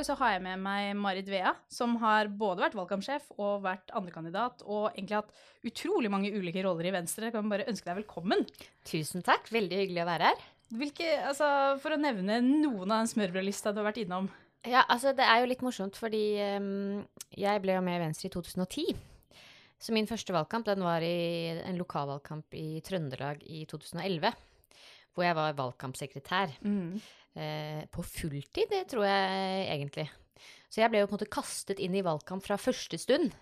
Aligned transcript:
dag 0.00 0.06
så 0.08 0.16
har 0.20 0.34
jeg 0.34 0.44
med 0.44 0.60
meg 0.62 0.94
Marit 0.96 1.28
Vea, 1.28 1.52
som 1.68 1.96
har 2.00 2.30
både 2.40 2.64
vært 2.64 2.76
valgkampsjef 2.78 3.26
og 3.36 3.64
vært 3.66 3.92
andrekandidat, 3.96 4.62
og 4.64 4.94
egentlig 4.94 5.18
hatt 5.18 5.34
utrolig 5.66 6.10
mange 6.12 6.30
ulike 6.32 6.62
roller 6.64 6.88
i 6.88 6.94
Venstre. 6.94 7.28
Jeg 7.28 7.34
kan 7.34 7.50
bare 7.52 7.66
ønske 7.68 7.88
deg 7.88 7.98
velkommen. 8.00 8.46
Tusen 8.88 9.24
takk. 9.26 9.50
Veldig 9.52 9.82
hyggelig 9.82 10.04
å 10.04 10.08
være 10.08 10.30
her. 10.30 10.46
Hvilke, 10.80 11.10
altså, 11.28 11.50
for 11.82 11.92
å 11.92 12.00
nevne 12.00 12.38
noen 12.46 12.86
av 12.86 13.02
den 13.02 13.12
smørbrødlista 13.12 13.74
du 13.74 13.82
har 13.82 13.90
vært 13.90 14.00
innom. 14.04 14.30
Ja, 14.64 14.84
altså 14.86 15.12
det 15.16 15.26
er 15.26 15.42
jo 15.42 15.50
litt 15.50 15.64
morsomt, 15.64 15.98
fordi 16.00 16.24
um, 16.56 17.00
jeg 17.36 17.64
ble 17.64 17.76
jo 17.76 17.84
med 17.84 17.98
i 17.98 18.04
Venstre 18.06 18.30
i 18.30 18.32
2010. 18.32 19.00
Så 19.80 19.96
min 19.96 20.08
første 20.08 20.32
valgkamp 20.36 20.68
den 20.68 20.84
var 20.84 21.04
i 21.04 21.60
en 21.60 21.80
lokalvalgkamp 21.80 22.56
i 22.56 22.80
Trøndelag 22.84 23.44
i 23.48 23.66
2011. 23.68 24.32
Hvor 25.14 25.26
jeg 25.26 25.36
var 25.38 25.56
valgkampsekretær. 25.58 26.56
Mm. 26.62 27.00
Eh, 27.38 27.84
på 27.90 28.02
fulltid, 28.06 28.70
det 28.70 28.84
tror 28.90 29.06
jeg 29.06 29.68
egentlig. 29.70 30.08
Så 30.70 30.82
jeg 30.82 30.90
ble 30.92 31.02
jo 31.02 31.08
på 31.08 31.14
en 31.14 31.18
måte 31.18 31.30
kastet 31.30 31.82
inn 31.82 31.94
i 31.98 32.04
valgkamp 32.06 32.44
fra 32.44 32.58
første 32.60 32.98
stund. 32.98 33.32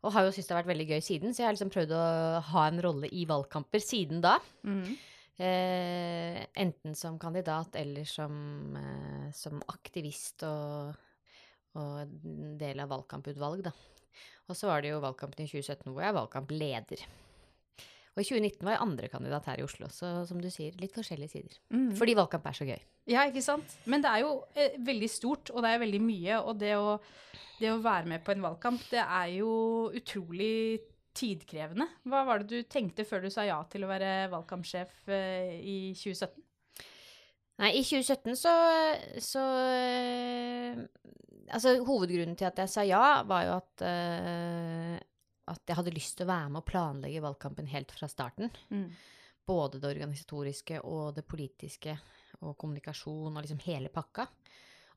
Og 0.00 0.14
har 0.14 0.24
jo 0.24 0.32
syntes 0.32 0.48
det 0.48 0.54
har 0.54 0.62
vært 0.62 0.72
veldig 0.72 0.88
gøy 0.94 1.02
siden, 1.04 1.34
så 1.34 1.42
jeg 1.42 1.48
har 1.48 1.54
liksom 1.56 1.72
prøvd 1.74 1.92
å 1.92 2.04
ha 2.50 2.66
en 2.70 2.82
rolle 2.82 3.10
i 3.12 3.26
valgkamper 3.28 3.82
siden 3.84 4.22
da. 4.24 4.38
Mm. 4.64 4.94
Eh, 5.40 6.38
enten 6.60 6.96
som 6.98 7.18
kandidat 7.20 7.76
eller 7.80 8.08
som, 8.08 8.34
eh, 8.76 9.28
som 9.36 9.60
aktivist 9.72 10.44
og, 10.48 10.96
og 11.80 12.16
del 12.60 12.82
av 12.82 12.92
valgkamputvalg, 12.92 13.64
da. 13.68 13.74
Og 14.50 14.58
så 14.58 14.70
var 14.70 14.82
det 14.82 14.90
jo 14.90 15.02
valgkampen 15.04 15.44
i 15.44 15.50
2017 15.50 15.92
hvor 15.92 16.02
jeg 16.02 16.10
er 16.10 16.18
valgkampleder. 16.18 17.04
Og 18.16 18.22
i 18.22 18.26
2019 18.26 18.66
var 18.66 18.74
jeg 18.74 18.82
andrekandidat 18.84 19.46
her 19.52 19.60
i 19.60 19.64
Oslo, 19.64 19.86
så 19.94 20.12
som 20.26 20.40
du 20.42 20.48
sier, 20.50 20.74
litt 20.82 20.96
forskjellige 20.96 21.30
sider. 21.30 21.58
Mm. 21.70 21.92
Fordi 21.98 22.16
valgkamp 22.18 22.48
er 22.50 22.58
så 22.58 22.66
gøy. 22.66 22.80
Ja, 23.10 23.24
ikke 23.30 23.44
sant? 23.44 23.76
Men 23.90 24.02
det 24.02 24.10
er 24.10 24.24
jo 24.24 24.32
eh, 24.58 24.74
veldig 24.86 25.10
stort, 25.10 25.52
og 25.54 25.62
det 25.64 25.70
er 25.72 25.82
veldig 25.84 26.00
mye. 26.02 26.40
Og 26.42 26.58
det 26.58 26.74
å, 26.78 26.96
det 27.60 27.70
å 27.70 27.80
være 27.84 28.10
med 28.10 28.24
på 28.26 28.34
en 28.34 28.44
valgkamp, 28.48 28.82
det 28.90 29.04
er 29.04 29.30
jo 29.38 29.52
utrolig 29.94 30.80
tidkrevende. 31.16 31.86
Hva 32.10 32.24
var 32.26 32.42
det 32.42 32.50
du 32.50 32.70
tenkte 32.70 33.06
før 33.06 33.24
du 33.24 33.30
sa 33.32 33.46
ja 33.46 33.58
til 33.70 33.86
å 33.86 33.90
være 33.90 34.30
valgkampsjef 34.34 35.10
eh, 35.14 35.58
i 35.62 35.78
2017? 35.94 36.42
Nei, 37.60 37.74
i 37.76 37.82
2017 37.84 38.38
så, 38.40 38.54
så 39.20 39.46
eh, 39.68 40.86
Altså, 41.50 41.80
hovedgrunnen 41.82 42.36
til 42.38 42.46
at 42.46 42.60
jeg 42.62 42.70
sa 42.70 42.84
ja, 42.86 43.22
var 43.26 43.42
jo 43.42 43.54
at 43.56 43.82
eh, 43.82 44.92
at 45.50 45.62
jeg 45.66 45.78
hadde 45.78 45.94
lyst 45.94 46.18
til 46.18 46.26
å 46.26 46.30
være 46.30 46.50
med 46.52 46.62
og 46.62 46.68
planlegge 46.68 47.24
valgkampen 47.24 47.70
helt 47.72 47.92
fra 47.94 48.08
starten. 48.10 48.52
Mm. 48.70 48.88
Både 49.50 49.80
det 49.82 49.90
organisatoriske 49.90 50.82
og 50.86 51.16
det 51.16 51.26
politiske 51.26 51.96
og 52.40 52.56
kommunikasjon 52.60 53.34
og 53.34 53.42
liksom 53.42 53.62
hele 53.66 53.90
pakka. 53.92 54.28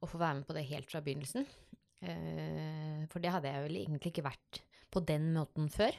Og 0.04 0.12
få 0.12 0.20
være 0.20 0.42
med 0.42 0.48
på 0.48 0.56
det 0.58 0.66
helt 0.70 0.92
fra 0.92 1.02
begynnelsen. 1.04 1.48
Eh, 2.04 3.04
for 3.12 3.24
det 3.24 3.31
hadde 3.34 3.50
jeg 3.52 3.66
vel 3.66 3.81
egentlig 3.81 4.14
ikke 4.14 4.28
vært 4.28 4.62
på 4.94 5.02
den 5.08 5.31
måten 5.36 5.70
før. 5.74 5.96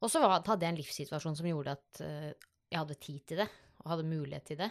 Og 0.00 0.10
så 0.10 0.22
hadde 0.24 0.64
jeg 0.64 0.72
en 0.72 0.80
livssituasjon 0.80 1.36
som 1.38 1.48
gjorde 1.48 1.76
at 1.76 2.00
eh, 2.04 2.30
jeg 2.70 2.80
hadde 2.80 3.02
tid 3.02 3.20
til 3.28 3.42
det, 3.42 3.48
og 3.82 3.92
hadde 3.92 4.08
mulighet 4.10 4.48
til 4.50 4.60
det. 4.60 4.70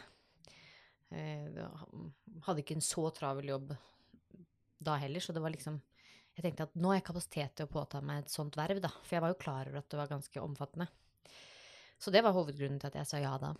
Eh, 1.15 1.47
jeg 1.55 2.43
hadde 2.45 2.63
ikke 2.63 2.77
en 2.77 2.85
så 2.85 3.07
travel 3.15 3.53
jobb 3.53 3.73
da 4.79 4.95
heller, 4.99 5.23
så 5.23 5.35
det 5.35 5.43
var 5.43 5.53
liksom 5.53 5.79
jeg 6.39 6.47
tenkte 6.49 6.65
at 6.69 6.75
nå 6.79 6.91
har 6.93 6.99
jeg 7.01 7.07
kapasitet 7.09 7.55
til 7.59 7.67
å 7.67 7.71
påta 7.73 7.99
meg 8.01 8.23
et 8.23 8.31
sånt 8.33 8.55
verv, 8.57 8.79
da. 8.83 8.89
For 9.03 9.17
jeg 9.17 9.23
var 9.25 9.33
jo 9.33 9.39
klar 9.43 9.69
over 9.69 9.81
at 9.83 9.89
det 9.91 9.99
var 9.99 10.09
ganske 10.11 10.41
omfattende. 10.41 10.87
Så 11.99 12.13
det 12.15 12.23
var 12.23 12.31
hovedgrunnen 12.35 12.79
til 12.79 12.87
at 12.87 12.95
jeg 13.01 13.09
sa 13.09 13.19
ja 13.19 13.33
da. 13.41 13.53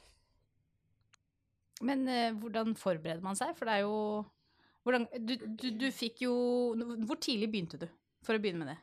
Men 1.86 2.04
eh, 2.12 2.34
hvordan 2.36 2.76
forbereder 2.80 3.24
man 3.24 3.38
seg? 3.40 3.54
For 3.58 3.68
det 3.70 3.78
er 3.80 3.86
jo 3.88 3.96
hvordan, 4.88 5.06
du, 5.28 5.34
du, 5.60 5.66
du 5.76 5.88
fikk 5.94 6.24
jo 6.24 6.34
Hvor 7.06 7.20
tidlig 7.22 7.50
begynte 7.52 7.80
du? 7.82 7.88
For 8.26 8.36
å 8.36 8.42
begynne 8.42 8.64
med 8.64 8.72
det. 8.74 8.78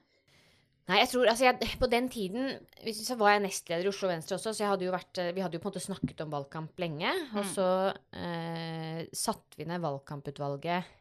Nei, 0.86 1.00
jeg 1.02 1.08
tror, 1.10 1.26
altså 1.32 1.48
jeg, 1.48 1.70
På 1.80 1.88
den 1.90 2.06
tiden 2.12 2.52
så 2.94 3.16
var 3.18 3.32
jeg 3.34 3.42
nestleder 3.48 3.88
i 3.88 3.90
Oslo 3.90 4.08
Venstre 4.08 4.36
også, 4.38 4.52
så 4.54 4.62
jeg 4.62 4.70
hadde 4.70 4.86
jo 4.86 4.92
vært, 4.94 5.18
vi 5.34 5.42
hadde 5.42 5.58
jo 5.58 5.62
på 5.64 5.66
en 5.68 5.72
måte 5.74 5.82
snakket 5.82 6.22
om 6.22 6.30
valgkamp 6.36 6.78
lenge. 6.84 7.10
Og 7.34 7.42
Mm. 7.42 7.50
så 7.56 7.66
eh, 8.14 9.00
satte 9.12 9.58
vi 9.58 9.66
ned 9.66 9.82
valgkamputvalget 9.82 10.92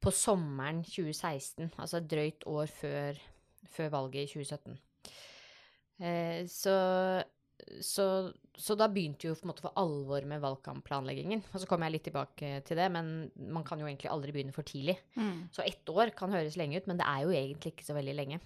på 0.00 0.12
sommeren 0.14 0.80
2016, 0.86 1.74
altså 1.76 1.98
et 2.00 2.08
drøyt 2.08 2.46
år 2.48 2.70
før, 2.72 3.18
før 3.68 3.92
valget 3.92 4.24
i 4.24 4.32
2017. 4.32 4.78
Eh, 6.00 6.46
så, 6.48 6.76
så, 7.84 8.06
så 8.56 8.76
da 8.80 8.88
begynte 8.88 9.28
jo 9.28 9.36
på 9.36 9.44
en 9.44 9.52
måte 9.52 9.64
for 9.66 9.76
alvor 9.80 10.24
med 10.28 10.40
valgkampplanleggingen. 10.40 11.44
Og 11.52 11.60
så 11.60 11.68
kommer 11.68 11.88
jeg 11.88 11.98
litt 11.98 12.06
tilbake 12.08 12.54
til 12.66 12.80
det, 12.80 12.88
men 12.96 13.12
man 13.52 13.66
kan 13.68 13.82
jo 13.82 13.90
egentlig 13.90 14.12
aldri 14.12 14.34
begynne 14.36 14.56
for 14.56 14.66
tidlig. 14.66 14.96
Så 15.52 15.66
ett 15.66 15.92
år 15.92 16.14
kan 16.16 16.32
høres 16.32 16.56
lenge 16.60 16.80
ut, 16.80 16.88
men 16.88 17.00
det 17.00 17.08
er 17.08 17.26
jo 17.26 17.36
egentlig 17.36 17.74
ikke 17.74 17.88
så 17.90 17.98
veldig 17.98 18.16
lenge. 18.16 18.40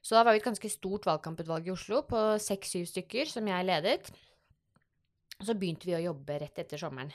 Så 0.00 0.16
da 0.16 0.24
var 0.24 0.32
vi 0.32 0.40
et 0.40 0.48
ganske 0.48 0.72
stort 0.72 1.04
valgkamputvalg 1.04 1.66
i 1.68 1.74
Oslo 1.74 2.00
på 2.08 2.20
seks-syv 2.40 2.86
stykker 2.88 3.28
som 3.28 3.48
jeg 3.50 3.68
ledet. 3.68 4.08
Og 5.40 5.48
så 5.48 5.56
begynte 5.56 5.88
vi 5.88 5.96
å 5.96 6.06
jobbe 6.08 6.38
rett 6.40 6.62
etter 6.62 6.80
sommeren. 6.80 7.12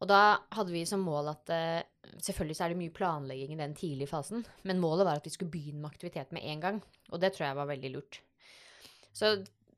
Og 0.00 0.08
da 0.08 0.40
hadde 0.56 0.72
vi 0.72 0.86
som 0.88 1.02
mål 1.04 1.34
at 1.34 1.52
eh, 1.54 1.86
Selvfølgelig 2.20 2.56
så 2.56 2.64
er 2.64 2.72
det 2.72 2.80
mye 2.80 2.92
planlegging 2.92 3.52
i 3.54 3.60
den 3.60 3.74
tidlige 3.76 4.10
fasen, 4.10 4.42
men 4.66 4.80
målet 4.82 5.06
var 5.06 5.20
at 5.20 5.24
vi 5.24 5.30
skulle 5.30 5.52
begynne 5.52 5.78
med 5.80 5.92
aktivitet 5.92 6.32
med 6.34 6.42
en 6.42 6.62
gang. 6.64 6.80
Og 7.14 7.20
det 7.22 7.30
tror 7.32 7.46
jeg 7.46 7.56
var 7.56 7.68
veldig 7.70 7.90
lurt. 7.94 8.18
Så 9.14 9.30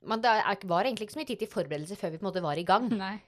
man, 0.09 0.23
det 0.25 0.33
var 0.71 0.87
egentlig 0.87 1.07
ikke 1.07 1.15
så 1.15 1.21
mye 1.21 1.29
tid 1.29 1.43
til 1.43 1.51
forberedelse 1.53 1.99
før 2.01 2.15
vi 2.15 2.19
på 2.19 2.25
en 2.25 2.29
måte 2.31 2.43
var 2.43 2.59
i 2.59 2.65
gang. 2.67 2.89
Nei. 2.89 3.19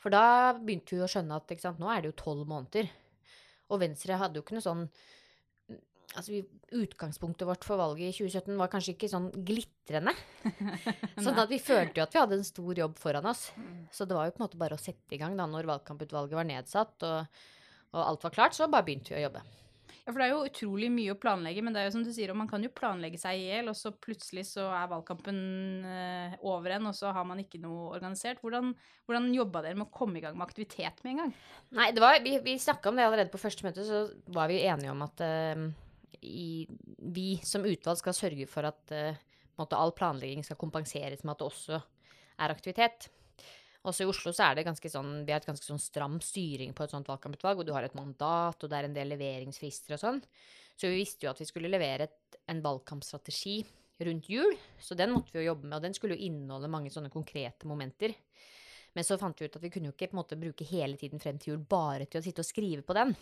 For 0.00 0.14
da 0.14 0.54
begynte 0.56 0.96
vi 0.96 1.04
å 1.04 1.10
skjønne 1.10 1.38
at 1.38 1.54
sant, 1.60 1.78
nå 1.82 1.90
er 1.92 2.02
det 2.02 2.12
jo 2.12 2.18
tolv 2.22 2.48
måneder. 2.48 2.88
Og 3.68 3.82
Venstre 3.82 4.18
hadde 4.18 4.40
jo 4.40 4.46
ikke 4.46 4.56
noe 4.56 4.64
sånn 4.64 4.84
Altså, 6.16 6.32
vi, 6.32 6.40
Utgangspunktet 6.78 7.48
vårt 7.48 7.64
for 7.64 7.80
valget 7.80 8.10
i 8.10 8.16
2017 8.16 8.56
var 8.60 8.70
kanskje 8.72 8.94
ikke 8.94 9.10
sånn 9.12 9.28
glitrende. 9.44 10.14
sånn 11.24 11.40
at 11.40 11.52
vi 11.52 11.60
følte 11.60 12.00
jo 12.00 12.06
at 12.06 12.16
vi 12.16 12.22
hadde 12.22 12.38
en 12.40 12.48
stor 12.48 12.80
jobb 12.82 12.98
foran 13.00 13.28
oss. 13.28 13.48
Så 13.92 14.08
det 14.08 14.16
var 14.16 14.28
jo 14.28 14.34
på 14.34 14.42
en 14.42 14.46
måte 14.46 14.60
bare 14.60 14.76
å 14.76 14.80
sette 14.80 15.16
i 15.16 15.20
gang 15.20 15.36
da 15.38 15.48
når 15.48 15.68
valgkamputvalget 15.68 16.36
var 16.38 16.48
nedsatt 16.48 17.08
og, 17.08 17.40
og 17.94 18.02
alt 18.04 18.28
var 18.28 18.36
klart, 18.36 18.56
så 18.56 18.70
bare 18.72 18.88
begynte 18.88 19.14
vi 19.14 19.20
å 19.20 19.26
jobbe. 19.28 19.44
Ja, 20.08 20.12
for 20.14 20.22
det 20.22 20.26
er 20.26 20.32
jo 20.32 20.48
utrolig 20.48 20.88
mye 20.88 21.12
å 21.12 21.18
planlegge, 21.20 21.60
men 21.60 21.74
det 21.74 21.82
er 21.82 21.90
jo 21.90 21.94
som 21.98 22.04
du 22.06 22.08
sier, 22.16 22.30
man 22.32 22.48
kan 22.48 22.62
jo 22.64 22.70
planlegge 22.72 23.18
seg 23.20 23.42
i 23.42 23.50
hjel, 23.50 23.66
og 23.68 23.76
så 23.76 23.90
plutselig 23.92 24.46
så 24.48 24.64
er 24.72 24.86
valgkampen 24.88 25.40
eh, 25.84 26.38
over 26.48 26.72
en, 26.78 26.86
og 26.88 26.96
så 26.96 27.10
har 27.12 27.26
man 27.28 27.42
ikke 27.42 27.60
noe 27.60 27.90
organisert. 27.92 28.40
Hvordan, 28.40 28.70
hvordan 29.04 29.26
jobba 29.36 29.66
dere 29.66 29.76
med 29.76 29.84
å 29.90 29.92
komme 29.92 30.16
i 30.16 30.22
gang 30.24 30.38
med 30.38 30.46
aktivitet 30.48 31.04
med 31.04 31.12
en 31.12 31.20
gang? 31.26 31.34
Nei, 31.76 31.90
det 31.92 32.00
var, 32.00 32.16
vi, 32.24 32.38
vi 32.40 32.56
snakka 32.56 32.88
om 32.88 32.96
det 32.96 33.04
allerede 33.04 33.34
på 33.34 33.42
første 33.42 33.68
møte, 33.68 33.84
så 33.84 34.06
var 34.32 34.48
vi 34.48 34.62
enige 34.64 34.94
om 34.96 35.04
at 35.04 35.20
eh, 35.28 35.68
i, 36.20 36.66
vi 37.14 37.28
som 37.44 37.66
utvalg 37.66 38.00
skal 38.00 38.16
sørge 38.16 38.48
for 38.50 38.68
at 38.68 38.94
eh, 38.94 39.20
måte 39.58 39.78
all 39.78 39.94
planlegging 39.96 40.44
skal 40.46 40.58
kompenseres 40.60 41.24
med 41.24 41.34
at 41.34 41.42
det 41.42 41.48
også 41.48 41.80
er 42.38 42.54
aktivitet. 42.54 43.08
Også 43.86 44.04
i 44.04 44.10
Oslo 44.10 44.32
så 44.34 44.48
er 44.48 44.58
det 44.58 44.66
ganske 44.66 44.90
sånn, 44.90 45.22
vi 45.26 45.32
har 45.32 45.40
et 45.40 45.48
ganske 45.48 45.66
sånn 45.66 45.80
stram 45.80 46.18
styring 46.22 46.74
på 46.76 46.84
et 46.84 46.92
sånt 46.92 47.08
valgkamputvalg, 47.08 47.62
og 47.62 47.68
du 47.68 47.72
har 47.74 47.86
et 47.86 47.96
mandat, 47.96 48.58
og 48.58 48.70
det 48.70 48.78
er 48.78 48.88
en 48.88 48.96
del 48.96 49.12
leveringsfrister 49.14 49.96
og 49.96 50.02
sånn. 50.02 50.22
Så 50.78 50.90
vi 50.90 51.00
visste 51.00 51.26
jo 51.26 51.32
at 51.32 51.40
vi 51.42 51.48
skulle 51.48 51.70
levere 51.70 52.08
et, 52.08 52.38
en 52.50 52.62
valgkampstrategi 52.64 53.60
rundt 54.06 54.28
jul, 54.30 54.52
så 54.82 54.94
den 54.98 55.14
måtte 55.14 55.34
vi 55.34 55.42
jo 55.42 55.52
jobbe 55.52 55.66
med, 55.66 55.78
og 55.78 55.86
den 55.86 55.96
skulle 55.96 56.18
jo 56.18 56.26
inneholde 56.28 56.70
mange 56.70 56.92
sånne 56.94 57.10
konkrete 57.10 57.70
momenter. 57.70 58.14
Men 58.94 59.06
så 59.06 59.18
fant 59.20 59.38
vi 59.38 59.46
ut 59.46 59.56
at 59.58 59.62
vi 59.62 59.70
kunne 59.72 59.90
jo 59.90 59.94
ikke 59.94 60.10
på 60.10 60.16
en 60.16 60.20
måte 60.22 60.38
bruke 60.38 60.66
hele 60.66 60.98
tiden 60.98 61.22
frem 61.22 61.38
til 61.38 61.54
jul 61.54 61.64
bare 61.70 62.06
til 62.06 62.20
å 62.20 62.24
sitte 62.24 62.42
og 62.42 62.48
skrive 62.48 62.84
på 62.86 62.96
den. 62.98 63.14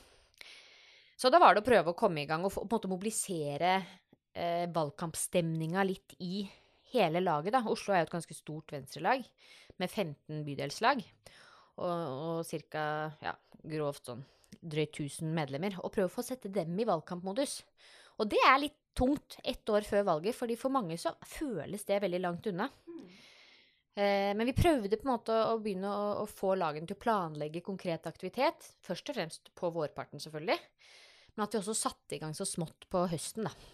Så 1.16 1.32
da 1.32 1.40
var 1.40 1.54
det 1.54 1.64
å 1.64 1.66
prøve 1.66 1.92
å 1.92 1.98
komme 1.98 2.22
i 2.22 2.28
gang 2.28 2.44
og 2.44 2.52
på 2.52 2.62
en 2.64 2.72
måte 2.72 2.90
mobilisere 2.92 3.72
eh, 4.36 4.66
valgkampstemninga 4.72 5.84
litt 5.88 6.16
i 6.20 6.44
hele 6.92 7.22
laget. 7.24 7.54
da. 7.56 7.64
Oslo 7.72 7.94
er 7.94 8.04
jo 8.04 8.10
et 8.10 8.14
ganske 8.18 8.36
stort 8.36 8.72
venstrelag 8.74 9.24
med 9.80 9.90
15 9.90 10.44
bydelslag 10.46 11.02
og, 11.80 11.90
og 11.90 12.64
ca. 12.70 12.86
Ja, 13.24 13.36
grovt 13.64 14.12
sånn 14.12 14.24
drøyt 14.66 14.98
1000 14.98 15.32
medlemmer. 15.34 15.76
Og 15.82 15.92
prøve 15.94 16.10
å 16.10 16.16
få 16.16 16.24
sette 16.26 16.50
dem 16.52 16.76
i 16.80 16.86
valgkampmodus. 16.88 17.60
Og 18.20 18.28
det 18.32 18.40
er 18.48 18.60
litt 18.62 18.78
tungt 18.96 19.38
ett 19.44 19.68
år 19.68 19.84
før 19.84 20.06
valget, 20.08 20.36
fordi 20.36 20.56
for 20.56 20.72
mange 20.72 20.96
så 21.00 21.12
føles 21.28 21.84
det 21.84 22.00
veldig 22.02 22.20
langt 22.24 22.48
unna. 22.48 22.68
Eh, 23.96 24.32
men 24.36 24.44
vi 24.48 24.56
prøvde 24.56 24.96
på 24.96 25.08
en 25.08 25.14
måte 25.14 25.36
å 25.50 25.58
begynne 25.60 25.90
å, 25.90 26.06
å 26.22 26.26
få 26.28 26.54
lagene 26.56 26.88
til 26.88 26.96
å 26.96 27.02
planlegge 27.02 27.64
konkret 27.64 28.08
aktivitet. 28.08 28.70
Først 28.84 29.12
og 29.12 29.18
fremst 29.18 29.52
på 29.56 29.72
vårparten, 29.72 30.20
selvfølgelig. 30.22 30.58
Men 31.36 31.46
at 31.46 31.54
vi 31.54 31.60
også 31.60 31.76
satte 31.76 32.16
i 32.16 32.20
gang 32.22 32.34
så 32.36 32.46
smått 32.48 32.88
på 32.92 33.06
høsten, 33.12 33.48
da. 33.48 33.72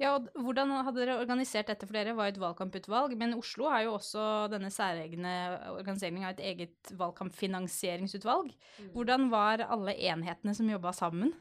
Ja, 0.00 0.14
og 0.16 0.28
hvordan 0.40 0.72
hadde 0.72 1.02
dere 1.02 1.18
organisert 1.20 1.68
dette? 1.70 1.84
For 1.84 1.96
dere 1.96 2.16
var 2.16 2.30
et 2.30 2.40
valgkamputvalg, 2.40 3.12
men 3.20 3.36
Oslo 3.36 3.68
har 3.72 3.84
jo 3.84 3.96
også 3.98 4.46
denne 4.52 4.70
særegne 4.72 5.32
organiseringen 5.74 6.24
av 6.24 6.36
et 6.36 6.44
eget 6.52 6.94
valgkampfinansieringsutvalg. 6.96 8.54
Hvordan 8.94 9.28
var 9.32 9.66
alle 9.66 9.96
enhetene 10.08 10.56
som 10.56 10.72
jobba 10.72 10.94
sammen? 10.96 11.34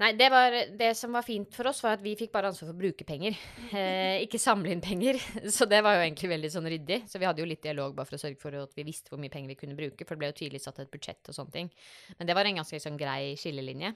Nei, 0.00 0.10
det, 0.18 0.26
var, 0.28 0.52
det 0.76 0.88
som 0.98 1.14
var 1.14 1.24
fint 1.24 1.54
for 1.54 1.70
oss, 1.70 1.78
var 1.84 1.94
at 1.96 2.02
vi 2.04 2.16
fikk 2.18 2.32
bare 2.34 2.50
ansvar 2.50 2.68
for 2.68 2.76
å 2.76 2.80
bruke 2.80 3.06
penger. 3.08 3.36
Eh, 3.76 4.22
ikke 4.24 4.38
samle 4.40 4.70
inn 4.72 4.80
penger. 4.80 5.18
Så 5.52 5.66
det 5.68 5.82
var 5.84 5.96
jo 5.96 6.04
egentlig 6.04 6.30
veldig 6.30 6.50
sånn 6.52 6.68
ryddig. 6.70 7.00
Så 7.10 7.20
vi 7.20 7.26
hadde 7.28 7.42
jo 7.42 7.48
litt 7.48 7.64
dialog 7.64 7.92
bare 7.96 8.08
for 8.08 8.16
å 8.16 8.20
sørge 8.22 8.40
for 8.40 8.56
at 8.56 8.72
vi 8.78 8.86
visste 8.86 9.12
hvor 9.12 9.20
mye 9.20 9.32
penger 9.32 9.52
vi 9.52 9.58
kunne 9.58 9.76
bruke, 9.76 10.06
for 10.06 10.16
det 10.16 10.22
ble 10.22 10.30
jo 10.30 10.36
tydelig 10.38 10.62
satt 10.64 10.80
et 10.80 10.92
budsjett 10.92 11.28
og 11.28 11.36
sånne 11.36 11.52
ting. 11.52 11.70
Men 12.16 12.30
det 12.30 12.36
var 12.38 12.48
en 12.48 12.60
ganske 12.62 12.80
sånn 12.82 12.96
grei 13.00 13.34
skillelinje. 13.40 13.92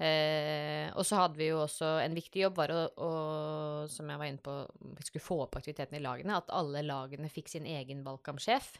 Eh, 0.00 0.86
og 0.96 1.04
så 1.04 1.18
hadde 1.20 1.36
vi 1.36 1.50
jo 1.50 1.58
også 1.60 1.88
en 2.00 2.14
viktig 2.16 2.40
jobb, 2.46 2.56
var 2.56 2.72
å, 2.72 2.82
å, 3.04 3.08
som 3.92 4.08
jeg 4.08 4.20
var 4.22 4.30
inne 4.30 4.40
på, 4.40 4.54
vi 4.96 5.04
skulle 5.04 5.24
få 5.26 5.36
opp 5.44 5.58
aktiviteten 5.60 5.98
i 5.98 6.04
lagene. 6.04 6.38
At 6.40 6.48
alle 6.56 6.80
lagene 6.86 7.28
fikk 7.28 7.52
sin 7.52 7.68
egen 7.68 8.00
valgkampsjef. 8.06 8.70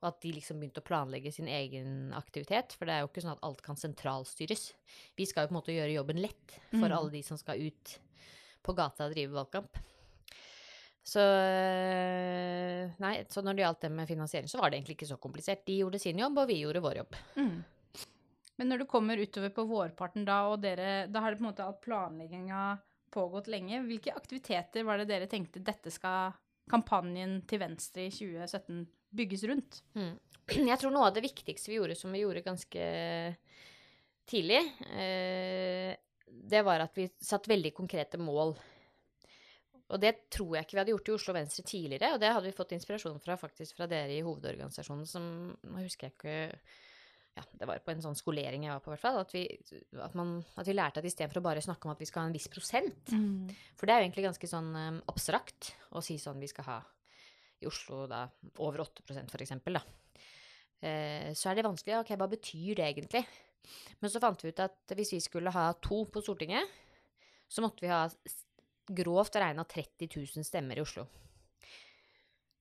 Og 0.00 0.08
at 0.10 0.18
de 0.24 0.32
liksom 0.36 0.58
begynte 0.60 0.80
å 0.82 0.84
planlegge 0.88 1.30
sin 1.32 1.48
egen 1.48 2.12
aktivitet. 2.16 2.74
For 2.76 2.88
det 2.88 2.96
er 2.96 3.04
jo 3.04 3.10
ikke 3.12 3.22
sånn 3.24 3.36
at 3.36 3.44
alt 3.46 3.60
kan 3.64 3.76
sentralstyres. 3.80 4.70
Vi 5.16 5.24
skal 5.28 5.44
jo 5.46 5.52
på 5.52 5.54
en 5.54 5.60
måte 5.60 5.76
gjøre 5.76 5.94
jobben 5.98 6.20
lett 6.24 6.56
for 6.74 6.88
Mm. 6.88 6.96
alle 6.98 7.10
de 7.14 7.22
som 7.24 7.36
skal 7.40 7.60
ut 7.60 7.98
på 8.64 8.74
gata 8.76 9.06
og 9.06 9.12
drive 9.14 9.32
valgkamp. 9.36 9.78
Så 11.04 11.20
øh, 11.20 12.90
Nei, 13.04 13.14
så 13.28 13.42
når 13.44 13.56
det 13.58 13.64
gjaldt 13.64 13.82
det 13.84 13.90
med 13.92 14.08
finansiering, 14.08 14.48
så 14.48 14.60
var 14.60 14.70
det 14.72 14.78
egentlig 14.80 14.96
ikke 14.98 15.10
så 15.12 15.18
komplisert. 15.20 15.64
De 15.68 15.78
gjorde 15.82 16.00
sin 16.00 16.20
jobb, 16.20 16.38
og 16.40 16.48
vi 16.48 16.60
gjorde 16.62 16.82
vår 16.84 17.00
jobb. 17.02 17.16
Mm. 17.36 17.56
Men 18.56 18.70
når 18.70 18.82
du 18.82 18.86
kommer 18.90 19.18
utover 19.18 19.50
på 19.54 19.64
vårparten 19.66 20.26
da, 20.26 20.44
og 20.52 20.60
dere, 20.62 21.06
da 21.10 21.22
har 21.24 21.32
det 21.32 21.40
på 21.40 21.44
en 21.44 21.50
måte 21.50 21.64
all 21.66 21.78
planlegginga 21.82 22.64
pågått 23.14 23.50
lenge, 23.50 23.82
hvilke 23.86 24.14
aktiviteter 24.14 24.86
var 24.86 25.00
det 25.00 25.08
dere 25.10 25.30
tenkte 25.30 25.62
dette 25.62 25.90
skal 25.94 26.34
kampanjen 26.70 27.40
til 27.48 27.60
Venstre 27.62 28.06
i 28.06 28.12
2017 28.14 28.84
bygges 29.14 29.44
rundt? 29.50 29.82
Mm. 29.98 30.14
Jeg 30.70 30.80
tror 30.80 30.94
noe 30.94 31.08
av 31.10 31.16
det 31.16 31.24
viktigste 31.26 31.72
vi 31.72 31.80
gjorde, 31.80 31.98
som 31.98 32.14
vi 32.14 32.22
gjorde 32.22 32.44
ganske 32.46 32.86
tidlig, 34.30 34.60
eh, 34.96 35.94
det 36.26 36.62
var 36.66 36.82
at 36.82 36.94
vi 36.96 37.08
satt 37.22 37.50
veldig 37.50 37.74
konkrete 37.76 38.18
mål. 38.18 38.54
Og 39.92 40.00
det 40.00 40.14
tror 40.32 40.56
jeg 40.56 40.64
ikke 40.64 40.74
vi 40.74 40.80
hadde 40.80 40.92
gjort 40.94 41.08
i 41.10 41.12
Oslo 41.14 41.34
Venstre 41.36 41.62
tidligere, 41.68 42.14
og 42.14 42.22
det 42.22 42.30
hadde 42.32 42.48
vi 42.48 42.56
fått 42.56 42.72
inspirasjon 42.74 43.20
fra 43.22 43.36
faktisk 43.38 43.76
fra 43.76 43.86
dere 43.86 44.16
i 44.16 44.24
hovedorganisasjonen 44.24 45.06
som 45.06 45.26
Nå 45.52 45.84
husker 45.84 46.08
jeg 46.08 46.16
ikke 46.16 46.36
ja, 47.34 47.42
det 47.58 47.66
var 47.66 47.80
på 47.82 47.90
en 47.90 48.02
sånn 48.04 48.18
skolering 48.18 48.66
jeg 48.66 48.74
var 48.76 48.82
på, 48.84 48.92
hvert 48.92 49.02
fall. 49.02 49.18
At 49.24 49.32
vi, 49.34 49.42
at 49.98 50.14
man, 50.18 50.36
at 50.60 50.68
vi 50.68 50.76
lærte 50.76 51.02
at 51.02 51.08
istedenfor 51.08 51.40
å 51.40 51.46
bare 51.48 51.64
snakke 51.64 51.88
om 51.88 51.94
at 51.94 52.02
vi 52.02 52.06
skal 52.06 52.22
ha 52.22 52.30
en 52.30 52.36
viss 52.36 52.46
prosent, 52.52 53.10
for 53.74 53.86
det 53.86 53.94
er 53.94 54.02
jo 54.02 54.06
egentlig 54.06 54.26
ganske 54.28 54.50
sånn 54.50 54.70
um, 54.74 55.00
abstrakt 55.10 55.72
å 55.90 56.02
si 56.04 56.18
sånn 56.22 56.38
vi 56.42 56.50
skal 56.52 56.68
ha 56.68 56.78
i 57.62 57.66
Oslo 57.66 58.04
da 58.10 58.24
over 58.62 58.84
8% 58.84 59.34
for 59.34 59.42
eksempel, 59.42 59.80
da. 59.80 59.82
Eh, 60.84 61.32
så 61.34 61.50
er 61.50 61.58
det 61.58 61.66
vanskelig. 61.66 61.98
Ok, 62.02 62.14
hva 62.20 62.30
betyr 62.30 62.78
det 62.78 62.86
egentlig? 62.90 63.24
Men 64.00 64.12
så 64.12 64.20
fant 64.22 64.42
vi 64.44 64.52
ut 64.52 64.64
at 64.64 64.94
hvis 64.94 65.14
vi 65.16 65.20
skulle 65.24 65.52
ha 65.54 65.70
to 65.82 66.04
på 66.12 66.22
Stortinget, 66.22 66.68
så 67.48 67.64
måtte 67.64 67.84
vi 67.84 67.92
ha 67.92 68.04
grovt 68.84 69.38
regna 69.40 69.64
30 69.64 70.10
000 70.12 70.44
stemmer 70.44 70.78
i 70.78 70.84
Oslo. 70.84 71.06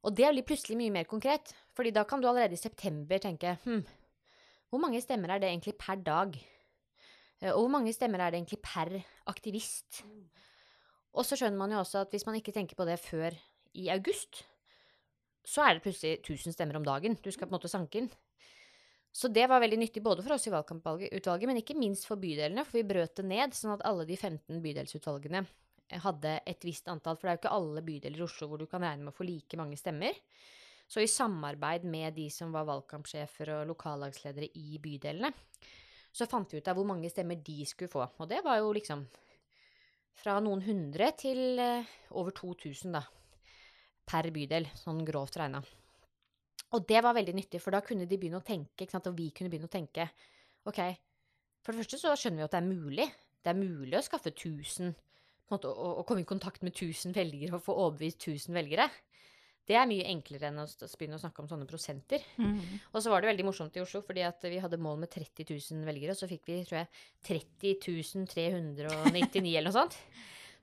Og 0.04 0.16
det 0.16 0.30
blir 0.32 0.46
plutselig 0.48 0.78
mye 0.80 0.94
mer 0.94 1.08
konkret, 1.08 1.54
fordi 1.76 1.92
da 1.96 2.04
kan 2.08 2.22
du 2.22 2.28
allerede 2.28 2.58
i 2.58 2.62
september 2.62 3.22
tenke 3.24 3.58
hm, 3.64 3.84
hvor 4.74 4.82
mange 4.82 5.04
stemmer 5.06 5.30
er 5.30 5.44
det 5.44 5.52
egentlig 5.52 5.76
per 5.78 6.00
dag? 6.02 6.34
Eh, 7.44 7.52
Og 7.54 7.68
hvor 7.68 7.74
mange 7.76 7.94
stemmer 7.94 8.24
er 8.24 8.34
det 8.34 8.40
egentlig 8.42 8.62
per 8.66 8.90
aktivist? 9.30 10.02
Og 11.14 11.28
så 11.28 11.38
skjønner 11.38 11.60
man 11.60 11.76
jo 11.76 11.84
også 11.84 12.02
at 12.02 12.10
hvis 12.10 12.26
man 12.26 12.40
ikke 12.40 12.56
tenker 12.56 12.76
på 12.76 12.88
det 12.90 12.98
før 12.98 13.38
i 13.78 13.90
august, 13.94 14.42
så 15.46 15.62
er 15.62 15.76
det 15.76 15.84
plutselig 15.86 16.24
1000 16.24 16.56
stemmer 16.56 16.80
om 16.80 16.86
dagen 16.88 17.20
du 17.22 17.30
skal 17.30 17.46
på 17.46 17.54
en 17.54 17.60
måte 17.60 17.70
sanke 17.70 18.02
inn. 18.02 18.10
Så 19.14 19.30
det 19.30 19.46
var 19.46 19.62
veldig 19.62 19.78
nyttig 19.78 20.02
både 20.02 20.24
for 20.26 20.34
oss 20.34 20.48
i 20.50 20.54
valgkamputvalget, 20.56 21.46
men 21.46 21.60
ikke 21.62 21.78
minst 21.78 22.08
for 22.10 22.18
bydelene, 22.18 22.64
for 22.66 22.80
vi 22.80 22.88
brøt 22.90 23.14
det 23.20 23.28
ned 23.30 23.54
sånn 23.54 23.76
at 23.76 23.86
alle 23.86 24.08
de 24.10 24.18
15 24.18 24.58
bydelsutvalgene 24.64 25.44
hadde 26.02 26.40
et 26.50 26.66
visst 26.66 26.90
antall. 26.90 27.20
For 27.20 27.28
det 27.28 27.36
er 27.36 27.38
jo 27.38 27.42
ikke 27.44 27.56
alle 27.60 27.86
bydeler 27.86 28.24
i 28.24 28.26
Oslo 28.26 28.50
hvor 28.50 28.64
du 28.64 28.66
kan 28.66 28.82
regne 28.82 29.06
med 29.06 29.14
å 29.14 29.18
få 29.20 29.28
like 29.28 29.60
mange 29.60 29.78
stemmer. 29.78 30.18
Så 30.94 31.02
i 31.02 31.10
samarbeid 31.10 31.88
med 31.90 32.14
de 32.14 32.28
som 32.30 32.52
var 32.54 32.68
valgkampsjefer 32.68 33.50
og 33.56 33.70
lokallagsledere 33.72 34.52
i 34.62 34.78
bydelene, 34.82 35.32
så 36.14 36.28
fant 36.30 36.52
vi 36.54 36.60
ut 36.62 36.68
av 36.70 36.78
hvor 36.78 36.86
mange 36.86 37.10
stemmer 37.10 37.40
de 37.42 37.64
skulle 37.66 37.90
få. 37.90 38.04
Og 38.22 38.28
det 38.30 38.44
var 38.46 38.60
jo 38.60 38.68
liksom 38.78 39.02
fra 40.22 40.36
noen 40.46 40.62
hundre 40.62 41.08
til 41.18 41.58
eh, 41.58 41.94
over 42.14 42.36
2000, 42.38 42.94
da. 42.94 43.02
Per 44.06 44.30
bydel, 44.36 44.68
sånn 44.78 45.02
grovt 45.08 45.40
regna. 45.42 45.64
Og 46.78 46.86
det 46.90 47.02
var 47.06 47.18
veldig 47.18 47.34
nyttig, 47.40 47.62
for 47.64 47.74
da 47.74 47.82
kunne 47.86 48.06
de 48.06 48.20
begynne 48.20 48.44
å 48.44 48.46
tenke, 48.46 48.86
og 48.86 49.18
vi 49.18 49.32
kunne 49.34 49.50
begynne 49.50 49.70
å 49.70 49.74
tenke 49.74 50.06
Ok, 50.70 50.78
for 51.60 51.74
det 51.74 51.82
første 51.82 51.98
så 52.00 52.14
skjønner 52.16 52.40
vi 52.40 52.46
at 52.46 52.54
det 52.54 52.60
er 52.62 52.70
mulig. 52.70 53.08
Det 53.44 53.52
er 53.52 53.58
mulig 53.58 53.98
å 53.98 54.06
skaffe 54.06 54.32
1000 54.32 54.94
på 54.94 55.52
en 55.52 55.58
måte, 55.58 55.68
å, 55.74 55.90
å 56.00 56.06
komme 56.08 56.24
i 56.24 56.30
kontakt 56.30 56.62
med 56.64 56.72
1000 56.72 57.18
velgere 57.18 57.58
og 57.58 57.66
få 57.66 57.76
overbevist 57.82 58.30
1000 58.30 58.56
velgere. 58.56 58.86
Det 59.64 59.78
er 59.80 59.88
mye 59.88 60.10
enklere 60.12 60.50
enn 60.50 60.60
å 60.60 60.66
begynne 60.68 61.16
å 61.16 61.22
snakke 61.22 61.40
om 61.40 61.48
sånne 61.48 61.68
prosenter. 61.70 62.24
Og 62.92 63.00
så 63.00 63.12
var 63.12 63.24
det 63.24 63.30
veldig 63.32 63.46
morsomt 63.48 63.78
i 63.80 63.84
Oslo, 63.84 64.02
fordi 64.04 64.26
at 64.28 64.44
vi 64.52 64.60
hadde 64.60 64.80
mål 64.82 64.98
med 65.06 65.12
30 65.14 65.48
000 65.48 65.88
velgere, 65.88 66.12
og 66.12 66.20
så 66.20 66.28
fikk 66.28 66.50
vi, 66.50 66.58
tror 66.68 66.82
jeg, 66.82 66.90
30 67.30 68.26
399 68.34 69.54
eller 69.56 69.70
noe 69.70 69.78
sånt. 69.78 69.96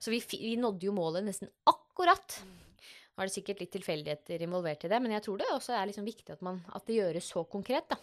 Så 0.01 0.13
vi, 0.13 0.21
vi 0.37 0.53
nådde 0.57 0.85
jo 0.85 0.93
målet 0.93 1.25
nesten 1.25 1.49
akkurat. 1.69 2.37
Nå 2.45 3.23
er 3.23 3.29
det 3.29 3.35
sikkert 3.35 3.59
litt 3.61 3.73
tilfeldigheter 3.73 4.45
involvert 4.45 4.85
i 4.85 4.91
det, 4.93 4.99
men 5.01 5.15
jeg 5.17 5.25
tror 5.25 5.41
det 5.41 5.49
også 5.53 5.75
er 5.77 5.89
liksom 5.89 6.05
viktig 6.07 6.35
at, 6.37 6.45
man, 6.45 6.61
at 6.73 6.85
det 6.87 6.99
gjøres 6.99 7.31
så 7.33 7.43
konkret, 7.49 7.89
da. 7.89 7.97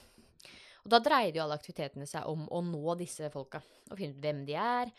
Og 0.84 0.90
da 0.94 1.00
dreide 1.04 1.38
jo 1.38 1.44
alle 1.44 1.56
aktivitetene 1.58 2.06
seg 2.08 2.26
om 2.30 2.44
å 2.54 2.60
nå 2.64 2.94
disse 3.00 3.30
folka. 3.32 3.60
Og 3.90 3.98
finne 3.98 4.14
ut 4.14 4.22
hvem 4.24 4.44
de 4.48 4.54
er, 4.58 4.92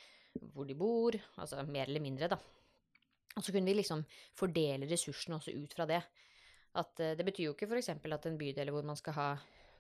hvor 0.54 0.68
de 0.68 0.75
bor, 0.78 1.16
altså 1.40 1.63
mer 1.68 1.88
eller 1.88 2.04
mindre, 2.04 2.31
da. 2.31 2.40
Og 3.39 3.45
så 3.45 3.56
kunne 3.56 3.71
vi 3.71 3.77
liksom 3.80 4.03
fordele 4.38 4.89
ressursene 4.89 5.39
også 5.39 5.56
ut 5.56 5.75
fra 5.77 5.88
det. 5.89 6.01
At 6.80 7.00
eh, 7.00 7.15
Det 7.15 7.25
betyr 7.25 7.47
jo 7.47 7.56
ikke 7.56 7.69
f.eks. 7.71 7.89
at 7.95 8.30
en 8.30 8.38
bydel 8.39 8.74
hvor 8.75 8.86
man 8.86 9.00
skal 9.00 9.15
ha 9.15 9.30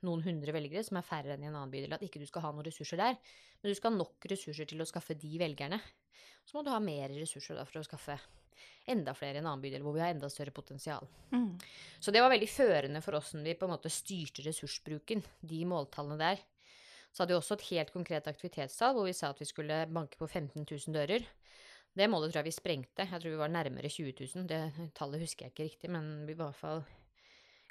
noen 0.07 0.23
hundre 0.23 0.55
velgere, 0.55 0.83
som 0.87 0.95
er 0.95 1.03
færre 1.03 1.35
enn 1.35 1.43
i 1.43 1.49
en 1.49 1.57
annen 1.57 1.71
bydel, 1.73 1.91
at 1.93 2.03
ikke 2.05 2.21
du 2.21 2.27
skal 2.29 2.45
ha 2.45 2.53
noen 2.55 2.63
ressurser 2.65 3.01
der. 3.01 3.17
Men 3.59 3.71
du 3.71 3.75
skal 3.75 3.91
ha 3.91 3.99
nok 3.99 4.29
ressurser 4.31 4.69
til 4.69 4.79
å 4.79 4.87
skaffe 4.87 5.17
de 5.19 5.31
velgerne. 5.41 5.81
Så 6.47 6.55
må 6.55 6.63
du 6.63 6.71
ha 6.71 6.79
mer 6.79 7.11
ressurser 7.11 7.59
da 7.59 7.65
for 7.67 7.81
å 7.81 7.85
skaffe 7.85 8.15
enda 8.89 9.13
flere 9.13 9.37
i 9.37 9.41
en 9.41 9.49
annen 9.49 9.63
bydel 9.63 9.83
hvor 9.85 9.95
vi 9.95 10.01
har 10.01 10.13
enda 10.13 10.29
større 10.31 10.55
potensial. 10.55 11.03
Så 11.99 12.13
det 12.15 12.23
var 12.23 12.31
veldig 12.31 12.49
førende 12.49 13.01
for 13.03 13.19
når 13.19 13.45
vi 13.45 13.57
på 13.59 13.67
en 13.67 13.75
måte 13.75 13.91
styrte 13.93 14.45
ressursbruken, 14.47 15.21
de 15.41 15.59
måltallene 15.67 16.17
der. 16.19 16.41
Så 17.11 17.23
hadde 17.23 17.35
vi 17.35 17.39
også 17.41 17.57
et 17.57 17.67
helt 17.71 17.91
konkret 17.93 18.27
aktivitetstall 18.29 18.95
hvor 18.95 19.07
vi 19.09 19.15
sa 19.17 19.31
at 19.33 19.41
vi 19.41 19.47
skulle 19.49 19.83
banke 19.91 20.19
på 20.19 20.27
15 20.27 20.63
000 20.63 20.95
dører. 20.95 21.25
Det 21.99 22.07
målet 22.07 22.31
tror 22.31 22.39
jeg 22.39 22.47
vi 22.47 22.55
sprengte. 22.55 23.03
Jeg 23.03 23.19
tror 23.19 23.33
vi 23.33 23.41
var 23.41 23.51
nærmere 23.51 23.89
20 23.91 24.13
000. 24.15 24.47
Det 24.47 24.89
tallet 24.95 25.19
husker 25.19 25.45
jeg 25.45 25.51
ikke 25.51 25.65
riktig, 25.67 25.89
men 25.91 26.05
vi 26.23 26.35
var 26.37 26.47
i 26.47 26.51
hvert 26.53 26.61
fall 26.61 26.83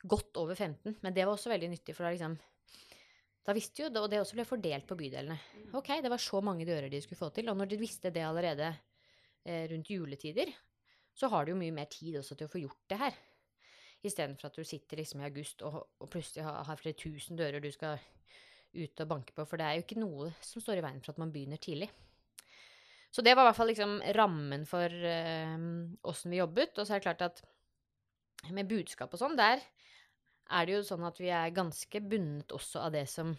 godt 0.04 0.36
over 0.42 0.54
15. 0.54 0.98
Men 1.00 1.14
det 1.16 1.24
var 1.24 1.32
også 1.32 1.48
veldig 1.48 1.70
nyttig, 1.72 1.94
for 1.96 2.04
da 2.04 2.12
liksom 2.12 2.36
Da 3.48 3.54
visste 3.56 3.80
jo, 3.80 3.88
og 3.96 4.10
det 4.12 4.18
også 4.20 4.36
ble 4.36 4.44
fordelt 4.44 4.84
på 4.84 4.96
bydelene. 4.98 5.38
Ok, 5.72 5.88
det 6.04 6.10
var 6.12 6.20
så 6.20 6.42
mange 6.44 6.66
dører 6.68 6.90
de 6.92 7.00
skulle 7.00 7.16
få 7.16 7.30
til. 7.32 7.48
Og 7.48 7.56
når 7.56 7.70
de 7.70 7.78
visste 7.80 8.10
det 8.12 8.20
allerede 8.20 8.66
eh, 8.68 9.64
rundt 9.70 9.88
juletider, 9.88 10.52
så 11.16 11.30
har 11.32 11.46
du 11.46 11.54
jo 11.54 11.56
mye 11.56 11.72
mer 11.72 11.88
tid 11.88 12.18
også 12.20 12.36
til 12.36 12.44
å 12.44 12.52
få 12.52 12.60
gjort 12.60 12.82
det 12.92 12.98
her. 13.00 13.16
Istedenfor 14.04 14.50
at 14.50 14.58
du 14.60 14.68
sitter 14.68 15.00
liksom 15.00 15.22
i 15.22 15.30
august 15.30 15.64
og, 15.64 15.80
og 15.96 16.10
plutselig 16.12 16.44
har, 16.44 16.60
har 16.68 16.76
flere 16.76 17.00
tusen 17.00 17.40
dører 17.40 17.64
du 17.64 17.70
skal 17.72 17.96
ut 18.76 19.00
og 19.00 19.08
banke 19.08 19.32
på. 19.32 19.48
For 19.48 19.56
det 19.56 19.64
er 19.64 19.78
jo 19.78 19.86
ikke 19.86 20.02
noe 20.04 20.28
som 20.44 20.60
står 20.60 20.82
i 20.82 20.84
veien 20.84 21.00
for 21.00 21.16
at 21.16 21.24
man 21.24 21.32
begynner 21.32 21.56
tidlig. 21.56 21.88
Så 23.10 23.24
det 23.24 23.32
var 23.34 23.46
i 23.46 23.48
hvert 23.48 23.56
fall 23.56 23.70
liksom 23.72 23.94
rammen 24.16 24.66
for 24.68 24.92
åssen 26.10 26.32
vi 26.32 26.40
jobbet. 26.42 26.76
Og 26.76 26.84
så 26.84 26.94
er 26.94 27.00
det 27.00 27.06
klart 27.06 27.24
at 27.24 27.42
med 28.54 28.68
budskap 28.70 29.14
og 29.14 29.20
sånn, 29.20 29.38
der 29.38 29.62
er 30.48 30.66
det 30.66 30.76
jo 30.76 30.84
sånn 30.86 31.04
at 31.08 31.18
vi 31.20 31.30
er 31.34 31.54
ganske 31.56 32.00
bundet 32.04 32.52
også 32.56 32.84
av 32.86 32.94
det 32.94 33.04
som 33.10 33.34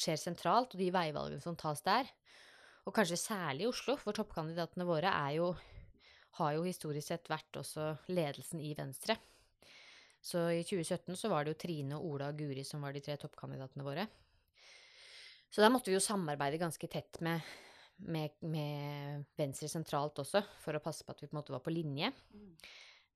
skjer 0.00 0.18
sentralt, 0.20 0.74
og 0.74 0.80
de 0.80 0.90
veivalgene 0.94 1.42
som 1.42 1.56
tas 1.58 1.82
der. 1.86 2.08
Og 2.88 2.94
kanskje 2.96 3.18
særlig 3.20 3.66
i 3.66 3.70
Oslo, 3.70 3.96
for 4.00 4.16
toppkandidatene 4.16 4.86
våre 4.88 5.12
jo, 5.34 5.50
har 6.38 6.54
jo 6.56 6.62
historisk 6.64 7.10
sett 7.10 7.30
vært 7.30 7.58
også 7.60 7.92
ledelsen 8.14 8.62
i 8.62 8.72
Venstre. 8.78 9.18
Så 10.20 10.44
i 10.52 10.62
2017 10.64 11.16
så 11.16 11.30
var 11.32 11.44
det 11.44 11.54
jo 11.54 11.60
Trine, 11.62 11.98
Ola 11.98 12.30
og 12.30 12.40
Guri 12.40 12.64
som 12.66 12.82
var 12.84 12.94
de 12.94 13.02
tre 13.04 13.16
toppkandidatene 13.20 13.84
våre. 13.84 14.06
Så 15.50 15.64
der 15.64 15.72
måtte 15.72 15.90
vi 15.90 15.96
jo 15.96 16.04
samarbeide 16.04 16.60
ganske 16.60 16.86
tett 16.92 17.18
med, 17.24 17.42
med, 18.06 18.36
med 18.40 19.24
Venstre 19.38 19.68
sentralt 19.70 20.18
også, 20.22 20.42
for 20.62 20.76
å 20.76 20.82
passe 20.84 21.04
på 21.04 21.14
at 21.14 21.22
vi 21.22 21.28
på 21.28 21.34
en 21.34 21.40
måte 21.40 21.54
var 21.54 21.62
på 21.64 21.74
linje. 21.74 22.12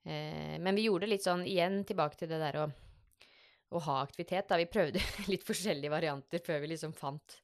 Eh, 0.05 0.57
men 0.61 0.75
vi 0.77 0.87
gjorde 0.89 1.09
litt 1.09 1.25
sånn, 1.25 1.47
igjen 1.49 1.83
tilbake 1.89 2.21
til 2.21 2.31
det 2.33 2.41
der 2.43 2.61
å, 2.63 2.67
å 3.75 3.85
ha 3.87 4.01
aktivitet. 4.03 4.49
Da 4.51 4.59
vi 4.61 4.71
prøvde 4.71 5.03
litt 5.33 5.47
forskjellige 5.47 5.93
varianter 5.95 6.45
før 6.45 6.63
vi 6.65 6.75
liksom 6.75 6.95
fant, 6.97 7.39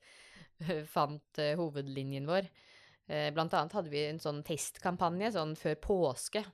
fant 0.91 1.41
uh, 1.41 1.55
hovedlinjen 1.61 2.29
vår. 2.29 2.51
Eh, 3.11 3.31
blant 3.35 3.55
annet 3.57 3.75
hadde 3.75 3.91
vi 3.91 4.05
en 4.07 4.21
sånn 4.23 4.45
testkampanje 4.47 5.33
sånn 5.35 5.57
før 5.59 5.79
påske, 5.83 6.45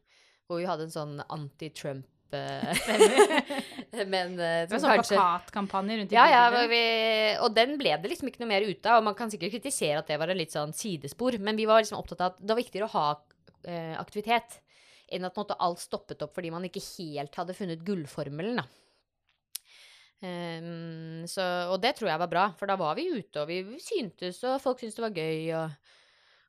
hvor 0.46 0.62
vi 0.62 0.68
hadde 0.68 0.86
en 0.86 0.94
sånn 0.94 1.18
anti-Trump 1.26 2.06
eh, 2.06 2.15
Men 4.12 4.34
eh, 4.34 4.64
Det 4.66 4.74
var 4.74 4.82
sånn 4.82 5.04
plakatkampanje 5.06 5.98
rundt 6.00 6.12
i 6.12 6.18
ja, 6.18 6.26
ja, 6.32 6.64
vi, 6.70 6.82
og 7.44 7.54
den 7.56 7.76
ble 7.80 7.94
det 8.02 8.10
liksom 8.12 8.30
ikke 8.30 8.42
noe 8.42 8.50
mer 8.50 8.66
ut 8.66 8.88
av. 8.88 9.00
Og 9.00 9.08
man 9.08 9.16
kan 9.18 9.32
sikkert 9.32 9.54
kritisere 9.54 10.00
at 10.02 10.10
det 10.10 10.18
var 10.20 10.32
en 10.32 10.40
litt 10.40 10.54
sånn 10.54 10.74
sidespor, 10.76 11.38
men 11.38 11.58
vi 11.58 11.68
var 11.68 11.82
liksom 11.82 12.00
opptatt 12.00 12.24
av 12.24 12.34
at 12.34 12.42
det 12.42 12.52
var 12.52 12.62
viktigere 12.62 12.88
å 12.88 12.94
ha 12.96 13.08
eh, 13.68 13.94
aktivitet 14.00 14.60
enn 15.14 15.26
at 15.28 15.38
måte, 15.38 15.54
alt 15.62 15.78
stoppet 15.78 16.24
opp 16.24 16.34
fordi 16.34 16.50
man 16.50 16.66
ikke 16.66 16.82
helt 16.82 17.36
hadde 17.38 17.54
funnet 17.54 17.84
gullformelen, 17.86 18.58
da. 18.62 18.66
Um, 20.16 21.26
så, 21.28 21.44
og 21.68 21.76
det 21.82 21.92
tror 21.98 22.08
jeg 22.08 22.20
var 22.22 22.30
bra, 22.30 22.46
for 22.56 22.70
da 22.70 22.78
var 22.80 22.96
vi 22.96 23.04
ute, 23.12 23.42
og 23.42 23.50
vi 23.50 23.78
syntes, 23.82 24.40
og 24.48 24.62
folk 24.64 24.80
syntes 24.80 24.96
det 24.96 25.04
var 25.04 25.18
gøy. 25.20 25.40
Og, 25.58 25.92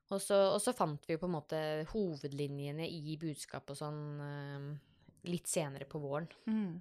og, 0.07 0.21
så, 0.23 0.39
og 0.55 0.61
så 0.63 0.73
fant 0.75 1.03
vi 1.07 1.17
jo 1.17 1.21
på 1.21 1.27
en 1.27 1.35
måte 1.35 1.61
hovedlinjene 1.91 2.87
i 2.87 3.17
budskapet 3.19 3.75
og 3.75 3.81
sånn 3.81 4.01
ehm, 4.23 4.69
litt 5.25 5.49
senere 5.49 5.87
på 5.89 6.01
våren. 6.03 6.29
Mm. 6.45 6.77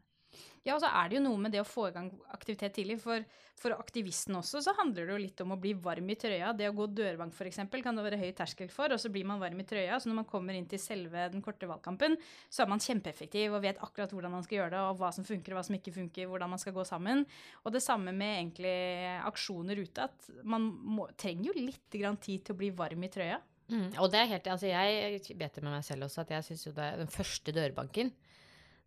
Ja, 0.66 0.75
og 0.75 0.83
så 0.83 0.88
er 0.90 1.09
det 1.09 1.19
jo 1.19 1.23
noe 1.23 1.38
med 1.38 1.52
det 1.55 1.61
å 1.62 1.66
få 1.66 1.87
i 1.88 1.93
gang 1.95 2.09
aktivitet 2.35 2.75
tidlig. 2.75 2.97
For, 2.99 3.23
for 3.61 3.76
aktivisten 3.76 4.35
også 4.35 4.61
så 4.64 4.75
handler 4.81 5.07
det 5.07 5.14
jo 5.14 5.21
litt 5.23 5.43
om 5.45 5.55
å 5.55 5.59
bli 5.62 5.76
varm 5.78 6.11
i 6.11 6.16
trøya. 6.19 6.50
Det 6.59 6.66
å 6.66 6.75
gå 6.75 6.88
dørbank 6.90 7.37
f.eks. 7.37 7.61
kan 7.85 7.99
det 7.99 8.05
være 8.05 8.19
høy 8.19 8.33
terskel 8.37 8.73
for, 8.73 8.90
og 8.90 9.00
så 9.00 9.12
blir 9.14 9.28
man 9.28 9.40
varm 9.43 9.62
i 9.62 9.66
trøya. 9.69 10.00
Så 10.02 10.11
når 10.11 10.21
man 10.21 10.28
kommer 10.28 10.59
inn 10.59 10.66
til 10.71 10.83
selve 10.83 11.28
den 11.33 11.45
korte 11.45 11.71
valgkampen, 11.71 12.19
så 12.50 12.64
er 12.64 12.73
man 12.73 12.83
kjempeeffektiv 12.83 13.55
og 13.55 13.62
vet 13.62 13.81
akkurat 13.87 14.12
hvordan 14.16 14.35
man 14.35 14.47
skal 14.47 14.61
gjøre 14.61 14.75
det, 14.75 14.83
og 14.90 15.00
hva 15.00 15.12
som 15.14 15.28
funker 15.28 15.55
og 15.55 15.61
hva 15.61 15.66
som 15.71 15.78
ikke 15.78 15.95
funker, 16.00 16.31
hvordan 16.33 16.55
man 16.57 16.62
skal 16.62 16.75
gå 16.76 16.87
sammen. 16.88 17.23
Og 17.62 17.76
det 17.76 17.85
samme 17.87 18.14
med 18.16 18.40
egentlig 18.40 18.76
aksjoner 19.23 19.85
ute, 19.87 20.11
at 20.11 20.33
man 20.43 20.66
må, 20.66 21.07
trenger 21.14 21.52
jo 21.52 21.61
litt 21.71 22.00
grann 22.00 22.19
tid 22.19 22.43
til 22.43 22.59
å 22.59 22.64
bli 22.64 22.75
varm 22.75 23.07
i 23.07 23.12
trøya. 23.12 23.38
Mm, 23.71 23.97
og 23.99 24.11
det 24.12 24.19
er 24.21 24.28
helt, 24.31 24.47
altså 24.50 24.69
jeg 24.71 25.23
vet 25.38 25.57
det 25.57 25.62
med 25.64 25.73
meg 25.73 25.87
selv 25.87 26.07
også, 26.07 26.23
at 26.23 26.37
jeg 26.37 26.47
syns 26.47 26.69
jo 26.69 26.75
det 26.75 26.93
den 27.00 27.11
første 27.11 27.55
dørbanken, 27.55 28.12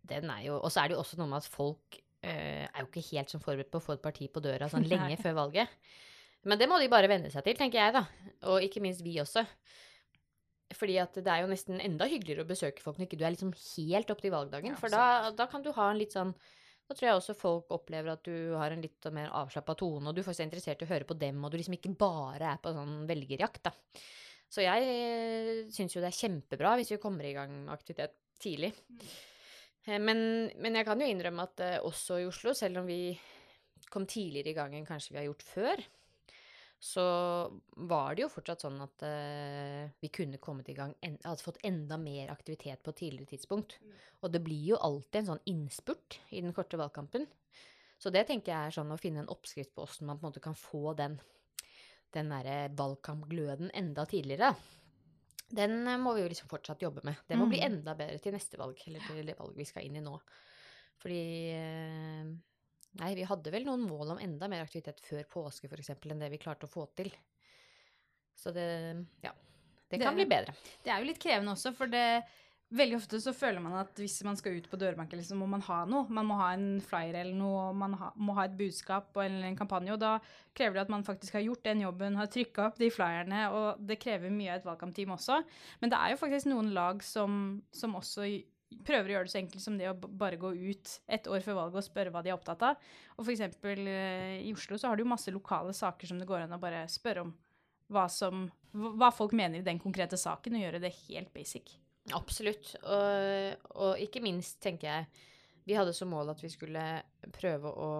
den 0.08 0.30
er 0.32 0.46
jo 0.46 0.58
Og 0.60 0.70
så 0.72 0.82
er 0.82 0.90
det 0.90 0.96
jo 0.96 1.02
også 1.02 1.18
noe 1.20 1.30
med 1.30 1.42
at 1.42 1.50
folk 1.50 1.98
eh, 2.22 2.66
er 2.66 2.80
jo 2.82 2.88
ikke 2.88 3.04
helt 3.12 3.32
sånn 3.32 3.42
forberedt 3.44 3.72
på 3.72 3.80
å 3.80 3.84
få 3.84 3.96
et 3.96 4.04
parti 4.04 4.28
på 4.32 4.42
døra 4.44 4.70
sånn 4.70 4.88
lenge 4.92 5.18
før 5.20 5.36
valget. 5.44 5.76
Men 6.48 6.60
det 6.60 6.70
må 6.70 6.78
de 6.80 6.88
bare 6.92 7.10
venne 7.10 7.30
seg 7.32 7.44
til, 7.44 7.58
tenker 7.58 7.82
jeg, 7.82 7.94
da. 7.98 8.04
Og 8.48 8.64
ikke 8.64 8.80
minst 8.84 9.04
vi 9.04 9.18
også. 9.20 9.44
Fordi 10.76 10.96
at 11.02 11.18
det 11.18 11.28
er 11.28 11.42
jo 11.42 11.50
nesten 11.50 11.82
enda 11.82 12.06
hyggeligere 12.08 12.46
å 12.46 12.48
besøke 12.48 12.82
folk 12.84 12.96
når 12.96 13.08
ikke 13.08 13.18
du 13.20 13.26
er 13.26 13.34
liksom 13.34 13.52
helt 13.52 14.12
opp 14.14 14.22
til 14.22 14.32
valgdagen. 14.32 14.72
Ja, 14.72 14.80
for 14.80 14.92
da, 14.92 15.32
da 15.36 15.46
kan 15.50 15.64
du 15.64 15.72
ha 15.76 15.90
en 15.90 15.98
litt 15.98 16.14
sånn 16.14 16.30
Da 16.86 16.94
tror 16.94 17.06
jeg 17.08 17.18
også 17.18 17.34
folk 17.38 17.74
opplever 17.74 18.14
at 18.14 18.22
du 18.26 18.54
har 18.58 18.72
en 18.74 18.80
litt 18.82 19.08
mer 19.14 19.28
avslappa 19.36 19.76
tone, 19.78 20.10
og 20.10 20.16
du 20.16 20.24
faktisk 20.26 20.42
er 20.42 20.48
interessert 20.48 20.80
i 20.82 20.88
å 20.88 20.90
høre 20.90 21.06
på 21.06 21.14
dem, 21.18 21.38
og 21.44 21.52
du 21.52 21.58
liksom 21.58 21.76
ikke 21.76 21.92
bare 21.98 22.54
er 22.54 22.62
på 22.62 22.72
sånn 22.74 23.04
velgerjakt, 23.06 23.60
da. 23.68 23.74
Så 24.50 24.64
jeg 24.64 25.68
syns 25.70 25.94
jo 25.94 26.02
det 26.02 26.10
er 26.10 26.18
kjempebra 26.18 26.72
hvis 26.80 26.90
vi 26.90 26.98
kommer 27.02 27.28
i 27.28 27.34
gang 27.36 27.52
med 27.60 27.74
aktivitet 27.76 28.16
tidlig. 28.42 28.72
Eh, 28.98 29.12
Men, 29.88 30.50
men 30.60 30.76
jeg 30.76 30.86
kan 30.86 31.00
jo 31.00 31.08
innrømme 31.08 31.46
at 31.48 31.62
eh, 31.64 31.78
også 31.86 32.20
i 32.20 32.26
Oslo, 32.28 32.52
selv 32.54 32.82
om 32.82 32.90
vi 32.90 33.14
kom 33.90 34.04
tidligere 34.06 34.52
i 34.52 34.58
gang 34.58 34.76
enn 34.76 34.86
kanskje 34.88 35.14
vi 35.14 35.20
har 35.22 35.28
gjort 35.30 35.46
før, 35.46 35.82
så 36.80 37.04
var 37.90 38.14
det 38.16 38.24
jo 38.24 38.30
fortsatt 38.32 38.64
sånn 38.64 38.78
at 38.80 39.02
eh, 39.04 39.90
vi 40.00 40.08
kunne 40.12 40.40
kommet 40.40 40.70
i 40.72 40.76
gang 40.76 40.94
Hadde 41.02 41.44
fått 41.44 41.60
enda 41.68 41.98
mer 42.00 42.32
aktivitet 42.32 42.80
på 42.80 42.94
et 42.94 43.00
tidligere 43.02 43.32
tidspunkt. 43.34 43.76
Og 44.24 44.32
det 44.32 44.40
blir 44.44 44.72
jo 44.72 44.80
alltid 44.80 45.20
en 45.20 45.30
sånn 45.34 45.44
innspurt 45.52 46.20
i 46.32 46.40
den 46.40 46.56
korte 46.56 46.80
valgkampen. 46.80 47.26
Så 48.00 48.12
det 48.12 48.24
tenker 48.28 48.54
jeg 48.54 48.70
er 48.70 48.76
sånn 48.78 48.94
å 48.94 49.00
finne 49.00 49.24
en 49.24 49.32
oppskrift 49.32 49.74
på 49.76 49.84
åssen 49.84 50.08
man 50.08 50.16
på 50.16 50.24
en 50.24 50.30
måte 50.30 50.44
kan 50.44 50.56
få 50.56 50.94
den, 50.96 51.18
den 52.16 52.32
derre 52.32 52.70
valgkampgløden 52.76 53.72
enda 53.76 54.06
tidligere. 54.08 54.54
Den 55.50 55.86
eh, 55.88 55.96
må 55.98 56.14
vi 56.14 56.22
jo 56.22 56.28
liksom 56.30 56.48
fortsatt 56.48 56.80
jobbe 56.84 57.02
med. 57.04 57.16
Det 57.28 57.36
må 57.38 57.48
bli 57.50 57.58
Mhm. 57.60 57.66
enda 57.80 57.94
bedre 57.98 58.18
til 58.22 58.32
neste 58.32 58.56
valg, 58.60 58.78
eller 58.86 59.00
til 59.00 59.26
det 59.26 59.36
valget 59.38 59.56
vi 59.56 59.64
skal 59.64 59.82
inn 59.84 59.96
i 59.96 60.00
nå. 60.04 60.20
Fordi 61.00 61.20
eh, 61.52 62.30
Nei, 62.98 63.14
vi 63.14 63.22
hadde 63.22 63.52
vel 63.54 63.62
noen 63.64 63.84
mål 63.86 64.10
om 64.16 64.18
enda 64.18 64.48
mer 64.50 64.64
aktivitet 64.64 64.98
før 65.00 65.22
påske, 65.30 65.68
f.eks., 65.70 65.90
enn 66.10 66.18
det 66.18 66.30
vi 66.32 66.38
klarte 66.42 66.66
å 66.66 66.70
få 66.72 66.88
til. 66.98 67.12
Så 68.34 68.52
det 68.52 69.06
Ja. 69.22 69.30
Det 69.90 69.98
Det- 69.98 70.04
kan 70.06 70.14
bli 70.14 70.24
bedre. 70.24 70.54
Det 70.84 70.90
er 70.90 70.98
jo 71.00 71.06
litt 71.06 71.18
krevende 71.20 71.52
også, 71.52 71.74
for 71.74 71.86
det 71.86 72.24
Veldig 72.70 73.00
ofte 73.00 73.18
så 73.18 73.32
føler 73.34 73.58
man 73.64 73.72
at 73.80 73.98
hvis 73.98 74.20
man 74.22 74.36
skal 74.38 74.54
ut 74.54 74.68
på 74.70 74.78
dørbanken, 74.78 75.18
liksom, 75.18 75.40
må 75.42 75.48
man 75.50 75.64
ha 75.66 75.80
noe. 75.90 76.06
Man 76.06 76.28
må 76.28 76.36
ha 76.38 76.52
en 76.54 76.78
flyer 76.86 77.16
eller 77.24 77.34
noe, 77.34 77.64
man 77.74 77.96
ha, 77.98 78.12
må 78.14 78.36
ha 78.36 78.44
et 78.46 78.54
budskap 78.58 79.16
eller 79.18 79.48
en, 79.48 79.56
kampanje. 79.58 79.90
Og 79.96 79.98
da 79.98 80.12
krever 80.54 80.78
det 80.78 80.84
at 80.84 80.92
man 80.94 81.06
faktisk 81.06 81.34
har 81.34 81.42
gjort 81.48 81.64
den 81.66 81.82
jobben, 81.82 82.18
har 82.20 82.30
trykka 82.30 82.68
opp 82.68 82.78
de 82.78 82.92
flyerne, 82.94 83.42
og 83.50 83.82
det 83.88 83.98
krever 84.02 84.30
mye 84.30 84.52
av 84.54 84.60
et 84.60 84.70
valgkampteam 84.70 85.16
også. 85.16 85.40
Men 85.82 85.90
det 85.90 85.98
er 85.98 86.14
jo 86.14 86.20
faktisk 86.22 86.52
noen 86.52 86.70
lag 86.76 87.02
som, 87.02 87.58
som 87.74 87.98
også 87.98 88.28
prøver 88.86 89.10
å 89.10 89.16
gjøre 89.16 89.26
det 89.26 89.34
så 89.34 89.40
enkelt 89.42 89.66
som 89.66 89.82
det 89.82 89.90
å 89.90 89.96
bare 89.98 90.38
gå 90.38 90.54
ut 90.54 90.94
et 91.10 91.26
år 91.26 91.42
før 91.42 91.58
valget 91.64 91.82
og 91.82 91.88
spørre 91.88 92.14
hva 92.14 92.22
de 92.22 92.30
er 92.30 92.38
opptatt 92.38 92.64
av. 92.70 92.88
Og 93.18 93.34
eksempel 93.34 93.82
eh, 93.90 94.38
i 94.46 94.54
Oslo 94.54 94.78
så 94.78 94.92
har 94.92 95.00
du 95.00 95.08
masse 95.10 95.34
lokale 95.34 95.74
saker 95.74 96.14
som 96.14 96.22
det 96.22 96.30
går 96.30 96.46
an 96.46 96.54
å 96.54 96.62
bare 96.62 96.86
spørre 96.90 97.26
om 97.26 97.34
hva, 97.90 98.06
som, 98.06 98.46
hva 98.70 99.10
folk 99.10 99.34
mener 99.34 99.58
i 99.58 99.66
den 99.66 99.82
konkrete 99.82 100.14
saken, 100.14 100.54
og 100.54 100.68
gjøre 100.68 100.86
det 100.86 100.94
helt 101.08 101.34
basic. 101.34 101.80
Absolutt. 102.16 102.74
Og, 102.82 103.68
og 103.76 104.00
ikke 104.02 104.22
minst, 104.24 104.60
tenker 104.62 104.88
jeg, 104.88 105.06
vi 105.66 105.76
hadde 105.76 105.92
som 105.94 106.10
mål 106.10 106.32
at 106.32 106.40
vi 106.42 106.48
skulle 106.52 106.82
prøve 107.36 107.70
å 107.70 107.90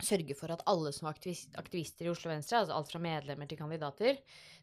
sørge 0.00 0.32
for 0.34 0.48
at 0.54 0.62
alle 0.70 0.92
som 0.96 1.06
var 1.06 1.14
aktivis- 1.18 1.50
aktivister 1.60 2.06
i 2.06 2.10
Oslo 2.12 2.30
Venstre, 2.32 2.62
altså 2.62 2.72
alt 2.72 2.88
fra 2.88 3.00
medlemmer 3.04 3.46
til 3.50 3.58
kandidater, 3.60 4.16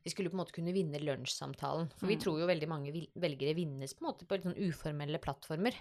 de 0.03 0.09
skulle 0.09 0.31
på 0.31 0.37
en 0.37 0.41
måte 0.41 0.55
kunne 0.55 0.73
vinne 0.73 0.97
lunsjsamtalen. 1.03 1.91
For 1.99 2.07
vi 2.09 2.15
Mm. 2.17 2.21
tror 2.23 2.39
jo 2.41 2.47
veldig 2.49 2.67
mange 2.67 2.91
velgere 3.15 3.53
vinnes 3.55 3.93
på 3.93 4.01
en 4.01 4.09
måte 4.11 4.25
på 4.25 4.33
litt 4.35 4.47
sånn 4.49 4.57
uformelle 4.57 5.19
plattformer. 5.21 5.75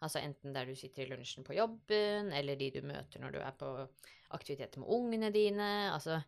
Altså 0.00 0.22
enten 0.22 0.52
der 0.54 0.66
du 0.66 0.74
sitter 0.76 1.02
i 1.06 1.10
lunsjen 1.10 1.44
på 1.44 1.56
jobben, 1.56 2.32
eller 2.32 2.56
de 2.56 2.70
du 2.70 2.82
møter 2.82 3.20
når 3.20 3.32
du 3.32 3.38
er 3.40 3.52
på 3.58 3.88
aktiviteter 4.30 4.78
med 4.78 4.88
ungene 4.88 5.32
dine. 5.32 5.90
Altså, 5.92 6.22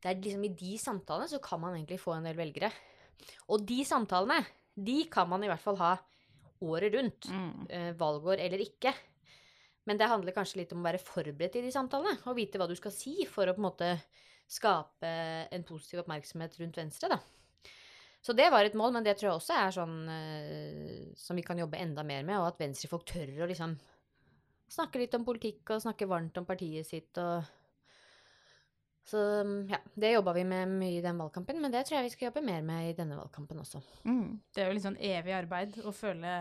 det 0.00 0.10
er 0.10 0.20
liksom 0.20 0.44
i 0.44 0.48
de 0.54 0.78
samtalene 0.78 1.28
så 1.28 1.40
kan 1.42 1.60
man 1.60 1.74
egentlig 1.74 1.98
få 1.98 2.14
en 2.16 2.24
del 2.24 2.36
velgere. 2.36 2.70
Og 3.48 3.64
de 3.66 3.82
samtalene, 3.84 4.44
de 4.74 5.02
kan 5.12 5.28
man 5.28 5.44
i 5.44 5.50
hvert 5.50 5.62
fall 5.62 5.78
ha 5.80 5.94
året 6.62 6.94
rundt. 6.94 7.28
Eh, 7.68 7.92
valgår 7.98 8.40
eller 8.44 8.62
ikke. 8.64 8.94
Men 9.84 9.98
det 9.98 10.08
handler 10.10 10.34
kanskje 10.36 10.60
litt 10.62 10.72
om 10.74 10.82
å 10.82 10.86
være 10.86 11.02
forberedt 11.02 11.58
i 11.58 11.64
de 11.64 11.72
samtalene, 11.74 12.20
og 12.30 12.38
vite 12.38 12.60
hva 12.60 12.68
du 12.70 12.76
skal 12.78 12.94
si 12.94 13.24
for 13.26 13.50
å 13.50 13.54
på 13.56 13.62
en 13.62 13.66
måte 13.66 13.88
skape 14.52 15.08
en 15.50 15.64
positiv 15.66 16.04
oppmerksomhet 16.04 16.58
rundt 16.60 16.78
Venstre, 16.78 17.16
da. 17.16 17.18
Så 18.22 18.36
det 18.38 18.52
var 18.54 18.62
et 18.62 18.76
mål, 18.78 18.92
men 18.94 19.02
det 19.02 19.16
tror 19.18 19.32
jeg 19.32 19.40
også 19.40 19.54
er 19.58 19.72
sånn 19.74 19.96
eh, 20.12 21.08
som 21.18 21.38
vi 21.38 21.42
kan 21.42 21.58
jobbe 21.58 21.80
enda 21.82 22.04
mer 22.06 22.22
med, 22.22 22.38
og 22.38 22.52
at 22.52 22.60
venstrefolk 22.62 23.08
tør 23.10 23.42
å 23.42 23.48
liksom 23.50 23.74
snakke 24.70 25.02
litt 25.02 25.16
om 25.18 25.26
politikk 25.26 25.74
og 25.74 25.82
snakke 25.82 26.06
varmt 26.08 26.38
om 26.38 26.46
partiet 26.48 26.86
sitt 26.86 27.18
og 27.20 27.42
Så 29.04 29.18
ja, 29.68 29.78
det 29.98 30.12
jobba 30.12 30.32
vi 30.36 30.44
med 30.46 30.70
mye 30.70 30.98
i 30.98 31.04
den 31.04 31.18
valgkampen, 31.18 31.58
men 31.62 31.72
det 31.74 31.84
tror 31.86 31.98
jeg 31.98 32.06
vi 32.06 32.12
skal 32.14 32.28
jobbe 32.28 32.44
mer 32.46 32.62
med 32.66 32.90
i 32.90 32.96
denne 32.96 33.18
valgkampen 33.18 33.58
også. 33.62 33.82
Mm. 34.06 34.38
Det 34.54 34.62
er 34.62 34.70
jo 34.70 34.76
litt 34.76 34.86
sånn 34.86 35.00
evig 35.02 35.34
arbeid 35.34 35.80
å 35.82 35.92
føle, 35.96 36.36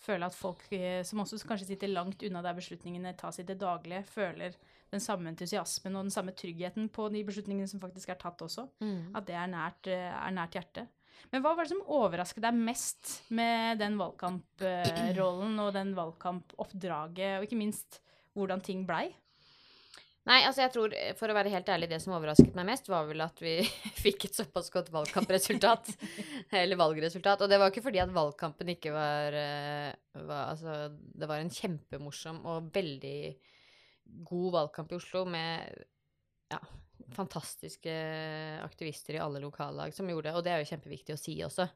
føle 0.00 0.30
at 0.30 0.36
folk 0.36 0.64
eh, 0.72 1.02
som 1.06 1.20
også 1.20 1.40
kanskje 1.44 1.68
sitter 1.74 1.92
langt 1.92 2.24
unna 2.24 2.42
der 2.44 2.56
beslutningene 2.56 3.12
tas 3.18 3.42
i 3.42 3.46
det 3.48 3.58
daglige, 3.60 4.06
føler 4.08 4.56
den 4.88 5.04
samme 5.04 5.28
entusiasmen 5.28 5.98
og 5.98 6.06
den 6.06 6.14
samme 6.14 6.32
tryggheten 6.32 6.88
på 6.88 7.10
de 7.12 7.20
beslutningene 7.28 7.68
som 7.68 7.82
faktisk 7.82 8.14
er 8.14 8.20
tatt 8.22 8.40
også. 8.46 8.64
At 9.18 9.28
det 9.28 9.36
er 9.36 9.52
nært, 9.52 9.90
eh, 9.92 10.08
er 10.08 10.32
nært 10.32 10.56
hjertet. 10.56 10.88
Men 11.32 11.42
hva 11.44 11.52
var 11.52 11.66
det 11.66 11.74
som 11.74 11.84
overrasket 11.92 12.44
deg 12.44 12.56
mest 12.56 13.14
med 13.34 13.80
den 13.82 13.98
valgkamprollen 14.00 15.58
og 15.60 15.72
den 15.76 15.94
valgkampoppdraget, 15.98 17.38
og 17.38 17.48
ikke 17.48 17.58
minst 17.58 18.00
hvordan 18.38 18.62
ting 18.64 18.86
blei? 18.88 19.10
Nei, 20.28 20.42
altså 20.44 20.60
jeg 20.60 20.72
tror, 20.74 20.92
eh, 20.92 21.14
for 21.16 21.32
å 21.32 21.36
være 21.36 21.52
helt 21.54 21.68
ærlig, 21.72 21.88
det 21.88 22.00
som 22.04 22.12
overrasket 22.12 22.56
meg 22.58 22.66
mest, 22.68 22.90
var 22.92 23.06
vel 23.08 23.22
at 23.24 23.38
vi 23.40 23.54
fikk 24.04 24.28
et 24.28 24.36
såpass 24.36 24.68
godt 24.74 24.90
valgkampresultat. 24.92 25.88
Eller 26.60 26.80
valgresultat. 26.80 27.44
Og 27.44 27.48
det 27.48 27.60
var 27.60 27.72
ikke 27.72 27.86
fordi 27.86 28.02
at 28.02 28.12
valgkampen 28.12 28.74
ikke 28.74 28.92
var, 28.92 29.36
eh, 29.38 30.18
var 30.20 30.50
Altså, 30.50 30.90
det 30.92 31.30
var 31.30 31.40
en 31.40 31.52
kjempemorsom 31.52 32.42
og 32.48 32.68
veldig 32.74 33.20
god 34.28 34.52
valgkamp 34.58 34.92
i 34.92 34.98
Oslo 34.98 35.24
med 35.28 35.80
ja, 36.52 36.60
fantastiske 37.16 37.96
aktivister 38.64 39.16
i 39.16 39.24
alle 39.24 39.40
lokallag 39.40 39.96
som 39.96 40.08
gjorde 40.08 40.28
det. 40.28 40.36
Og 40.36 40.44
det 40.44 40.54
er 40.54 40.62
jo 40.62 40.70
kjempeviktig 40.74 41.16
å 41.16 41.20
si 41.20 41.36
også. 41.44 41.68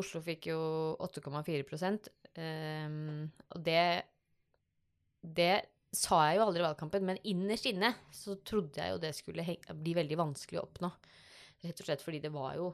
Oslo 0.00 0.20
fikk 0.24 0.50
jo 0.52 0.60
8,4 1.02 1.64
um, 2.36 3.26
og 3.50 3.62
det 3.66 3.84
Det 5.20 5.54
sa 5.90 6.20
jeg 6.28 6.38
jo 6.38 6.44
aldri 6.46 6.62
i 6.62 6.66
valgkampen, 6.68 7.06
men 7.06 7.18
innerst 7.26 7.66
inne 7.70 7.92
så 8.14 8.36
trodde 8.46 8.78
jeg 8.78 8.94
jo 8.94 9.00
det 9.02 9.10
skulle 9.16 9.44
bli 9.74 9.94
veldig 9.98 10.18
vanskelig 10.20 10.60
å 10.60 10.66
oppnå. 10.68 10.90
Rett 11.64 11.82
og 11.82 11.88
slett 11.88 12.04
fordi 12.04 12.22
det 12.24 12.30
var 12.32 12.54
jo 12.56 12.70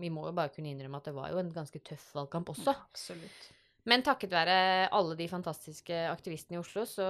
Vi 0.00 0.08
må 0.10 0.24
jo 0.26 0.32
bare 0.34 0.50
kunne 0.50 0.70
innrømme 0.72 0.98
at 0.98 1.10
det 1.10 1.12
var 1.14 1.28
jo 1.30 1.38
en 1.38 1.50
ganske 1.52 1.78
tøff 1.84 2.06
valgkamp 2.16 2.48
også. 2.54 2.72
Absolutt. 2.72 3.50
Men 3.84 4.04
takket 4.06 4.32
være 4.32 4.88
alle 4.94 5.16
de 5.18 5.26
fantastiske 5.28 5.96
aktivistene 6.08 6.56
i 6.56 6.60
Oslo, 6.62 6.86
så, 6.88 7.08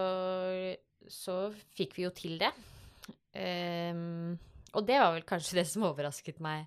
så 1.07 1.37
fikk 1.79 1.95
vi 1.99 2.07
jo 2.09 2.11
til 2.17 2.41
det. 2.41 2.50
Um, 3.38 4.35
og 4.75 4.88
det 4.88 4.99
var 4.99 5.14
vel 5.14 5.26
kanskje 5.29 5.61
det 5.61 5.67
som 5.71 5.87
overrasket 5.87 6.41
meg 6.43 6.67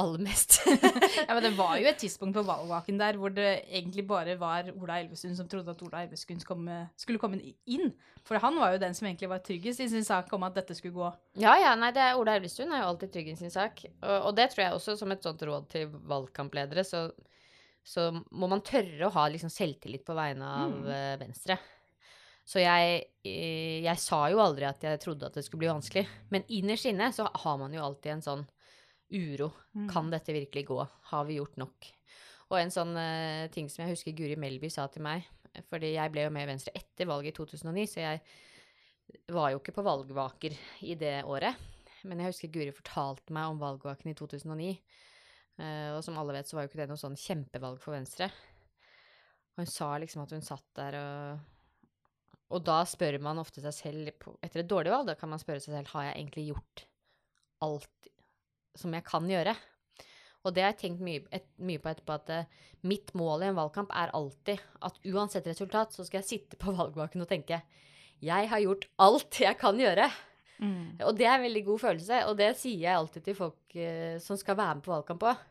aller 0.00 0.22
mest. 0.24 0.58
Ja, 1.28 1.34
men 1.36 1.42
Det 1.44 1.52
var 1.58 1.76
jo 1.78 1.86
et 1.90 1.98
tidspunkt 2.00 2.34
på 2.38 2.42
valgvaken 2.48 2.98
der 3.00 3.18
hvor 3.20 3.32
det 3.36 3.48
egentlig 3.68 4.02
bare 4.08 4.34
var 4.40 4.70
Ola 4.74 4.96
Elvestuen 5.02 5.36
som 5.38 5.48
trodde 5.50 5.70
at 5.74 5.82
Ola 5.86 6.02
Elvestuen 6.06 6.40
skulle 6.40 6.56
komme, 6.56 6.78
skulle 6.98 7.20
komme 7.22 7.38
inn. 7.70 7.92
For 8.26 8.40
han 8.42 8.56
var 8.60 8.74
jo 8.74 8.80
den 8.82 8.94
som 8.96 9.06
egentlig 9.08 9.28
var 9.30 9.42
tryggest 9.46 9.80
i 9.84 9.88
sin 9.92 10.04
sak 10.06 10.32
om 10.36 10.42
at 10.48 10.56
dette 10.58 10.74
skulle 10.78 10.96
gå. 10.96 11.10
Ja, 11.40 11.54
ja, 11.60 11.74
nei, 11.78 11.92
det 11.96 12.02
er 12.04 12.18
Ola 12.20 12.34
Elvestuen 12.40 12.72
er 12.74 12.82
jo 12.84 12.90
alltid 12.94 13.12
trygg 13.14 13.32
i 13.32 13.36
sin 13.40 13.52
sak. 13.54 13.84
Og, 14.02 14.16
og 14.30 14.36
det 14.38 14.50
tror 14.52 14.64
jeg 14.66 14.76
også 14.78 14.96
som 15.00 15.12
et 15.14 15.24
sånt 15.24 15.44
råd 15.48 15.68
til 15.72 15.92
valgkampledere, 16.10 16.84
så, 16.84 17.06
så 17.86 18.10
må 18.30 18.48
man 18.50 18.64
tørre 18.66 19.06
å 19.08 19.14
ha 19.14 19.28
liksom 19.32 19.52
selvtillit 19.52 20.04
på 20.08 20.16
vegne 20.18 20.48
av 20.64 20.74
Mm. 20.80 20.88
eh, 20.96 21.16
Venstre. 21.22 21.56
Så 22.50 22.58
jeg, 22.58 23.02
eh, 23.22 23.80
jeg 23.84 23.98
sa 24.02 24.24
jo 24.32 24.40
aldri 24.42 24.66
at 24.66 24.82
jeg 24.82 24.98
trodde 25.04 25.28
at 25.28 25.36
det 25.38 25.44
skulle 25.46 25.62
bli 25.62 25.70
vanskelig. 25.70 26.06
Men 26.34 26.42
innerst 26.48 26.88
inne 26.90 27.12
så 27.14 27.28
har 27.30 27.58
man 27.60 27.72
jo 27.76 27.84
alltid 27.84 28.16
en 28.16 28.24
sånn 28.26 28.46
uro. 29.10 29.50
Mm. 29.74 29.88
Kan 29.90 30.10
dette 30.12 30.34
virkelig 30.34 30.66
gå? 30.68 30.78
Har 31.12 31.26
vi 31.28 31.38
gjort 31.38 31.58
nok? 31.60 31.90
Og 32.50 32.58
en 32.58 32.72
sånn 32.74 32.94
uh, 32.98 33.48
ting 33.54 33.68
som 33.70 33.84
jeg 33.84 33.94
husker 33.94 34.16
Guri 34.18 34.38
Melby 34.40 34.70
sa 34.72 34.88
til 34.90 35.04
meg, 35.06 35.26
fordi 35.70 35.94
jeg 35.94 36.12
ble 36.14 36.26
jo 36.26 36.32
med 36.34 36.46
i 36.46 36.50
Venstre 36.50 36.74
etter 36.78 37.08
valget 37.10 37.34
i 37.34 37.38
2009, 37.38 37.84
så 37.90 38.02
jeg 38.02 38.22
var 39.34 39.52
jo 39.52 39.60
ikke 39.60 39.74
på 39.74 39.86
valgvaker 39.86 40.56
i 40.86 40.96
det 40.98 41.20
året. 41.26 41.58
Men 42.06 42.22
jeg 42.22 42.32
husker 42.32 42.52
Guri 42.54 42.74
fortalte 42.74 43.34
meg 43.34 43.52
om 43.52 43.60
valgvaken 43.60 44.10
i 44.12 44.16
2009. 44.18 44.72
Uh, 45.60 45.90
og 45.96 46.02
som 46.06 46.18
alle 46.18 46.38
vet, 46.38 46.48
så 46.48 46.56
var 46.56 46.64
jo 46.64 46.72
ikke 46.72 46.82
det 46.82 46.90
noe 46.90 47.00
sånn 47.00 47.18
kjempevalg 47.18 47.82
for 47.82 47.94
Venstre. 47.94 48.30
Og 49.54 49.62
hun 49.62 49.70
sa 49.70 49.92
liksom 50.00 50.24
at 50.24 50.34
hun 50.34 50.46
satt 50.46 50.68
der 50.78 51.00
og 51.00 51.48
Og 52.50 52.62
da 52.66 52.80
spør 52.88 53.20
man 53.22 53.38
ofte 53.38 53.62
seg 53.62 53.74
selv 53.74 54.14
på, 54.18 54.32
Etter 54.42 54.64
et 54.64 54.70
dårlig 54.70 54.90
valg, 54.90 55.06
da 55.06 55.14
kan 55.14 55.30
man 55.30 55.38
spørre 55.38 55.62
seg 55.62 55.76
selv 55.76 55.92
har 55.92 56.08
jeg 56.08 56.16
egentlig 56.16 56.46
gjort 56.48 56.86
alt 57.62 58.08
som 58.78 58.94
jeg 58.94 59.06
kan 59.06 59.26
gjøre. 59.28 59.54
Og 60.40 60.54
det 60.56 60.64
har 60.64 60.72
jeg 60.72 60.80
tenkt 60.84 61.04
mye, 61.04 61.22
et, 61.36 61.46
mye 61.60 61.80
på 61.82 61.90
etterpå, 61.90 62.16
at 62.16 62.32
uh, 62.32 62.66
mitt 62.88 63.12
mål 63.18 63.44
i 63.44 63.50
en 63.50 63.58
valgkamp 63.58 63.92
er 63.92 64.12
alltid 64.16 64.62
at 64.86 65.00
uansett 65.10 65.48
resultat, 65.50 65.92
så 65.92 66.06
skal 66.06 66.22
jeg 66.22 66.30
sitte 66.30 66.60
på 66.60 66.72
valgvaken 66.80 67.26
og 67.26 67.30
tenke 67.30 67.60
jeg 68.20 68.50
har 68.50 68.60
gjort 68.60 68.84
alt 69.00 69.38
jeg 69.40 69.56
kan 69.60 69.78
gjøre. 69.80 70.04
Mm. 70.60 71.00
Og 71.08 71.14
det 71.16 71.24
er 71.24 71.38
en 71.38 71.46
veldig 71.46 71.62
god 71.70 71.80
følelse, 71.86 72.18
og 72.28 72.34
det 72.36 72.50
sier 72.60 72.82
jeg 72.84 72.96
alltid 72.96 73.24
til 73.28 73.36
folk 73.36 73.76
uh, 73.76 74.16
som 74.20 74.40
skal 74.40 74.58
være 74.60 74.78
med 74.78 74.86
på 74.86 74.94
valgkamp 74.94 75.28
òg. 75.28 75.46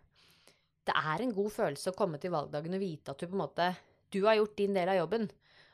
Det 0.89 0.95
er 0.97 1.21
en 1.21 1.35
god 1.37 1.53
følelse 1.53 1.91
å 1.91 1.97
komme 1.97 2.17
til 2.21 2.33
valgdagen 2.33 2.77
og 2.77 2.81
vite 2.81 3.13
at 3.13 3.21
du 3.21 3.29
på 3.29 3.37
en 3.37 3.43
måte 3.43 3.69
du 4.09 4.23
har 4.25 4.39
gjort 4.39 4.55
din 4.57 4.73
del 4.73 4.89
av 4.89 4.97
jobben. 4.97 5.27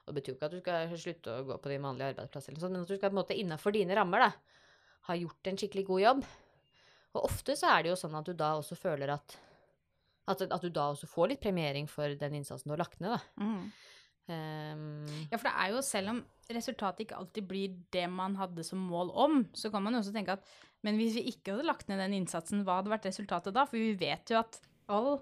Og 0.05 0.11
det 0.11 0.17
betyr 0.19 0.33
jo 0.33 0.37
ikke 0.37 0.47
at 0.49 0.55
du 0.55 0.59
skal 0.59 0.97
slutte 1.01 1.35
å 1.35 1.45
gå 1.47 1.55
på 1.61 1.71
din 1.71 1.85
vanlige 1.85 2.11
arbeidsplass, 2.11 2.49
eller 2.49 2.61
sånt, 2.61 2.75
men 2.75 2.83
at 2.83 2.91
du 2.91 2.97
skal 2.97 3.09
på 3.09 3.15
en 3.15 3.21
måte 3.21 3.37
innafor 3.39 3.73
dine 3.75 3.95
rammer 3.97 4.25
da, 4.25 4.31
ha 5.07 5.15
gjort 5.17 5.49
en 5.49 5.59
skikkelig 5.61 5.85
god 5.87 6.03
jobb. 6.03 6.25
Og 7.15 7.27
ofte 7.29 7.55
så 7.57 7.71
er 7.71 7.85
det 7.85 7.93
jo 7.93 7.97
sånn 7.99 8.15
at 8.19 8.27
du 8.27 8.35
da 8.37 8.53
også 8.59 8.77
føler 8.79 9.15
at 9.15 9.37
at, 10.25 10.41
at 10.41 10.61
du 10.63 10.71
da 10.73 10.89
også 10.89 11.07
får 11.09 11.33
litt 11.33 11.43
premiering 11.43 11.85
for 11.89 12.15
den 12.17 12.39
innsatsen 12.39 12.69
du 12.69 12.73
har 12.73 12.81
lagt 12.81 12.97
ned, 13.03 13.13
da. 13.13 13.43
Mm. 13.43 13.65
Um, 14.25 15.03
Ja, 15.29 15.37
for 15.37 15.45
det 15.45 15.53
er 15.53 15.73
jo, 15.75 15.81
selv 15.85 16.13
om 16.15 16.21
resultatet 16.49 17.03
ikke 17.05 17.19
alltid 17.19 17.45
blir 17.45 17.75
det 17.93 18.07
man 18.09 18.37
hadde 18.39 18.65
som 18.65 18.81
mål 18.81 19.11
om, 19.13 19.43
så 19.53 19.69
kan 19.73 19.85
man 19.85 19.93
jo 19.93 20.01
også 20.01 20.15
tenke 20.15 20.33
at 20.39 20.55
men 20.85 20.99
hvis 21.01 21.15
vi 21.17 21.31
ikke 21.31 21.55
hadde 21.55 21.65
lagt 21.65 21.87
ned 21.89 21.97
den 21.97 22.13
innsatsen, 22.19 22.61
hva 22.65 22.79
hadde 22.79 22.91
vært 22.93 23.07
resultatet 23.09 23.55
da? 23.55 23.63
For 23.65 23.81
vi 23.81 23.95
vet 23.97 24.29
jo 24.29 24.37
at 24.37 24.59
all 24.93 25.15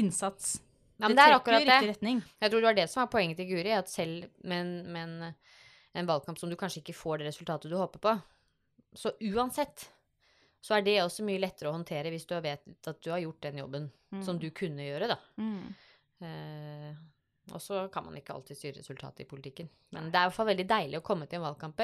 innsats 0.00 0.58
Ja, 1.00 1.08
det 1.08 1.16
det 1.16 1.24
er 1.24 1.34
trekker 1.34 1.56
i 1.56 1.64
riktig 1.64 1.90
retning. 1.90 2.22
Jeg 2.40 2.52
tror 2.52 2.60
det 2.60 2.68
var 2.68 2.76
det 2.76 2.86
som 2.92 3.00
var 3.02 3.10
poenget 3.12 3.40
til 3.40 3.48
Guri, 3.48 3.72
at 3.76 3.92
selv 3.92 4.28
med 4.44 4.72
med 4.84 5.02
en, 5.02 5.34
en 5.96 6.08
valgkamp 6.08 6.40
som 6.40 6.52
du 6.52 6.56
kanskje 6.60 6.80
ikke 6.80 6.96
får 6.96 7.20
det 7.20 7.30
resultatet 7.30 7.72
du 7.72 7.76
håper 7.76 8.00
på, 8.04 8.14
så 8.96 9.12
uansett 9.32 9.88
så 10.60 10.76
er 10.76 10.84
det 10.84 10.98
også 11.02 11.24
mye 11.24 11.40
lettere 11.40 11.70
å 11.70 11.76
håndtere 11.76 12.12
hvis 12.12 12.26
du 12.28 12.34
vet 12.44 12.88
at 12.90 13.00
du 13.00 13.10
har 13.12 13.22
gjort 13.22 13.40
den 13.46 13.62
jobben 13.62 13.88
som 14.24 14.38
du 14.40 14.50
kunne 14.54 14.84
gjøre, 14.84 15.08
da. 15.12 15.16
Mm. 15.40 15.74
Eh, 16.26 16.90
og 17.54 17.62
så 17.62 17.86
kan 17.92 18.04
man 18.06 18.18
ikke 18.18 18.34
alltid 18.36 18.58
styre 18.58 18.78
resultatet 18.78 19.24
i 19.24 19.28
politikken. 19.30 19.70
Men 19.96 20.10
det 20.10 20.18
er 20.18 20.26
i 20.26 20.30
hvert 20.30 20.36
fall 20.36 20.50
veldig 20.50 20.66
deilig 20.70 21.00
å 21.00 21.06
komme 21.06 21.26
til 21.26 21.40
en 21.40 21.48
valgkamp, 21.48 21.82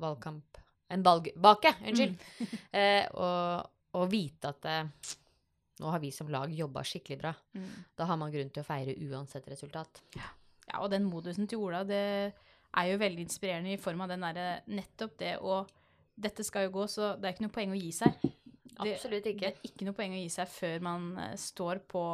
valgkamp 0.00 0.60
En 0.90 1.04
valgbake, 1.06 1.70
unnskyld. 1.86 2.22
eh, 2.80 3.04
og, 3.14 3.68
og 3.94 4.06
vite 4.10 4.50
at 4.50 4.64
eh, 4.66 5.12
nå 5.80 5.92
har 5.94 6.02
vi 6.02 6.10
som 6.12 6.28
lag 6.32 6.50
jobba 6.50 6.82
skikkelig 6.82 7.18
bra. 7.20 7.30
Mm. 7.54 7.68
Da 7.94 8.08
har 8.10 8.18
man 8.18 8.32
grunn 8.32 8.50
til 8.50 8.64
å 8.64 8.66
feire 8.66 8.96
uansett 9.06 9.46
resultat. 9.52 10.02
Ja, 10.16 10.80
og 10.80 10.90
den 10.90 11.06
modusen 11.06 11.46
til 11.46 11.62
Ola, 11.62 11.84
det 11.86 12.00
er 12.00 12.88
jo 12.90 12.98
veldig 12.98 13.22
inspirerende 13.26 13.76
i 13.76 13.80
form 13.80 14.02
av 14.02 14.10
den 14.10 14.26
derre 14.26 14.48
nettopp 14.66 15.14
det 15.22 15.36
å 15.38 15.62
Dette 16.20 16.44
skal 16.44 16.66
jo 16.68 16.74
gå, 16.80 16.84
så 16.92 17.14
det 17.16 17.28
er 17.30 17.34
ikke 17.36 17.46
noe 17.46 17.54
poeng 17.54 17.72
å 17.74 17.80
gi 17.80 17.92
seg. 17.96 18.20
Det- 18.22 18.94
Absolutt 18.96 19.24
Det 19.24 19.48
er 19.50 19.56
ikke 19.66 19.84
noe 19.88 19.96
poeng 19.96 20.12
å 20.16 20.20
gi 20.20 20.28
seg 20.32 20.48
før 20.52 20.84
man 20.84 21.08
eh, 21.20 21.34
står 21.40 21.80
på, 21.88 22.04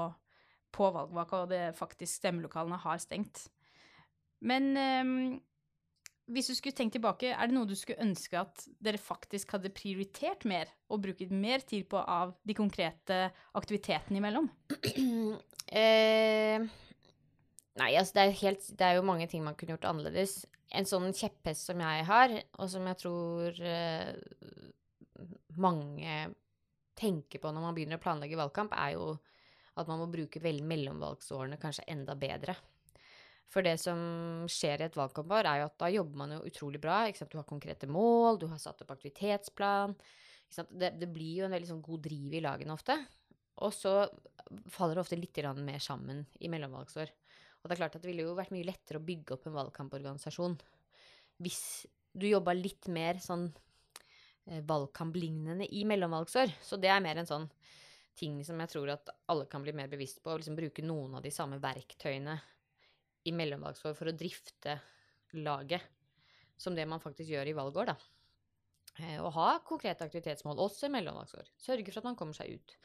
på 0.75 0.89
valgvaka 0.95 1.43
og 1.45 1.51
det 1.53 1.65
faktisk 1.79 2.21
stemmelokalene 2.21 2.79
har 2.83 2.99
stengt. 3.03 3.45
Men 4.47 4.73
um, 4.77 5.41
hvis 6.35 6.51
du 6.51 6.55
skulle 6.59 6.75
tenkt 6.77 6.97
tilbake, 6.99 7.31
er 7.33 7.47
det 7.47 7.55
noe 7.55 7.69
du 7.71 7.75
skulle 7.79 8.03
ønske 8.03 8.39
at 8.41 8.65
dere 8.83 8.99
faktisk 8.99 9.55
hadde 9.55 9.71
prioritert 9.75 10.43
mer 10.45 10.67
og 10.91 11.05
brukt 11.05 11.31
mer 11.31 11.63
tid 11.67 11.87
på 11.91 12.01
av 12.03 12.35
de 12.47 12.55
konkrete 12.59 13.21
aktivitetene 13.59 14.23
imellom? 14.23 14.51
Eh, 15.67 16.63
nei, 17.75 17.89
altså 17.99 18.15
det 18.15 18.23
er, 18.23 18.35
helt, 18.39 18.67
det 18.79 18.85
er 18.87 18.93
jo 19.01 19.07
mange 19.09 19.27
ting 19.27 19.43
man 19.43 19.57
kunne 19.59 19.75
gjort 19.75 19.89
annerledes. 19.91 20.45
En 20.75 20.89
sånn 20.89 21.13
kjepphest 21.15 21.69
som 21.69 21.81
jeg 21.81 22.07
har, 22.09 22.33
og 22.59 22.71
som 22.71 22.87
jeg 22.91 22.99
tror 22.99 23.61
eh, 23.63 24.15
mange 25.63 26.17
tenker 26.97 27.41
på 27.43 27.53
når 27.53 27.63
man 27.63 27.77
begynner 27.77 28.01
å 28.01 28.03
planlegge 28.03 28.39
valgkamp, 28.41 28.75
er 28.75 28.97
jo 28.97 29.13
at 29.77 29.89
man 29.91 30.01
må 30.01 30.09
bruke 30.11 30.41
vel 30.43 30.63
mellomvalgsårene 30.65 31.61
kanskje 31.61 31.85
enda 31.93 32.17
bedre. 32.19 32.57
For 33.53 33.63
det 33.63 33.77
som 33.79 33.99
skjer 34.51 34.83
i 34.83 34.87
et 34.89 34.97
valgkampår, 34.99 35.47
er 35.47 35.61
jo 35.61 35.67
at 35.69 35.77
da 35.79 35.91
jobber 35.93 36.21
man 36.23 36.33
jo 36.35 36.47
utrolig 36.49 36.81
bra. 36.83 37.05
Du 37.15 37.37
har 37.39 37.47
konkrete 37.47 37.87
mål, 37.87 38.41
du 38.41 38.49
har 38.51 38.59
satt 38.63 38.83
opp 38.83 38.91
aktivitetsplan. 38.97 39.95
Det, 40.71 40.91
det 40.99 41.11
blir 41.13 41.43
jo 41.43 41.47
en 41.47 41.55
veldig 41.55 41.71
sånn 41.71 41.85
god 41.85 42.03
driv 42.09 42.35
i 42.35 42.43
lagene 42.43 42.75
ofte. 42.75 42.97
Og 43.63 43.73
så 43.73 44.01
faller 44.73 44.97
det 44.97 45.05
ofte 45.05 45.19
litt 45.19 45.39
mer 45.63 45.79
sammen 45.83 46.25
i 46.41 46.51
mellomvalgsår. 46.53 47.13
Og 47.67 47.71
det 47.71 47.75
er 47.75 47.81
klart 47.81 47.97
at 47.99 48.05
det 48.05 48.13
ville 48.13 48.23
jo 48.23 48.37
vært 48.39 48.53
mye 48.55 48.67
lettere 48.69 49.01
å 49.01 49.03
bygge 49.03 49.35
opp 49.35 49.49
en 49.49 49.57
valgkamporganisasjon 49.57 50.53
hvis 51.43 51.63
du 52.15 52.29
jobba 52.29 52.55
litt 52.55 52.87
mer 52.95 53.19
sånn 53.21 53.49
eh, 53.51 54.63
valgkamplignende 54.65 55.67
i 55.75 55.83
mellomvalgsår. 55.91 56.55
Så 56.63 56.79
det 56.79 56.93
er 56.95 57.03
mer 57.03 57.19
en 57.19 57.29
sånn 57.29 57.49
ting 58.17 58.39
som 58.47 58.63
jeg 58.63 58.71
tror 58.71 58.95
at 58.95 59.11
alle 59.35 59.49
kan 59.51 59.67
bli 59.67 59.75
mer 59.75 59.91
bevisst 59.91 60.23
på, 60.23 60.31
å 60.31 60.39
liksom 60.39 60.55
bruke 60.57 60.85
noen 60.87 61.19
av 61.19 61.27
de 61.27 61.35
samme 61.35 61.59
verktøyene 61.61 62.39
i 63.27 63.35
mellomvalgsår 63.35 63.99
for 63.99 64.13
å 64.13 64.15
drifte 64.17 64.79
laget 65.43 65.91
som 66.57 66.79
det 66.79 66.87
man 66.89 67.03
faktisk 67.03 67.35
gjør 67.35 67.51
i 67.51 67.57
valgår, 67.59 67.91
da. 67.91 67.99
Eh, 69.03 69.19
Og 69.21 69.33
ha 69.37 69.49
konkrete 69.67 70.07
aktivitetsmål 70.07 70.61
også 70.65 70.89
i 70.89 70.93
mellomvalgsår. 70.95 71.51
Sørge 71.61 71.91
for 71.91 72.01
at 72.01 72.09
man 72.09 72.17
kommer 72.19 72.37
seg 72.37 72.57
ut. 72.57 72.77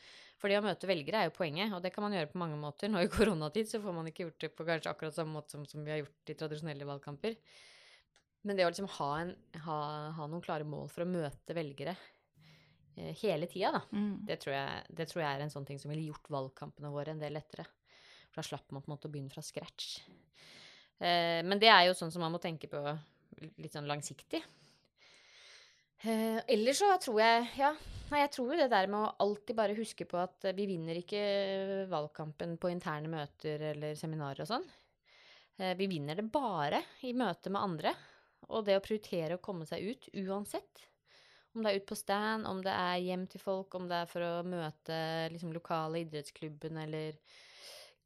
For 0.42 0.52
det 0.52 0.58
å 0.60 0.66
møte 0.66 0.90
velgere 0.90 1.22
er 1.22 1.30
jo 1.30 1.36
poenget, 1.36 1.72
og 1.76 1.84
det 1.84 1.94
kan 1.96 2.04
man 2.04 2.16
gjøre 2.16 2.32
på 2.34 2.40
mange 2.42 2.58
måter. 2.60 2.92
Nå 2.92 3.04
i 3.06 3.12
koronatid 3.16 3.70
så 3.70 3.82
får 3.84 3.96
man 3.96 4.10
ikke 4.12 4.26
gjort 4.26 4.46
det 4.46 4.54
på 4.58 4.68
kanskje 4.68 4.92
akkurat 4.92 5.16
samme 5.16 5.38
måte 5.38 5.56
som, 5.56 5.68
som 5.70 5.86
vi 5.86 5.94
har 5.94 6.02
gjort 6.02 6.34
i 6.34 6.38
tradisjonelle 6.40 6.88
valgkamper. 6.90 7.38
Men 8.44 8.58
det 8.58 8.66
å 8.66 8.72
liksom 8.72 8.90
ha, 8.98 9.12
en, 9.22 9.36
ha, 9.68 9.78
ha 10.18 10.28
noen 10.28 10.42
klare 10.44 10.66
mål 10.66 10.90
for 10.90 11.06
å 11.06 11.12
møte 11.12 11.54
velgere 11.54 11.94
eh, 12.98 13.12
hele 13.22 13.46
tida, 13.48 13.76
da, 13.78 13.84
det 14.28 14.40
tror, 14.42 14.56
jeg, 14.58 14.96
det 14.98 15.06
tror 15.12 15.22
jeg 15.22 15.30
er 15.30 15.44
en 15.46 15.54
sånn 15.54 15.68
ting 15.70 15.78
som 15.80 15.94
ville 15.94 16.08
gjort 16.10 16.32
valgkampene 16.34 16.90
våre 16.92 17.14
en 17.14 17.22
del 17.22 17.38
lettere. 17.38 17.68
For 18.32 18.42
da 18.42 18.48
slapp 18.48 18.72
man 18.74 18.82
på 18.82 18.90
en 18.90 18.96
måte 18.96 19.08
å 19.08 19.14
begynne 19.14 19.30
fra 19.32 19.44
scratch. 19.46 20.00
Eh, 20.98 21.40
men 21.46 21.62
det 21.62 21.70
er 21.70 21.86
jo 21.86 21.96
sånn 21.98 22.12
som 22.14 22.26
man 22.26 22.34
må 22.34 22.42
tenke 22.42 22.68
på 22.72 22.82
litt 23.62 23.78
sånn 23.78 23.88
langsiktig. 23.90 24.42
Eh, 26.02 26.40
ellers 26.50 26.80
så 26.82 26.88
tror 26.98 27.20
jeg 27.22 27.44
Ja, 27.60 27.76
nei, 28.10 28.24
jeg 28.24 28.32
tror 28.34 28.54
jo 28.54 28.58
det 28.58 28.72
der 28.74 28.88
med 28.90 29.04
å 29.04 29.16
alltid 29.22 29.58
bare 29.58 29.76
huske 29.78 30.08
på 30.10 30.18
at 30.18 30.48
eh, 30.50 30.56
vi 30.58 30.66
vinner 30.72 30.98
ikke 30.98 31.22
valgkampen 31.92 32.56
på 32.62 32.72
interne 32.74 33.12
møter 33.12 33.62
eller 33.70 33.94
seminarer 34.00 34.42
og 34.42 34.50
sånn. 34.50 34.66
Eh, 35.62 35.76
vi 35.78 35.86
vinner 35.92 36.18
det 36.18 36.26
bare 36.34 36.82
i 37.06 37.14
møte 37.14 37.54
med 37.54 37.62
andre. 37.62 37.94
Og 38.50 38.66
det 38.66 38.80
å 38.80 38.84
prioritere 38.84 39.38
å 39.38 39.44
komme 39.44 39.66
seg 39.70 39.86
ut 39.86 40.10
uansett. 40.24 40.88
Om 41.54 41.62
det 41.62 41.70
er 41.70 41.78
ut 41.84 41.92
på 41.92 42.00
stand, 42.00 42.48
om 42.50 42.60
det 42.66 42.74
er 42.74 43.06
hjem 43.06 43.28
til 43.30 43.42
folk, 43.44 43.70
om 43.78 43.86
det 43.92 43.98
er 44.02 44.10
for 44.10 44.22
å 44.26 44.48
møte 44.48 44.96
liksom, 45.34 45.54
lokale 45.54 46.02
idrettsklubben 46.02 46.78
eller 46.82 47.20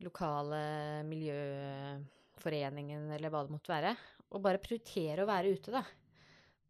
lokale 0.04 0.60
miljøforeningen 1.08 3.08
eller 3.16 3.30
hva 3.32 3.46
det 3.46 3.56
måtte 3.56 3.72
være. 3.72 3.96
Og 4.34 4.44
bare 4.44 4.60
prioritere 4.60 5.24
å 5.24 5.30
være 5.30 5.54
ute, 5.56 5.72
da. 5.72 5.84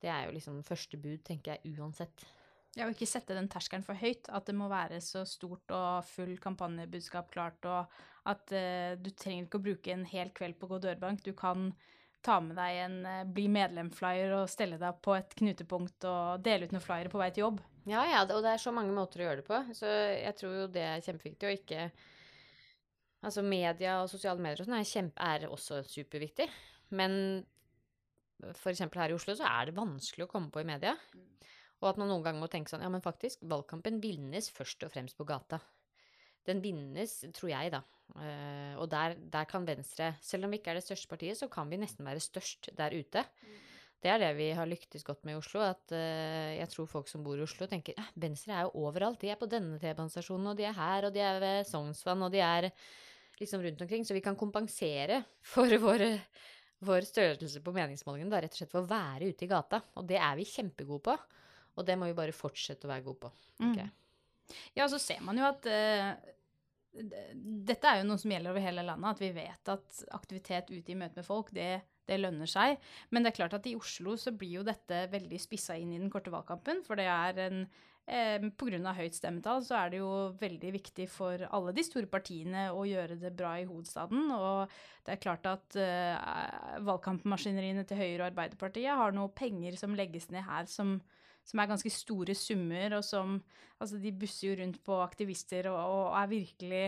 Det 0.05 0.11
er 0.13 0.27
jo 0.27 0.35
liksom 0.35 0.61
første 0.65 0.99
bud, 1.01 1.23
tenker 1.25 1.55
jeg, 1.55 1.75
uansett. 1.79 2.27
Ja, 2.75 2.85
og 2.85 2.91
ikke 2.93 3.07
sette 3.07 3.35
den 3.37 3.47
terskelen 3.49 3.85
for 3.87 3.97
høyt. 3.97 4.27
At 4.29 4.49
det 4.49 4.55
må 4.57 4.67
være 4.69 4.99
så 5.01 5.23
stort 5.27 5.71
og 5.73 6.05
full 6.09 6.35
kampanjebudskap 6.43 7.31
klart, 7.33 7.65
og 7.65 7.91
at 8.29 8.53
uh, 8.53 8.93
du 8.99 9.09
trenger 9.15 9.47
ikke 9.47 9.61
å 9.61 9.67
bruke 9.69 9.93
en 9.93 10.05
hel 10.09 10.33
kveld 10.35 10.59
på 10.59 10.67
å 10.67 10.75
gå 10.75 10.81
dørbank. 10.83 11.23
Du 11.25 11.31
kan 11.37 11.71
ta 12.25 12.39
med 12.43 12.59
deg 12.59 12.81
en 12.83 12.97
uh, 13.07 13.21
bli 13.31 13.47
medlem-flyer 13.53 14.35
og 14.41 14.51
stelle 14.51 14.77
deg 14.81 14.99
på 15.05 15.15
et 15.15 15.37
knutepunkt 15.39 16.09
og 16.09 16.43
dele 16.45 16.67
ut 16.67 16.75
noen 16.75 16.83
flyere 16.83 17.13
på 17.13 17.21
vei 17.21 17.31
til 17.31 17.47
jobb. 17.47 17.63
Ja, 17.85 18.03
ja, 18.09 18.25
og 18.25 18.43
det 18.43 18.51
er 18.55 18.61
så 18.61 18.73
mange 18.75 18.93
måter 18.93 19.21
å 19.21 19.27
gjøre 19.29 19.41
det 19.41 19.47
på. 19.47 19.61
Så 19.77 19.87
jeg 19.87 20.35
tror 20.37 20.59
jo 20.59 20.69
det 20.73 20.85
er 20.89 21.05
kjempeviktig, 21.05 21.47
å 21.47 21.57
ikke 21.61 21.89
Altså 23.25 23.41
media 23.41 23.95
og 24.03 24.09
sosiale 24.11 24.37
medier 24.37 24.59
og 24.61 24.67
sånn 24.67 24.77
er, 24.77 25.07
er 25.25 25.45
også 25.49 25.79
superviktig. 25.89 26.45
Men 26.93 27.15
eksempel 28.43 29.01
her 29.01 29.13
i 29.13 29.17
Oslo 29.17 29.35
så 29.37 29.47
er 29.47 29.69
det 29.69 29.77
vanskelig 29.77 30.25
å 30.25 30.31
komme 30.31 30.51
på 30.53 30.63
i 30.63 30.67
media. 30.67 30.95
Og 31.81 31.89
at 31.91 31.99
man 31.99 32.09
noen 32.09 32.23
ganger 32.25 32.41
må 32.41 32.49
tenke 32.51 32.71
sånn 32.71 32.83
Ja, 32.85 32.91
men 32.91 33.03
faktisk, 33.03 33.43
valgkampen 33.45 33.99
vinnes 34.03 34.49
først 34.53 34.85
og 34.87 34.93
fremst 34.93 35.17
på 35.19 35.27
gata. 35.27 35.59
Den 36.45 36.61
vinnes, 36.61 37.17
tror 37.33 37.51
jeg, 37.51 37.71
da. 37.73 37.81
Uh, 38.13 38.75
og 38.77 38.89
der, 38.91 39.15
der, 39.33 39.47
kan 39.49 39.65
Venstre, 39.65 40.11
selv 40.21 40.45
om 40.45 40.53
vi 40.53 40.59
ikke 40.61 40.75
er 40.75 40.79
det 40.79 40.85
største 40.85 41.09
partiet, 41.09 41.39
så 41.39 41.49
kan 41.51 41.71
vi 41.71 41.79
nesten 41.81 42.05
være 42.05 42.21
størst 42.21 42.69
der 42.77 42.93
ute. 42.93 43.25
Mm. 43.41 43.55
Det 44.05 44.11
er 44.13 44.21
det 44.21 44.29
vi 44.37 44.51
har 44.53 44.69
lyktes 44.69 45.01
godt 45.07 45.23
med 45.25 45.33
i 45.33 45.39
Oslo. 45.39 45.63
At 45.65 45.95
uh, 45.95 46.53
jeg 46.53 46.69
tror 46.71 46.91
folk 46.91 47.09
som 47.09 47.25
bor 47.25 47.39
i 47.39 47.45
Oslo, 47.45 47.65
tenker 47.69 47.97
at 48.01 48.13
Venstre 48.21 48.53
er 48.53 48.67
jo 48.67 48.85
overalt. 48.85 49.19
De 49.23 49.31
er 49.33 49.39
på 49.41 49.49
denne 49.49 49.79
T-banestasjonen, 49.81 50.51
og 50.53 50.59
de 50.59 50.69
er 50.69 50.77
her, 50.77 51.09
og 51.09 51.15
de 51.15 51.23
er 51.25 51.41
ved 51.41 51.65
Sognsvann, 51.71 52.27
og 52.27 52.33
de 52.33 52.43
er 52.45 52.69
liksom 53.41 53.65
rundt 53.65 53.81
omkring. 53.81 54.05
Så 54.05 54.17
vi 54.17 54.23
kan 54.25 54.37
kompensere 54.37 55.23
for 55.53 55.73
vår, 55.81 56.05
vår 56.85 57.07
størrelse 57.07 57.61
på 57.63 57.73
meningsmålingene 57.75 58.37
er 58.37 58.45
rett 58.45 58.55
og 58.55 58.61
slett 58.61 58.73
for 58.73 58.85
å 58.85 58.89
være 58.89 59.31
ute 59.31 59.45
i 59.45 59.51
gata. 59.51 59.81
Og 59.99 60.07
det 60.09 60.19
er 60.21 60.37
vi 60.39 60.47
kjempegode 60.49 61.03
på. 61.09 61.17
Og 61.75 61.87
det 61.87 61.97
må 61.99 62.07
vi 62.09 62.17
bare 62.17 62.35
fortsette 62.35 62.87
å 62.87 62.91
være 62.91 63.05
gode 63.05 63.25
på. 63.25 63.31
Okay. 63.59 63.89
Mm. 63.89 64.55
Ja, 64.77 64.87
så 64.91 64.99
ser 65.01 65.23
man 65.25 65.39
jo 65.41 65.47
at 65.47 65.65
uh, 65.67 66.13
dette 67.69 67.89
er 67.89 67.99
jo 67.99 68.07
noe 68.07 68.21
som 68.21 68.31
gjelder 68.31 68.53
over 68.53 68.63
hele 68.63 68.85
landet, 68.85 69.17
at 69.17 69.23
vi 69.23 69.31
vet 69.35 69.73
at 69.73 69.99
aktivitet 70.15 70.71
ute 70.71 70.93
i 70.93 70.97
møte 70.97 71.19
med 71.19 71.27
folk, 71.27 71.51
det, 71.55 71.81
det, 72.07 72.19
lønner 72.21 72.49
seg. 72.49 72.77
Men 73.11 73.25
det 73.25 73.33
er 73.33 73.39
klart 73.41 73.57
at 73.57 73.67
i 73.67 73.75
Oslo 73.77 74.15
så 74.21 74.31
blir 74.35 74.61
jo 74.61 74.67
dette 74.67 75.05
veldig 75.11 75.41
spissa 75.41 75.75
inn 75.79 75.91
i 75.95 75.99
den 75.99 76.13
korte 76.13 76.33
valgkampen. 76.33 76.83
For 76.87 76.99
det 76.99 77.09
er 77.11 77.41
en 77.47 77.65
eh, 78.07 78.37
Pga. 78.57 78.93
høyt 78.97 79.17
stemmetall 79.17 79.63
så 79.65 79.77
er 79.79 79.93
det 79.93 79.99
jo 80.01 80.11
veldig 80.39 80.71
viktig 80.77 81.07
for 81.11 81.45
alle 81.49 81.73
de 81.75 81.85
store 81.85 82.09
partiene 82.11 82.69
å 82.73 82.85
gjøre 82.87 83.19
det 83.21 83.33
bra 83.37 83.55
i 83.59 83.67
hovedstaden. 83.69 84.31
Og 84.35 84.71
det 85.05 85.15
er 85.15 85.23
klart 85.23 85.49
at 85.49 85.77
eh, 85.79 86.79
valgkampmaskineriene 86.85 87.85
til 87.87 88.01
Høyre 88.01 88.23
og 88.23 88.29
Arbeiderpartiet 88.31 89.01
har 89.01 89.15
noe 89.15 89.33
penger 89.35 89.77
som 89.79 89.97
legges 89.97 90.31
ned 90.33 90.47
her 90.47 90.69
som 90.71 90.99
som 91.45 91.61
er 91.61 91.69
ganske 91.69 91.91
store 91.93 92.33
summer, 92.33 92.97
og 92.97 93.05
som 93.05 93.39
Altså, 93.75 93.97
de 93.99 94.11
busser 94.15 94.47
jo 94.47 94.53
rundt 94.61 94.77
på 94.87 94.95
aktivister 95.03 95.67
og, 95.67 95.75
og 95.75 96.13
er 96.15 96.29
virkelig 96.31 96.83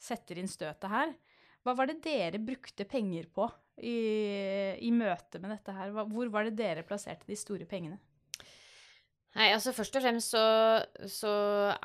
setter 0.00 0.38
inn 0.40 0.48
støtet 0.48 0.88
her. 0.88 1.12
Hva 1.60 1.74
var 1.76 1.90
det 1.90 1.98
dere 2.00 2.40
brukte 2.40 2.86
penger 2.88 3.26
på 3.28 3.44
i, 3.84 3.96
i 4.80 4.88
møte 4.88 5.36
med 5.42 5.52
dette 5.52 5.74
her? 5.76 5.92
Hvor 5.92 6.32
var 6.32 6.48
det 6.48 6.56
dere 6.56 6.86
plasserte 6.88 7.28
de 7.28 7.36
store 7.36 7.68
pengene? 7.68 8.00
Nei, 9.36 9.52
altså 9.54 9.74
Først 9.76 9.96
og 9.96 10.02
fremst 10.04 10.34
så, 10.34 10.44
så 11.06 11.32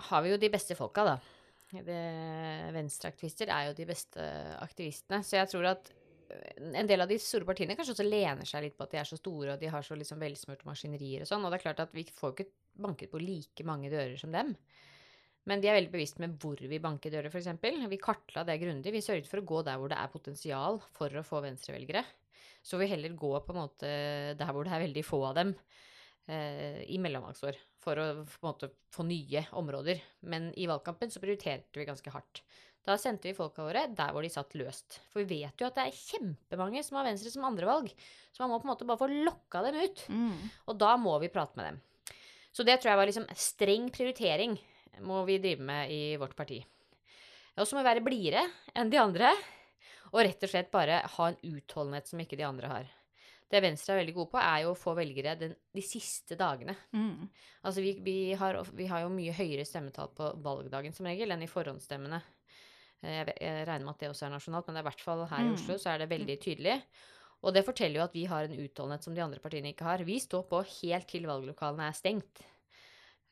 har 0.10 0.24
vi 0.26 0.34
jo 0.34 0.42
de 0.42 0.50
beste 0.54 0.78
folka, 0.78 1.06
da. 1.06 1.18
Venstreaktivister 1.76 3.52
er 3.52 3.70
jo 3.70 3.78
de 3.78 3.86
beste 3.90 4.26
aktivistene. 4.64 5.22
Så 5.26 5.38
jeg 5.38 5.52
tror 5.52 5.70
at 5.76 5.92
en 6.74 6.90
del 6.90 7.04
av 7.04 7.10
de 7.10 7.18
store 7.22 7.46
partiene 7.48 7.76
kanskje 7.78 7.94
også 7.96 8.08
lener 8.08 8.48
seg 8.50 8.66
litt 8.66 8.78
på 8.78 8.86
at 8.86 8.96
de 8.96 9.02
er 9.02 9.08
så 9.08 9.18
store 9.20 9.54
og 9.54 9.62
de 9.62 9.70
har 9.70 9.86
så 9.86 9.98
liksom 9.98 10.22
velsmurte 10.22 10.68
maskinerier 10.68 11.26
og 11.26 11.30
sånn. 11.30 11.46
Og 11.46 11.54
det 11.54 11.60
er 11.60 11.66
klart 11.68 11.84
at 11.86 11.96
vi 11.96 12.08
får 12.10 12.34
ikke 12.34 12.50
banket 12.86 13.14
på 13.14 13.22
like 13.22 13.68
mange 13.68 13.92
dører 13.94 14.18
som 14.20 14.34
dem. 14.34 14.56
Men 15.46 15.62
de 15.62 15.70
er 15.70 15.78
veldig 15.78 15.94
bevisst 15.94 16.18
med 16.24 16.40
hvor 16.42 16.58
vi 16.58 16.82
banker 16.82 17.14
dører, 17.14 17.30
f.eks. 17.30 17.52
Vi 17.92 18.02
kartla 18.02 18.42
det 18.48 18.58
grundig. 18.64 18.94
Vi 18.96 19.04
sørget 19.06 19.30
for 19.30 19.44
å 19.44 19.46
gå 19.46 19.62
der 19.68 19.78
hvor 19.78 19.92
det 19.92 20.00
er 20.02 20.14
potensial 20.14 20.80
for 20.96 21.14
å 21.14 21.26
få 21.26 21.44
venstrevelgere. 21.46 22.02
Så 22.66 22.80
vi 22.82 22.90
heller 22.90 23.14
gå 23.14 23.30
på 23.46 23.54
en 23.54 23.62
måte 23.62 23.92
der 24.40 24.50
hvor 24.56 24.66
det 24.66 24.74
er 24.74 24.88
veldig 24.88 25.04
få 25.06 25.22
av 25.28 25.38
dem 25.38 25.54
i 26.26 26.98
mellomvalgsår. 26.98 27.58
For 27.86 28.00
å 28.02 28.06
på 28.26 28.40
en 28.42 28.48
måte 28.48 28.72
få 28.94 29.06
nye 29.06 29.44
områder. 29.54 30.00
Men 30.26 30.48
i 30.58 30.66
valgkampen 30.70 31.12
så 31.14 31.22
prioriterte 31.22 31.78
vi 31.78 31.86
ganske 31.86 32.14
hardt. 32.14 32.42
Da 32.86 33.00
sendte 33.02 33.26
vi 33.26 33.38
folka 33.38 33.64
våre 33.66 33.88
der 33.98 34.14
hvor 34.14 34.26
de 34.26 34.30
satt 34.30 34.54
løst. 34.58 35.00
For 35.10 35.24
vi 35.26 35.42
vet 35.42 35.62
jo 35.62 35.68
at 35.68 35.78
det 35.78 35.88
er 35.88 35.98
kjempemange 35.98 36.84
som 36.86 37.00
har 37.00 37.08
Venstre 37.08 37.32
som 37.34 37.48
andrevalg. 37.48 37.90
Så 38.30 38.44
man 38.44 38.54
må 38.54 38.60
på 38.62 38.68
en 38.68 38.74
måte 38.76 38.88
bare 38.90 39.02
få 39.02 39.10
lokka 39.10 39.64
dem 39.66 39.80
ut. 39.82 40.04
Mm. 40.14 40.52
Og 40.70 40.78
da 40.82 40.94
må 41.02 41.16
vi 41.24 41.32
prate 41.34 41.58
med 41.58 41.72
dem. 41.72 41.80
Så 42.54 42.64
det 42.64 42.78
tror 42.80 42.94
jeg 42.94 43.02
var 43.02 43.10
liksom 43.10 43.26
streng 43.36 43.90
prioritering 43.94 44.54
må 45.04 45.24
vi 45.28 45.42
drive 45.44 45.66
med 45.66 45.92
i 45.92 46.16
vårt 46.22 46.38
parti. 46.38 46.62
Og 47.58 47.66
så 47.66 47.76
må 47.76 47.82
vi 47.82 47.90
være 47.90 48.06
blidere 48.06 48.46
enn 48.78 48.92
de 48.94 49.02
andre. 49.02 49.34
Og 50.14 50.22
rett 50.22 50.46
og 50.46 50.52
slett 50.52 50.70
bare 50.72 51.02
ha 51.18 51.32
en 51.32 51.42
utholdenhet 51.42 52.08
som 52.08 52.22
ikke 52.22 52.38
de 52.40 52.46
andre 52.48 52.70
har. 52.72 52.94
Det 53.52 53.62
Venstre 53.62 53.94
er 53.94 54.02
veldig 54.02 54.16
gode 54.16 54.32
på, 54.34 54.40
er 54.42 54.64
jo 54.64 54.72
å 54.74 54.78
få 54.78 54.96
velgere 54.98 55.36
den, 55.38 55.52
de 55.76 55.84
siste 55.86 56.38
dagene. 56.40 56.74
Mm. 56.98 57.28
Altså 57.68 57.84
vi, 57.84 57.92
vi, 58.06 58.16
har, 58.38 58.58
vi, 58.74 58.88
har, 58.90 59.04
jo 59.06 59.12
mye 59.14 59.36
høyere 59.38 59.66
stemmetall 59.68 60.10
på 60.18 60.32
valgdagen 60.46 60.96
som 60.96 61.06
regel 61.06 61.36
enn 61.36 61.46
i 61.46 61.50
forhåndsstemmene. 61.52 62.22
Jeg, 63.06 63.36
jeg 63.38 63.68
regner 63.68 63.86
med 63.86 63.94
at 63.94 64.02
det 64.02 64.10
også 64.10 64.26
er 64.26 64.34
nasjonalt, 64.34 64.72
men 64.72 64.82
i 64.82 64.86
hvert 64.88 65.04
fall 65.06 65.22
her 65.30 65.46
mm. 65.46 65.52
i 65.52 65.54
Oslo 65.60 65.78
så 65.82 65.94
er 65.94 66.02
det 66.02 66.10
veldig 66.16 66.40
tydelig. 66.42 66.80
Og 67.46 67.54
det 67.54 67.66
forteller 67.68 68.00
jo 68.00 68.08
at 68.08 68.18
vi 68.18 68.26
har 68.30 68.48
en 68.48 68.58
utholdenhet 68.58 69.06
som 69.06 69.14
de 69.14 69.22
andre 69.22 69.42
partiene 69.44 69.70
ikke 69.74 69.86
har. 69.86 70.04
Vi 70.08 70.18
står 70.24 70.48
på 70.50 70.64
helt 70.80 71.10
til 71.12 71.28
valglokalene 71.30 71.90
er 71.92 71.98
stengt. 71.98 72.46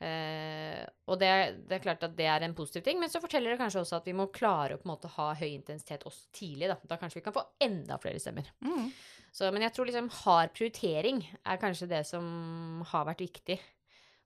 Uh, 0.04 0.84
og 1.08 1.16
det, 1.22 1.30
det, 1.64 1.78
er 1.78 1.84
klart 1.84 2.02
at 2.04 2.16
det 2.18 2.26
er 2.28 2.44
en 2.44 2.56
positiv 2.58 2.84
ting, 2.84 3.00
men 3.00 3.12
så 3.12 3.22
forteller 3.24 3.54
det 3.54 3.60
kanskje 3.62 3.84
også 3.86 4.02
at 4.02 4.08
vi 4.10 4.16
må 4.18 4.28
klare 4.36 4.76
å 4.76 4.82
på 4.82 4.88
en 4.88 4.92
måte 4.92 5.12
ha 5.16 5.30
høy 5.40 5.48
intensitet 5.48 6.04
også 6.10 6.28
tidlig. 6.36 6.70
Da, 6.74 6.78
da 6.92 7.00
kanskje 7.00 7.22
vi 7.22 7.26
kan 7.26 7.36
få 7.36 7.46
enda 7.64 7.98
flere 8.04 8.22
stemmer. 8.22 8.50
Mm. 8.66 8.90
Så, 9.34 9.50
men 9.50 9.66
jeg 9.66 9.74
tror 9.74 9.90
liksom 9.90 10.12
hard 10.22 10.54
prioritering 10.54 11.24
er 11.42 11.62
kanskje 11.62 11.90
det 11.90 12.04
som 12.06 12.84
har 12.92 13.08
vært 13.08 13.24
viktig, 13.26 13.58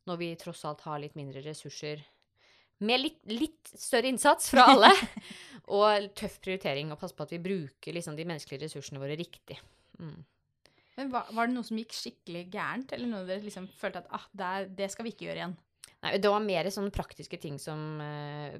når 0.07 0.19
vi 0.19 0.33
tross 0.39 0.65
alt 0.67 0.83
har 0.87 0.99
litt 0.99 1.15
mindre 1.19 1.43
ressurser 1.45 2.03
med 2.83 3.01
litt, 3.01 3.19
litt, 3.31 3.71
større 3.73 4.11
innsats 4.11 4.51
fra 4.53 4.67
alle. 4.73 4.91
og 5.73 6.09
tøff 6.17 6.37
prioritering, 6.43 6.91
og 6.93 6.99
passe 7.01 7.15
på 7.17 7.25
at 7.25 7.33
vi 7.33 7.43
bruker 7.43 7.95
liksom, 7.95 8.17
de 8.19 8.25
menneskelige 8.27 8.67
ressursene 8.67 9.01
våre 9.01 9.17
riktig. 9.19 9.57
Mm. 9.99 10.19
Men 10.97 11.13
var, 11.13 11.31
var, 11.35 11.47
det 11.47 11.55
noe 11.55 11.67
som 11.67 11.79
gikk 11.79 11.95
skikkelig 11.95 12.43
gærent, 12.53 12.93
eller 12.95 13.11
noe 13.11 13.25
dere 13.27 13.45
liksom 13.45 13.67
følte 13.79 14.03
at 14.03 14.13
ah, 14.15 14.27
det, 14.31 14.51
det, 14.77 14.91
skal 14.93 15.07
vi 15.07 15.13
ikke 15.13 15.27
gjøre 15.27 15.41
igjen? 15.41 15.57
Nei, 16.05 16.13
det 16.21 16.31
var 16.31 16.45
mer 16.45 16.69
sånne 16.73 16.93
praktiske 16.93 17.39
ting 17.41 17.57
som 17.61 18.01
uh, 18.01 18.53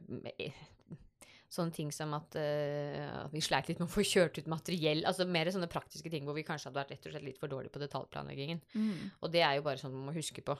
Sånne 1.47 1.71
ting 1.71 1.93
som 1.95 2.11
at, 2.17 2.35
uh, 2.35 3.23
at 3.23 3.31
vi 3.31 3.41
sleit 3.43 3.69
litt 3.69 3.79
med 3.79 3.87
å 3.87 3.93
få 3.93 4.03
kjørt 4.03 4.35
ut 4.41 4.49
materiell. 4.51 5.05
Altså 5.07 5.27
mer 5.29 5.47
sånne 5.53 5.69
praktiske 5.71 6.11
ting 6.11 6.27
hvor 6.27 6.35
vi 6.35 6.43
kanskje 6.47 6.67
hadde 6.67 6.81
vært 6.81 6.91
rett 6.95 7.07
og 7.07 7.13
slett 7.13 7.27
litt 7.27 7.39
for 7.39 7.51
dårlige 7.51 7.71
på 7.71 7.81
detaljplanleggingen. 7.85 8.59
Mm. 8.75 9.13
Og 9.23 9.31
det 9.31 9.45
er 9.47 9.55
jo 9.55 9.63
bare 9.67 9.79
sånn 9.79 9.95
man 9.95 10.09
må 10.09 10.15
huske 10.17 10.43
på 10.43 10.57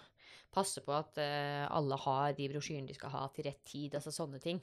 passe 0.56 0.82
på 0.86 0.96
at 0.96 1.20
uh, 1.20 1.66
alle 1.76 2.00
har 2.06 2.38
de 2.38 2.48
brosjyrene 2.54 2.88
de 2.88 2.96
skal 2.96 3.12
ha 3.14 3.26
til 3.36 3.50
rett 3.50 3.60
tid, 3.68 3.98
altså 4.00 4.16
sånne 4.16 4.40
ting. 4.44 4.62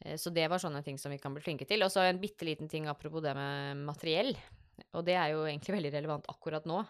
Uh, 0.00 0.16
så 0.16 0.32
det 0.32 0.48
var 0.48 0.62
sånne 0.62 0.80
ting 0.86 0.96
som 1.00 1.12
vi 1.12 1.20
kan 1.20 1.36
bli 1.36 1.44
flinke 1.44 1.68
til. 1.68 1.84
Og 1.84 1.92
så 1.92 2.06
en 2.06 2.22
bitte 2.22 2.48
liten 2.48 2.72
ting 2.72 2.88
apropos 2.88 3.24
det 3.24 3.36
med 3.36 3.84
materiell, 3.84 4.32
og 4.96 5.04
det 5.04 5.20
er 5.20 5.34
jo 5.34 5.44
egentlig 5.44 5.76
veldig 5.76 5.92
relevant 5.98 6.32
akkurat 6.32 6.64
nå. 6.68 6.80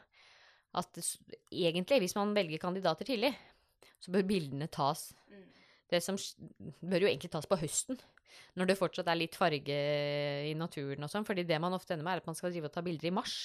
At 0.76 0.98
egentlig, 1.50 2.02
hvis 2.04 2.16
man 2.18 2.34
velger 2.36 2.62
kandidater 2.62 3.08
tidlig, 3.08 3.32
så 4.02 4.12
bør 4.14 4.26
bildene 4.28 4.68
tas. 4.72 5.08
Mm. 5.32 5.44
Det 5.90 6.02
som 6.02 6.18
bør 6.82 7.06
jo 7.06 7.10
egentlig 7.10 7.30
tas 7.32 7.46
på 7.48 7.58
høsten, 7.60 7.98
når 8.58 8.70
det 8.70 8.78
fortsatt 8.78 9.08
er 9.08 9.18
litt 9.18 9.36
farge 9.38 9.76
i 10.48 10.54
naturen 10.58 11.06
og 11.06 11.12
sånn. 11.12 11.26
fordi 11.28 11.46
det 11.46 11.60
man 11.62 11.76
ofte 11.76 11.94
ender 11.94 12.04
med, 12.04 12.18
er 12.18 12.24
at 12.24 12.28
man 12.28 12.38
skal 12.38 12.52
drive 12.52 12.70
og 12.70 12.74
ta 12.74 12.82
bilder 12.84 13.08
i 13.08 13.14
mars. 13.14 13.36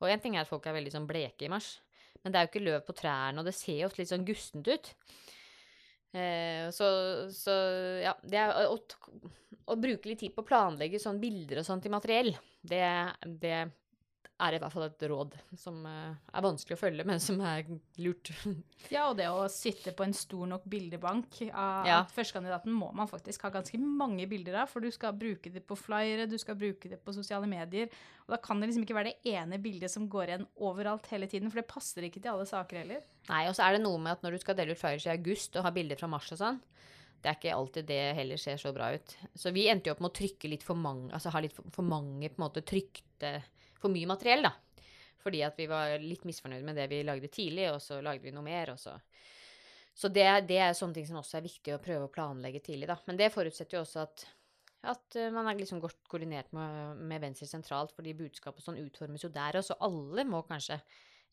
Og 0.00 0.08
én 0.10 0.22
ting 0.22 0.36
er 0.36 0.44
at 0.44 0.50
folk 0.50 0.66
er 0.66 0.76
veldig 0.76 0.94
sånn 0.94 1.08
bleke 1.08 1.46
i 1.46 1.52
mars, 1.52 1.78
men 2.22 2.32
det 2.32 2.38
er 2.38 2.46
jo 2.46 2.52
ikke 2.52 2.66
løv 2.66 2.82
på 2.86 2.96
trærne, 2.96 3.40
og 3.40 3.48
det 3.48 3.56
ser 3.56 3.82
jo 3.82 3.92
litt 3.96 4.10
sånn 4.10 4.26
gustent 4.26 4.68
ut. 4.70 4.90
Eh, 6.14 6.70
så, 6.70 6.88
så, 7.34 7.54
ja 8.04 8.12
det 8.22 8.38
er, 8.38 8.52
å, 8.70 8.76
å, 8.78 9.74
bruke 9.74 10.06
litt 10.06 10.20
tid 10.22 10.34
på 10.36 10.44
å 10.44 10.46
planlegge 10.46 11.00
sånn 11.02 11.18
bilder 11.18 11.58
og 11.58 11.66
sånt 11.66 11.82
til 11.82 11.90
materiell, 11.90 12.30
det, 12.62 12.84
det 13.42 13.56
er 14.42 14.56
i 14.56 14.58
hvert 14.58 14.72
fall 14.74 14.86
et 14.88 15.04
råd 15.10 15.34
som 15.58 15.76
uh, 15.86 16.14
er 16.34 16.42
vanskelig 16.42 16.74
å 16.74 16.80
følge, 16.80 17.04
men 17.06 17.20
som 17.22 17.38
er 17.46 17.68
lurt. 18.02 18.32
ja, 18.94 19.06
og 19.06 19.18
det 19.20 19.28
å 19.30 19.44
sitte 19.52 19.92
på 19.94 20.06
en 20.06 20.14
stor 20.16 20.48
nok 20.50 20.64
bildebank 20.70 21.38
av 21.50 21.86
ja. 21.86 22.00
førstekandidaten 22.14 22.74
må 22.74 22.90
man 22.98 23.10
faktisk 23.10 23.46
ha 23.46 23.52
ganske 23.54 23.78
mange 23.78 24.26
bilder 24.30 24.58
av, 24.64 24.72
for 24.72 24.82
du 24.82 24.90
skal 24.94 25.14
bruke 25.18 25.52
det 25.54 25.62
på 25.68 25.78
flyere, 25.78 26.26
du 26.30 26.36
skal 26.40 26.58
bruke 26.58 26.90
det 26.90 26.98
på 27.04 27.14
sosiale 27.14 27.48
medier, 27.50 27.92
og 28.26 28.34
da 28.34 28.40
kan 28.42 28.58
det 28.58 28.70
liksom 28.70 28.86
ikke 28.88 28.98
være 28.98 29.14
det 29.14 29.36
ene 29.36 29.60
bildet 29.62 29.92
som 29.92 30.10
går 30.10 30.32
igjen 30.32 30.48
overalt 30.66 31.06
hele 31.14 31.30
tiden, 31.30 31.52
for 31.52 31.62
det 31.62 31.70
passer 31.70 32.08
ikke 32.08 32.22
til 32.24 32.34
alle 32.34 32.48
saker 32.50 32.82
heller. 32.82 33.06
Nei, 33.30 33.44
og 33.48 33.54
så 33.56 33.68
er 33.68 33.76
det 33.76 33.84
noe 33.86 34.02
med 34.02 34.16
at 34.16 34.26
når 34.26 34.34
du 34.34 34.42
skal 34.42 34.58
dele 34.58 34.74
ut 34.74 34.82
flyers 34.82 35.06
i 35.06 35.14
august 35.14 35.54
og 35.60 35.68
ha 35.68 35.74
bilder 35.74 36.00
fra 36.00 36.10
mars 36.10 36.34
og 36.34 36.42
sånn, 36.42 36.62
det 37.24 37.30
er 37.30 37.38
ikke 37.38 37.56
alltid 37.56 37.86
det 37.88 38.02
heller 38.18 38.40
ser 38.40 38.58
så 38.60 38.74
bra 38.76 38.90
ut. 38.92 39.14
Så 39.32 39.48
vi 39.54 39.68
endte 39.72 39.88
jo 39.88 39.94
opp 39.94 40.02
med 40.04 40.10
å 40.10 40.16
trykke 40.18 40.50
litt 40.52 40.64
for 40.66 40.76
mange, 40.76 41.08
altså 41.14 41.32
ha 41.32 41.40
litt 41.40 41.54
for, 41.56 41.64
for 41.72 41.86
mange 41.86 42.28
på 42.28 42.36
en 42.36 42.44
måte 42.44 42.64
trykte 42.66 43.38
for 43.84 43.94
mye 43.94 44.10
materiell, 44.10 44.48
da. 44.48 44.54
Fordi 45.24 45.40
at 45.46 45.58
vi 45.60 45.68
var 45.70 45.94
litt 46.02 46.26
misfornøyd 46.28 46.64
med 46.66 46.76
det 46.76 46.88
vi 46.90 47.04
lagde 47.06 47.30
tidlig, 47.32 47.70
og 47.72 47.80
så 47.80 48.00
lagde 48.04 48.24
vi 48.26 48.32
noe 48.34 48.44
mer, 48.46 48.74
og 48.74 48.80
så 48.80 48.98
Så 49.94 50.08
det, 50.10 50.26
det 50.48 50.56
er 50.58 50.72
sånne 50.74 50.96
ting 50.96 51.04
som 51.06 51.20
også 51.20 51.36
er 51.38 51.44
viktig 51.44 51.70
å 51.70 51.78
prøve 51.78 52.08
å 52.08 52.10
planlegge 52.10 52.58
tidlig, 52.66 52.88
da. 52.90 52.96
Men 53.06 53.20
det 53.20 53.28
forutsetter 53.30 53.76
jo 53.76 53.84
også 53.84 54.00
at 54.02 54.24
at 54.90 55.16
eh, 55.16 55.32
man 55.32 55.48
er 55.48 55.58
liksom 55.58 55.80
godt 55.82 56.02
koordinert 56.10 56.52
med, 56.56 57.00
med 57.08 57.22
Venstre 57.24 57.48
sentralt, 57.48 57.94
fordi 57.96 58.14
budskapet 58.18 58.64
sånn 58.64 58.80
utformes 58.82 59.24
jo 59.24 59.32
der. 59.32 59.58
også. 59.60 59.78
alle 59.80 60.26
må 60.28 60.42
kanskje 60.48 60.80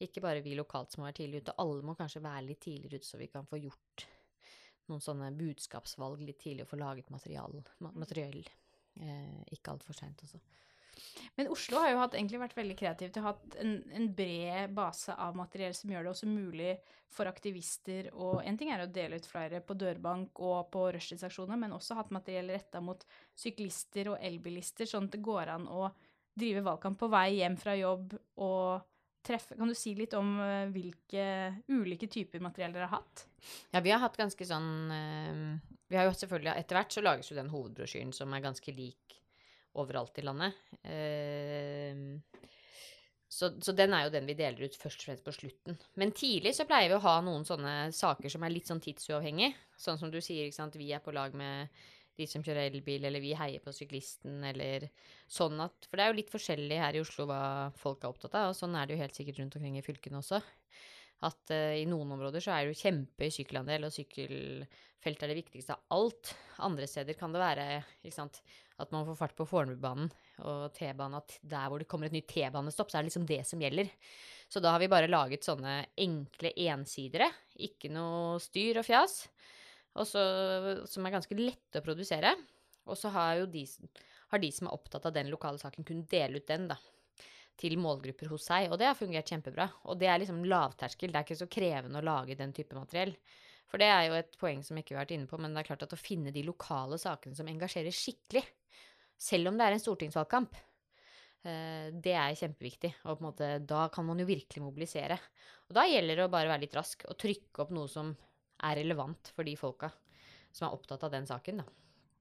Ikke 0.01 0.21
bare 0.23 0.41
vi 0.41 0.55
lokalt 0.57 0.89
som 0.89 1.03
må 1.03 1.09
være 1.11 1.19
tidlig 1.19 1.43
ute, 1.43 1.53
alle 1.61 1.83
må 1.85 1.93
kanskje 1.93 2.23
være 2.23 2.47
litt 2.47 2.59
tidligere 2.63 2.97
ute, 2.97 3.05
så 3.05 3.19
vi 3.19 3.27
kan 3.29 3.45
få 3.45 3.59
gjort 3.61 4.05
noen 4.89 5.03
sånne 5.03 5.27
budskapsvalg 5.37 6.23
litt 6.25 6.39
tidlig 6.41 6.65
og 6.65 6.71
få 6.71 6.79
laget 6.81 7.11
material, 7.13 7.53
ma 7.85 7.91
materiell. 8.01 8.41
Eh, 8.97 9.43
ikke 9.53 9.75
altfor 9.75 9.93
seint 9.93 10.23
også. 10.25 10.41
Men 11.35 11.49
Oslo 11.53 11.79
har 11.81 11.91
jo 11.91 11.99
hatt, 12.01 12.15
egentlig 12.17 12.41
vært 12.41 12.57
veldig 12.57 12.75
kreativ 12.79 13.11
til 13.11 13.21
å 13.21 13.25
ha 13.25 13.33
hatt 13.33 13.57
en, 13.63 13.73
en, 13.95 14.07
bred 14.15 14.73
base 14.75 15.15
av 15.15 15.37
materiell 15.37 15.73
som 15.77 15.91
gjør 15.93 16.05
det 16.05 16.11
også 16.11 16.29
mulig 16.29 16.75
for 17.11 17.29
aktivister. 17.31 18.11
Og 18.13 18.41
En 18.45 18.59
ting 18.59 18.71
er 18.73 18.83
å 18.83 18.91
dele 18.91 19.19
ut 19.19 19.27
flere 19.27 19.61
på 19.65 19.77
dørbank 19.79 20.41
og 20.43 20.71
på 20.73 20.85
rushtidsaksjoner, 20.95 21.59
men 21.59 21.75
også 21.77 21.97
hatt 21.99 22.13
materiell 22.13 22.51
retta 22.53 22.83
mot 22.83 23.05
syklister 23.37 24.13
og 24.13 24.21
elbilister, 24.21 24.89
sånn 24.89 25.09
at 25.09 25.17
det 25.17 25.23
går 25.25 25.55
an 25.55 25.67
å 25.71 25.89
drive 26.37 26.63
valgkamp 26.65 26.99
på 26.99 27.11
vei 27.11 27.27
hjem 27.41 27.57
fra 27.59 27.75
jobb 27.75 28.15
og 28.39 28.87
treffe. 29.25 29.57
Kan 29.59 29.69
du 29.69 29.75
si 29.77 29.93
litt 29.97 30.15
om 30.17 30.33
uh, 30.39 30.67
hvilke 30.73 31.25
ulike 31.71 32.09
typer 32.11 32.43
materiell 32.43 32.73
dere 32.75 32.87
har 32.89 33.01
hatt? 33.01 33.25
Ja, 33.73 33.83
vi 33.83 33.93
har 33.93 34.01
hatt 34.01 34.17
ganske 34.19 34.47
sånn 34.47 34.71
uh, 34.89 35.75
Vi 35.91 35.97
har 35.97 36.07
jo 36.07 36.13
selvfølgelig 36.17 36.53
Etter 36.55 36.77
hvert 36.77 36.95
så 36.95 37.03
lages 37.03 37.29
jo 37.31 37.37
den 37.37 37.51
hovedbrosjyren 37.53 38.13
som 38.15 38.33
er 38.33 38.43
ganske 38.45 38.73
lik 38.73 39.20
overalt 39.79 40.17
i 40.19 40.25
landet. 40.25 40.57
Uh, 40.83 42.19
så, 43.31 43.47
så, 43.63 43.71
den 43.71 43.93
er 43.95 44.05
jo 44.05 44.11
den 44.11 44.27
vi 44.27 44.35
deler 44.35 44.67
ut 44.67 44.75
først 44.75 45.05
og 45.05 45.07
fremst 45.07 45.23
på 45.23 45.33
slutten. 45.35 45.77
Men 45.95 46.11
tidlig 46.11 46.51
så 46.57 46.65
pleier 46.67 46.91
vi 46.91 46.97
å 46.97 47.05
ha 47.05 47.15
noen 47.23 47.45
sånne 47.47 47.75
saker 47.95 48.33
som 48.33 48.43
er 48.43 48.51
litt 48.51 48.67
sånn 48.67 48.83
tidsuavhengig. 48.83 49.53
Sånn 49.79 49.99
som 50.01 50.11
du 50.11 50.19
sier, 50.19 50.49
ikke 50.49 50.59
sant, 50.59 50.75
vi 50.75 50.91
er 50.91 50.99
på 51.03 51.13
lag 51.15 51.35
med 51.37 51.71
de 52.19 52.27
som 52.27 52.43
kjører 52.43 52.67
elbil, 52.67 53.05
eller 53.07 53.23
vi 53.23 53.31
heier 53.39 53.63
på 53.63 53.71
syklisten, 53.73 54.41
eller 54.43 54.89
sånn 55.31 55.55
at 55.63 55.87
For 55.87 55.95
det 55.95 56.03
er 56.03 56.11
jo 56.11 56.17
litt 56.19 56.33
forskjellig 56.33 56.81
her 56.83 56.97
i 56.97 57.03
Oslo 57.03 57.25
hva 57.29 57.43
folk 57.79 58.03
er 58.03 58.11
opptatt 58.11 58.35
av, 58.35 58.51
og 58.51 58.57
sånn 58.57 58.75
er 58.75 58.87
det 58.87 58.97
jo 58.97 59.03
helt 59.05 59.17
sikkert 59.17 59.39
rundt 59.39 59.55
omkring 59.57 59.79
i 59.79 59.85
fylkene 59.85 60.19
også. 60.19 60.41
At 61.27 61.53
uh, 61.53 61.75
i 61.77 61.85
noen 61.89 62.15
områder 62.15 62.43
så 62.43 62.55
er 62.55 62.65
det 62.65 62.73
jo 62.73 62.81
kjempehøy 62.81 63.35
sykkelandel, 63.35 63.85
og 63.85 63.93
sykkelfelt 63.93 65.23
er 65.23 65.31
det 65.31 65.37
viktigste 65.37 65.77
av 65.77 65.97
alt. 65.97 66.33
Andre 66.65 66.89
steder 66.89 67.17
kan 67.19 67.33
det 67.33 67.43
være 67.43 67.67
ikke 68.01 68.15
sant, 68.15 68.41
at 68.81 68.93
man 68.93 69.05
får 69.05 69.19
fart 69.19 69.37
på 69.37 69.45
Fornebubanen 69.45 70.09
og 70.49 70.71
T-banen, 70.73 71.19
at 71.19 71.37
der 71.45 71.69
hvor 71.69 71.81
det 71.81 71.87
kommer 71.91 72.09
et 72.09 72.15
nytt 72.15 72.29
T-banestopp, 72.31 72.89
så 72.89 72.97
er 72.97 73.05
det 73.05 73.11
liksom 73.11 73.27
det 73.29 73.41
som 73.45 73.61
gjelder. 73.61 73.91
Så 74.51 74.59
da 74.63 74.73
har 74.73 74.81
vi 74.81 74.89
bare 74.91 75.11
laget 75.11 75.45
sånne 75.45 75.77
enkle 76.01 76.51
ensidere. 76.65 77.29
Ikke 77.61 77.91
noe 77.93 78.39
styr 78.41 78.81
og 78.81 78.87
fjas 78.87 79.21
også, 79.99 80.23
som 80.89 81.05
er 81.05 81.13
ganske 81.13 81.37
lette 81.37 81.81
å 81.81 81.85
produsere. 81.85 82.33
Og 82.89 82.97
så 82.97 83.11
har 83.13 83.41
jo 83.41 83.49
de, 83.51 83.63
har 84.31 84.41
de 84.41 84.49
som 84.55 84.67
er 84.67 84.75
opptatt 84.75 85.05
av 85.07 85.15
den 85.15 85.29
lokale 85.31 85.61
saken, 85.61 85.85
kunnet 85.87 86.09
dele 86.11 86.41
ut 86.41 86.49
den 86.49 86.67
da, 86.71 86.77
til 87.59 87.77
målgrupper 87.81 88.31
hos 88.31 88.47
seg. 88.49 88.71
Og 88.71 88.79
det 88.79 88.87
har 88.89 88.97
fungert 88.97 89.29
kjempebra. 89.31 89.67
Og 89.91 89.99
det 89.99 90.09
er 90.09 90.21
liksom 90.21 90.43
lavterskel. 90.47 91.11
Det 91.11 91.19
er 91.19 91.27
ikke 91.27 91.41
så 91.43 91.49
krevende 91.51 92.01
å 92.01 92.05
lage 92.05 92.37
den 92.39 92.53
type 92.55 92.77
materiell. 92.77 93.13
For 93.71 93.79
det 93.79 93.87
er 93.87 94.07
jo 94.09 94.17
et 94.17 94.33
poeng 94.39 94.63
som 94.67 94.79
ikke 94.79 94.93
vi 94.93 94.97
har 94.97 95.05
vært 95.05 95.13
inne 95.15 95.29
på, 95.29 95.37
men 95.39 95.53
det 95.53 95.61
er 95.61 95.69
klart 95.69 95.85
at 95.85 95.93
å 95.95 95.99
finne 95.99 96.33
de 96.35 96.43
lokale 96.43 96.97
sakene 96.99 97.37
som 97.37 97.47
engasjerer 97.47 97.95
skikkelig, 97.95 98.43
selv 99.21 99.47
om 99.47 99.59
det 99.59 99.67
er 99.67 99.77
en 99.77 99.83
stortingsvalgkamp, 99.83 100.57
eh, 101.47 101.87
det 102.03 102.15
er 102.17 102.35
kjempeviktig. 102.35 102.91
Og 103.05 103.15
på 103.15 103.21
en 103.21 103.29
måte, 103.29 103.51
da 103.69 103.85
kan 103.93 104.07
man 104.09 104.19
jo 104.19 104.27
virkelig 104.27 104.65
mobilisere. 104.65 105.15
Og 105.69 105.77
da 105.77 105.85
gjelder 105.87 106.19
det 106.19 106.25
å 106.27 106.33
bare 106.33 106.51
være 106.51 106.65
litt 106.65 106.75
rask 106.75 107.05
og 107.07 107.15
trykke 107.21 107.63
opp 107.63 107.71
noe 107.77 107.87
som 107.91 108.11
er 108.67 108.81
relevant 108.81 109.31
for 109.35 109.47
de 109.47 109.55
folka 109.55 109.91
som 110.51 110.67
er 110.67 110.75
opptatt 110.75 111.05
av 111.07 111.13
den 111.13 111.29
saken, 111.29 111.63
da. 111.63 111.69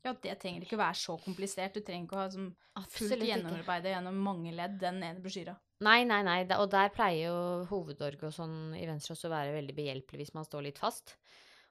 Ja, 0.01 0.15
det 0.17 0.39
trenger 0.41 0.65
ikke 0.65 0.79
å 0.79 0.81
være 0.81 0.97
så 0.97 1.15
komplisert. 1.21 1.77
Du 1.77 1.85
trenger 1.85 2.07
ikke 2.07 2.17
å 2.17 2.23
ha 2.23 2.31
som 2.33 2.47
fullt 2.95 3.25
gjennomarbeidet 3.27 3.93
gjennom 3.93 4.17
mange 4.25 4.55
ledd 4.57 4.79
den 4.81 5.03
ene 5.05 5.21
brosjyra. 5.21 5.55
Nei, 5.85 6.03
nei, 6.09 6.21
nei. 6.25 6.41
Og 6.57 6.69
der 6.73 6.93
pleier 6.93 7.31
jo 7.31 7.37
hovedorg 7.69 8.25
og 8.29 8.35
sånn 8.37 8.75
i 8.77 8.87
Venstre 8.89 9.15
også 9.17 9.29
å 9.29 9.35
være 9.35 9.55
veldig 9.59 9.77
behjelpelig 9.77 10.25
hvis 10.25 10.35
man 10.37 10.49
står 10.49 10.67
litt 10.71 10.81
fast. 10.81 11.17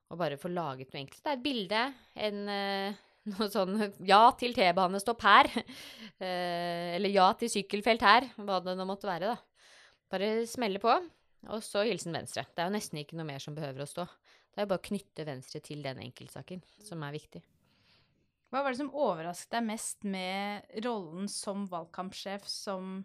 Og 0.09 0.17
bare 0.21 0.37
få 0.41 0.49
laget 0.53 0.93
noe 0.93 1.03
enkelt. 1.03 1.23
Det 1.25 1.31
er 1.31 1.37
et 1.37 1.45
bilde, 1.45 1.83
en 2.27 2.39
uh, 2.49 3.03
noe 3.33 3.49
sånn 3.53 3.75
ja 4.05 4.23
til 4.37 4.53
T-banestopp 4.57 5.25
her. 5.25 5.49
Uh, 6.21 6.87
eller 6.97 7.13
ja 7.13 7.31
til 7.37 7.53
sykkelfelt 7.53 8.05
her. 8.05 8.29
Hva 8.37 8.61
det 8.65 8.77
nå 8.77 8.89
måtte 8.89 9.09
være, 9.09 9.33
da. 9.33 9.69
Bare 10.09 10.33
smelle 10.49 10.81
på. 10.81 10.93
Og 11.49 11.61
så 11.65 11.85
hilsen 11.87 12.13
Venstre. 12.13 12.45
Det 12.53 12.61
er 12.61 12.69
jo 12.69 12.77
nesten 12.77 13.01
ikke 13.01 13.17
noe 13.17 13.29
mer 13.29 13.41
som 13.41 13.57
behøver 13.57 13.85
å 13.85 13.89
stå. 13.89 14.05
Det 14.49 14.61
er 14.61 14.67
jo 14.67 14.73
bare 14.73 14.81
å 14.81 14.89
knytte 14.89 15.25
Venstre 15.25 15.61
til 15.65 15.81
den 15.85 16.01
enkeltsaken 16.03 16.61
som 16.85 17.05
er 17.05 17.15
viktig. 17.15 17.41
Hva 18.49 18.63
var 18.65 18.73
det 18.73 18.79
som 18.81 18.93
overrasket 18.97 19.53
deg 19.53 19.65
mest 19.67 20.05
med 20.09 20.69
rollen 20.85 21.29
som 21.29 21.67
valgkampsjef 21.69 22.47
som 22.49 23.03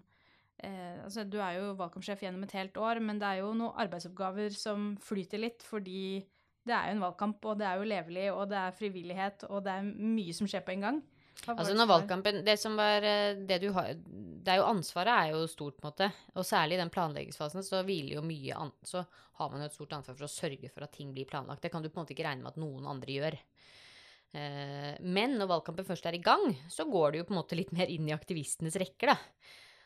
eh, 0.57 1.03
altså 1.05 1.27
Du 1.29 1.37
er 1.37 1.59
jo 1.59 1.75
valgkampsjef 1.79 2.25
gjennom 2.25 2.47
et 2.47 2.57
helt 2.57 2.79
år, 2.81 3.03
men 3.05 3.21
det 3.21 3.29
er 3.29 3.43
jo 3.43 3.51
noen 3.53 3.77
arbeidsoppgaver 3.85 4.57
som 4.57 4.95
flyter 5.05 5.43
litt 5.45 5.67
fordi 5.67 6.23
det 6.65 6.73
er 6.73 6.89
jo 6.89 6.95
en 6.97 7.03
valgkamp, 7.05 7.45
og 7.45 7.59
det 7.61 7.67
er 7.69 7.77
jo 7.77 7.91
levelig, 7.91 8.29
og 8.33 8.47
det 8.49 8.57
er 8.57 8.79
frivillighet, 8.79 9.45
og 9.51 9.67
det 9.67 9.75
er 9.75 9.91
mye 9.91 10.33
som 10.33 10.49
skjer 10.49 10.65
på 10.65 10.73
en 10.73 10.87
gang. 10.87 11.03
Altså 11.51 11.75
når 11.75 11.89
valgkampen 11.91 12.37
Det 12.47 12.55
som 12.63 12.77
var 12.79 13.03
eh, 13.03 13.35
Det 13.43 13.57
du 13.59 13.67
har 13.75 13.89
Det 13.99 14.53
er 14.53 14.61
jo 14.61 14.69
ansvaret 14.69 15.11
er 15.11 15.33
jo 15.35 15.49
stort, 15.51 15.77
på 15.77 15.83
en 15.83 15.91
måte. 15.91 16.07
Og 16.39 16.47
særlig 16.47 16.79
i 16.79 16.81
den 16.81 16.93
planleggingsfasen 16.95 17.65
så 17.67 17.83
hviler 17.85 18.21
jo 18.21 18.23
mye 18.25 18.55
an, 18.55 18.71
Så 18.87 19.03
har 19.41 19.51
man 19.51 19.65
jo 19.65 19.67
et 19.67 19.75
stort 19.75 19.97
ansvar 19.99 20.15
for 20.15 20.29
å 20.29 20.31
sørge 20.31 20.71
for 20.71 20.87
at 20.87 20.95
ting 20.95 21.11
blir 21.13 21.29
planlagt. 21.29 21.65
Det 21.65 21.73
kan 21.75 21.83
du 21.83 21.91
på 21.91 21.99
en 21.99 22.05
måte 22.05 22.15
ikke 22.15 22.27
regne 22.29 22.47
med 22.47 22.55
at 22.55 22.63
noen 22.63 22.87
andre 22.87 23.19
gjør. 23.19 23.39
Eh, 24.35 24.95
men 25.01 25.37
når 25.39 25.51
valgkampen 25.51 25.87
først 25.87 26.09
er 26.11 26.17
i 26.19 26.23
gang, 26.23 26.49
så 26.71 26.87
går 26.91 27.13
det 27.13 27.23
jo 27.23 27.29
på 27.29 27.37
en 27.37 27.41
måte 27.41 27.59
litt 27.59 27.71
mer 27.75 27.91
inn 27.93 28.09
i 28.11 28.17
aktivistenes 28.17 28.79
rekker, 28.83 29.15
da. 29.15 29.19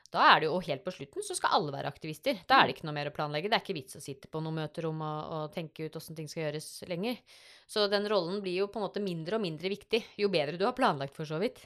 Da 0.08 0.22
er 0.30 0.40
det 0.40 0.46
jo 0.48 0.60
helt 0.64 0.84
på 0.86 0.92
slutten 0.94 1.24
så 1.24 1.34
skal 1.36 1.52
alle 1.58 1.72
være 1.74 1.90
aktivister. 1.92 2.38
Da 2.48 2.62
er 2.62 2.68
det 2.68 2.78
ikke 2.78 2.86
noe 2.88 2.96
mer 2.96 3.10
å 3.10 3.12
planlegge. 3.12 3.50
Det 3.52 3.58
er 3.58 3.64
ikke 3.64 3.76
vits 3.76 3.98
å 3.98 4.00
sitte 4.00 4.30
på 4.32 4.40
noe 4.40 4.56
møterom 4.56 5.02
og, 5.04 5.18
og 5.36 5.50
tenke 5.52 5.84
ut 5.84 5.98
åssen 6.00 6.16
ting 6.16 6.30
skal 6.32 6.46
gjøres 6.46 6.68
lenger. 6.88 7.18
Så 7.68 7.84
den 7.92 8.08
rollen 8.08 8.40
blir 8.40 8.62
jo 8.62 8.70
på 8.72 8.80
en 8.80 8.86
måte 8.86 9.04
mindre 9.04 9.36
og 9.36 9.44
mindre 9.44 9.68
viktig 9.68 10.00
jo 10.16 10.30
bedre 10.32 10.56
du 10.56 10.64
har 10.64 10.72
planlagt, 10.78 11.12
for 11.16 11.28
så 11.28 11.36
vidt. 11.42 11.60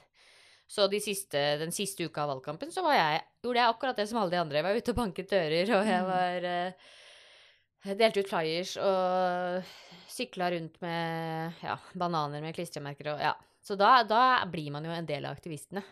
Så 0.67 0.89
de 0.91 0.99
siste, 1.03 1.39
den 1.61 1.71
siste 1.75 2.03
uka 2.03 2.25
av 2.25 2.33
valgkampen 2.33 2.71
så 2.73 2.83
jeg, 2.91 3.23
gjorde 3.45 3.61
jeg 3.61 3.75
akkurat 3.75 3.99
det 3.99 4.09
som 4.11 4.19
alle 4.19 4.35
de 4.35 4.41
andre. 4.41 4.59
Jeg 4.59 4.67
var 4.67 4.81
ute 4.81 4.91
og 4.91 4.99
banket 4.99 5.31
dører, 5.31 5.73
og 5.77 5.87
jeg 5.87 6.03
mm. 6.03 6.11
var 6.11 6.47
uh, 6.49 6.91
Delte 7.83 8.23
ut 8.23 8.29
flyers 8.29 8.77
og 8.79 9.73
sykla 10.07 10.51
rundt 10.53 10.77
med 10.83 11.63
ja, 11.65 11.75
bananer 11.99 12.43
med 12.43 12.55
klistremerker 12.55 13.13
og 13.15 13.23
ja. 13.23 13.33
Så 13.63 13.75
da, 13.79 14.01
da 14.07 14.43
blir 14.51 14.71
man 14.75 14.83
jo 14.87 14.91
en 14.91 15.07
del 15.07 15.25
av 15.27 15.37
aktivistene. 15.37 15.83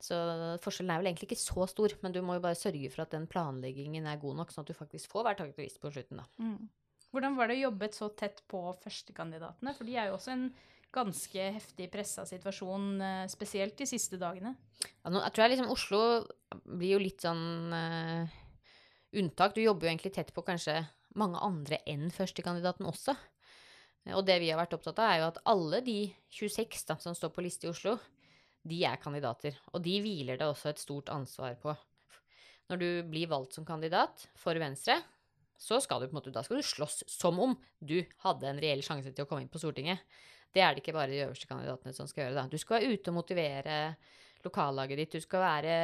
Så 0.00 0.16
forskjellen 0.64 0.90
er 0.94 1.02
vel 1.02 1.10
egentlig 1.10 1.28
ikke 1.28 1.38
så 1.42 1.66
stor, 1.70 1.92
men 2.00 2.14
du 2.14 2.18
må 2.24 2.38
jo 2.38 2.42
bare 2.42 2.58
sørge 2.58 2.88
for 2.90 3.04
at 3.04 3.12
den 3.14 3.28
planleggingen 3.30 4.08
er 4.08 4.20
god 4.22 4.40
nok, 4.40 4.52
sånn 4.54 4.64
at 4.64 4.72
du 4.72 4.78
faktisk 4.78 5.12
får 5.12 5.26
vært 5.28 5.42
aktivist 5.44 5.80
på 5.82 5.92
slutten, 5.92 6.22
da. 6.22 6.26
Mm. 6.40 6.70
Hvordan 7.10 7.36
var 7.36 7.50
det 7.50 7.58
å 7.58 7.64
jobbe 7.66 7.90
så 7.94 8.08
tett 8.16 8.42
på 8.50 8.62
førstekandidatene? 8.80 9.74
For 9.76 9.86
de 9.86 9.96
er 9.98 10.08
jo 10.08 10.16
også 10.16 10.32
en 10.34 10.46
ganske 10.94 11.46
heftig 11.56 11.88
pressa 11.92 12.24
situasjon, 12.26 12.86
eh, 13.02 13.24
spesielt 13.30 13.76
de 13.78 13.86
siste 13.86 14.18
dagene. 14.18 14.54
Ja, 15.04 15.10
nå, 15.10 15.20
jeg 15.22 15.34
tror 15.34 15.44
jeg 15.44 15.52
liksom 15.54 15.74
Oslo 15.74 16.00
blir 16.64 16.96
jo 16.96 17.02
litt 17.02 17.22
sånn 17.22 17.74
uh, 17.74 18.38
unntak. 19.20 19.54
Du 19.54 19.62
jobber 19.62 19.86
jo 19.86 19.92
egentlig 19.92 20.14
tett 20.16 20.32
på 20.34 20.42
kanskje 20.46 20.80
mange 21.18 21.40
andre 21.42 21.80
enn 21.90 22.10
førstekandidaten 22.14 22.88
også. 22.88 23.14
Og 24.16 24.24
det 24.24 24.38
vi 24.40 24.48
har 24.50 24.60
vært 24.60 24.74
opptatt 24.76 25.00
av, 25.02 25.10
er 25.10 25.20
jo 25.20 25.28
at 25.28 25.40
alle 25.50 25.82
de 25.84 25.98
26 26.32 26.86
da, 26.88 26.96
som 27.02 27.16
står 27.16 27.32
på 27.34 27.44
liste 27.44 27.68
i 27.68 27.70
Oslo, 27.72 27.98
de 28.66 28.82
er 28.86 29.00
kandidater. 29.00 29.56
Og 29.74 29.82
de 29.84 29.98
hviler 30.02 30.40
det 30.40 30.48
også 30.48 30.72
et 30.72 30.82
stort 30.82 31.12
ansvar 31.12 31.56
på. 31.60 31.74
Når 32.70 32.80
du 32.80 32.88
blir 33.10 33.30
valgt 33.30 33.56
som 33.56 33.66
kandidat 33.66 34.28
for 34.38 34.56
Venstre, 34.60 35.00
så 35.60 35.80
skal 35.82 36.00
du 36.00 36.08
på 36.08 36.14
en 36.14 36.20
måte, 36.20 36.32
da 36.32 36.42
skal 36.46 36.60
du 36.60 36.64
slåss 36.64 37.02
som 37.10 37.36
om 37.42 37.56
du 37.78 37.98
hadde 38.24 38.48
en 38.48 38.60
reell 38.62 38.80
sjanse 38.84 39.12
til 39.12 39.26
å 39.26 39.28
komme 39.28 39.44
inn 39.44 39.52
på 39.52 39.60
Stortinget. 39.60 40.00
Det 40.50 40.62
er 40.64 40.72
det 40.72 40.82
ikke 40.82 40.96
bare 40.96 41.12
de 41.12 41.20
øverste 41.26 41.48
kandidatene 41.50 41.92
som 41.94 42.08
skal 42.08 42.24
gjøre. 42.24 42.38
da. 42.38 42.46
Du 42.48 42.58
skal 42.58 42.78
være 42.78 42.94
ute 42.94 43.12
og 43.12 43.18
motivere 43.18 43.76
lokallaget 44.46 45.02
ditt. 45.02 45.18
Du 45.18 45.26
skal 45.26 45.44
være 45.44 45.74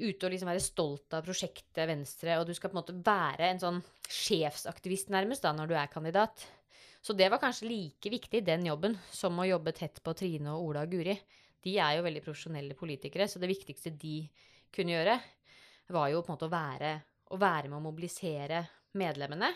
ute 0.00 0.26
og 0.26 0.32
liksom 0.32 0.50
være 0.50 0.64
stolt 0.64 1.16
av 1.16 1.26
prosjektet 1.26 1.88
Venstre, 1.88 2.38
og 2.40 2.48
du 2.48 2.54
skal 2.56 2.72
på 2.72 2.76
en 2.76 2.80
måte 2.80 2.96
være 3.06 3.50
en 3.50 3.60
sånn 3.62 3.82
sjefsaktivist 4.08 5.12
nærmest 5.12 5.44
da, 5.44 5.52
når 5.56 5.70
du 5.70 5.76
er 5.78 5.92
kandidat. 5.92 6.46
Så 7.00 7.14
det 7.16 7.30
var 7.32 7.40
kanskje 7.40 7.68
like 7.70 8.12
viktig, 8.12 8.42
den 8.44 8.66
jobben, 8.68 8.96
som 9.12 9.38
å 9.40 9.48
jobbe 9.48 9.72
tett 9.76 10.02
på 10.04 10.16
Trine 10.16 10.52
og 10.52 10.72
Ola 10.72 10.84
og 10.84 10.96
Guri 10.96 11.16
de 11.64 11.76
er 11.80 11.98
jo 11.98 12.04
veldig 12.06 12.22
profesjonelle 12.24 12.76
politikere, 12.78 13.26
så 13.28 13.40
det 13.40 13.50
viktigste 13.50 13.92
de 14.00 14.22
kunne 14.72 14.94
gjøre, 14.94 15.16
var 15.90 16.12
jo 16.12 16.22
på 16.22 16.30
en 16.30 16.36
måte 16.36 16.48
å 16.48 16.52
være, 16.52 16.92
å 17.34 17.40
være 17.40 17.68
med 17.68 17.80
å 17.80 17.84
mobilisere 17.84 18.62
medlemmene. 19.00 19.50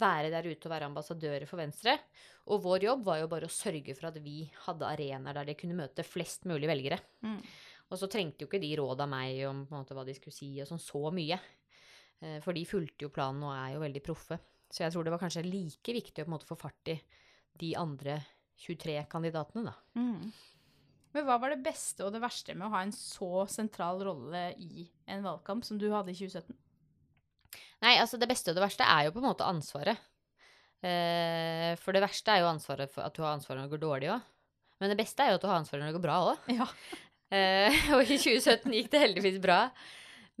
Være 0.00 0.30
der 0.32 0.48
ute 0.48 0.66
og 0.66 0.72
være 0.72 0.88
ambassadører 0.88 1.48
for 1.48 1.60
Venstre. 1.60 1.96
Og 2.50 2.62
vår 2.64 2.86
jobb 2.88 3.02
var 3.06 3.20
jo 3.20 3.28
bare 3.30 3.48
å 3.48 3.52
sørge 3.52 3.94
for 3.96 4.08
at 4.08 4.18
vi 4.22 4.42
hadde 4.64 4.88
arenaer 4.88 5.36
der 5.36 5.50
de 5.50 5.56
kunne 5.58 5.76
møte 5.78 6.06
flest 6.06 6.46
mulig 6.48 6.70
velgere. 6.70 6.98
Mm. 7.24 7.38
Og 7.90 7.98
så 7.98 8.08
trengte 8.10 8.44
jo 8.44 8.50
ikke 8.50 8.62
de 8.62 8.70
råd 8.78 9.02
av 9.02 9.10
meg 9.10 9.40
om 9.48 9.64
måte, 9.72 9.96
hva 9.96 10.04
de 10.06 10.14
skulle 10.14 10.34
si, 10.34 10.52
og 10.62 10.68
sånn 10.68 10.82
så 10.82 11.10
mye. 11.14 11.38
Eh, 12.20 12.38
for 12.44 12.56
de 12.56 12.66
fulgte 12.68 13.06
jo 13.06 13.14
planen 13.14 13.42
og 13.48 13.54
er 13.56 13.74
jo 13.74 13.82
veldig 13.82 14.04
proffe. 14.06 14.38
Så 14.70 14.84
jeg 14.84 14.94
tror 14.94 15.06
det 15.06 15.14
var 15.14 15.22
kanskje 15.22 15.46
like 15.48 15.96
viktig 15.96 16.22
å 16.22 16.26
på 16.26 16.30
en 16.30 16.36
måte 16.36 16.48
få 16.48 16.58
fart 16.58 16.92
i 16.92 17.00
de 17.60 17.74
andre 17.78 18.20
23 18.60 18.96
kandidatene, 19.10 19.72
da. 19.72 19.74
Mm. 19.98 20.30
Men 21.10 21.26
hva 21.26 21.40
var 21.42 21.50
det 21.50 21.64
beste 21.64 22.04
og 22.06 22.14
det 22.14 22.22
verste 22.22 22.54
med 22.54 22.68
å 22.68 22.74
ha 22.76 22.84
en 22.84 22.94
så 22.94 23.44
sentral 23.50 24.02
rolle 24.06 24.50
i 24.62 24.84
en 25.10 25.24
valgkamp 25.26 25.66
som 25.66 25.80
du 25.80 25.88
hadde 25.90 26.12
i 26.12 26.18
2017? 26.18 26.54
Nei, 27.80 27.96
altså 27.96 28.20
det 28.20 28.28
beste 28.30 28.52
og 28.52 28.58
det 28.58 28.62
verste 28.62 28.86
er 28.86 29.08
jo 29.08 29.14
på 29.16 29.22
en 29.22 29.30
måte 29.32 29.48
ansvaret. 29.48 29.98
Eh, 30.84 31.72
for 31.80 31.96
det 31.96 32.04
verste 32.04 32.32
er 32.32 32.44
jo 32.44 32.52
ansvaret 32.52 32.92
for 32.92 33.04
at 33.04 33.16
du 33.16 33.24
har 33.24 33.34
ansvaret 33.34 33.58
når 33.58 33.66
det 33.66 33.74
går 33.74 33.84
dårlig 33.88 34.12
òg. 34.14 34.28
Men 34.80 34.92
det 34.92 35.00
beste 35.00 35.24
er 35.24 35.32
jo 35.32 35.40
at 35.40 35.42
du 35.42 35.48
har 35.50 35.58
ansvaret 35.60 35.82
når 35.82 35.90
det 35.90 35.98
går 35.98 36.06
bra 36.06 36.18
òg. 36.30 36.52
Ja. 36.60 36.68
Eh, 37.30 37.80
og 37.94 38.04
i 38.04 38.18
2017 38.18 38.74
gikk 38.74 38.92
det 38.92 39.02
heldigvis 39.04 39.40
bra. 39.42 39.64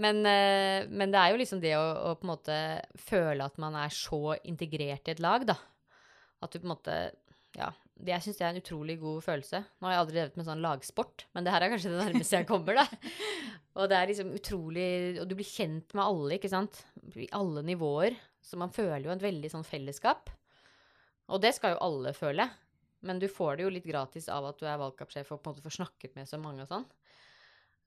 Men, 0.00 0.22
eh, 0.26 0.86
men 0.88 1.12
det 1.12 1.20
er 1.20 1.32
jo 1.32 1.40
liksom 1.40 1.60
det 1.62 1.74
å, 1.76 1.84
å 2.10 2.14
på 2.18 2.26
en 2.26 2.32
måte 2.32 2.56
føle 3.00 3.46
at 3.46 3.60
man 3.60 3.76
er 3.78 3.92
så 3.94 4.36
integrert 4.48 5.08
i 5.08 5.14
et 5.14 5.22
lag, 5.22 5.44
da. 5.48 5.58
At 6.40 6.52
du 6.52 6.60
på 6.60 6.66
en 6.68 6.76
måte 6.76 6.98
Ja. 7.58 7.72
Det, 8.00 8.14
syns 8.24 8.38
jeg 8.40 8.46
er 8.46 8.54
en 8.54 8.62
utrolig 8.62 8.94
god 8.96 9.20
følelse. 9.20 9.58
Nå 9.76 9.84
har 9.84 9.92
jeg 9.92 10.00
aldri 10.00 10.14
drevet 10.16 10.36
med 10.38 10.46
sånn 10.46 10.62
lagsport, 10.64 11.26
men 11.36 11.44
det 11.44 11.52
her 11.52 11.66
er 11.66 11.68
kanskje 11.74 11.90
det 11.92 11.98
nærmeste 12.00 12.38
jeg 12.38 12.46
kommer, 12.48 12.78
da. 12.78 12.86
Og 13.76 13.90
det 13.92 13.98
er 13.98 14.08
liksom 14.08 14.30
utrolig 14.34 14.86
Og 15.20 15.28
du 15.28 15.34
blir 15.36 15.46
kjent 15.46 15.92
med 15.92 16.06
alle, 16.06 16.38
ikke 16.38 16.48
sant. 16.48 16.80
I 17.12 17.28
alle 17.36 17.60
nivåer. 17.66 18.16
Så 18.40 18.56
man 18.56 18.72
føler 18.72 19.04
jo 19.04 19.12
et 19.12 19.26
veldig 19.26 19.50
sånn 19.52 19.68
fellesskap. 19.68 20.32
Og 21.28 21.42
det 21.44 21.52
skal 21.58 21.74
jo 21.74 21.82
alle 21.90 22.14
føle. 22.16 22.48
Men 23.06 23.20
du 23.22 23.28
får 23.32 23.56
det 23.56 23.64
jo 23.66 23.72
litt 23.72 23.88
gratis 23.88 24.28
av 24.32 24.50
at 24.50 24.60
du 24.60 24.66
er 24.68 24.80
valgkampsjef 24.80 25.32
og 25.32 25.40
på 25.40 25.50
en 25.50 25.54
måte 25.54 25.64
får 25.64 25.78
snakket 25.78 26.16
med 26.18 26.28
så 26.28 26.40
mange 26.40 26.66
og 26.66 26.70
sånn. 26.70 26.86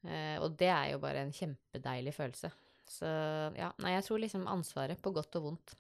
Eh, 0.10 0.38
og 0.42 0.58
det 0.60 0.72
er 0.74 0.92
jo 0.94 1.02
bare 1.04 1.24
en 1.24 1.34
kjempedeilig 1.36 2.16
følelse. 2.18 2.52
Så 2.90 3.08
ja, 3.58 3.72
nei, 3.84 3.96
jeg 3.96 4.06
tror 4.08 4.22
liksom 4.24 4.48
ansvaret 4.52 5.02
på 5.02 5.14
godt 5.16 5.40
og 5.40 5.50
vondt. 5.50 5.76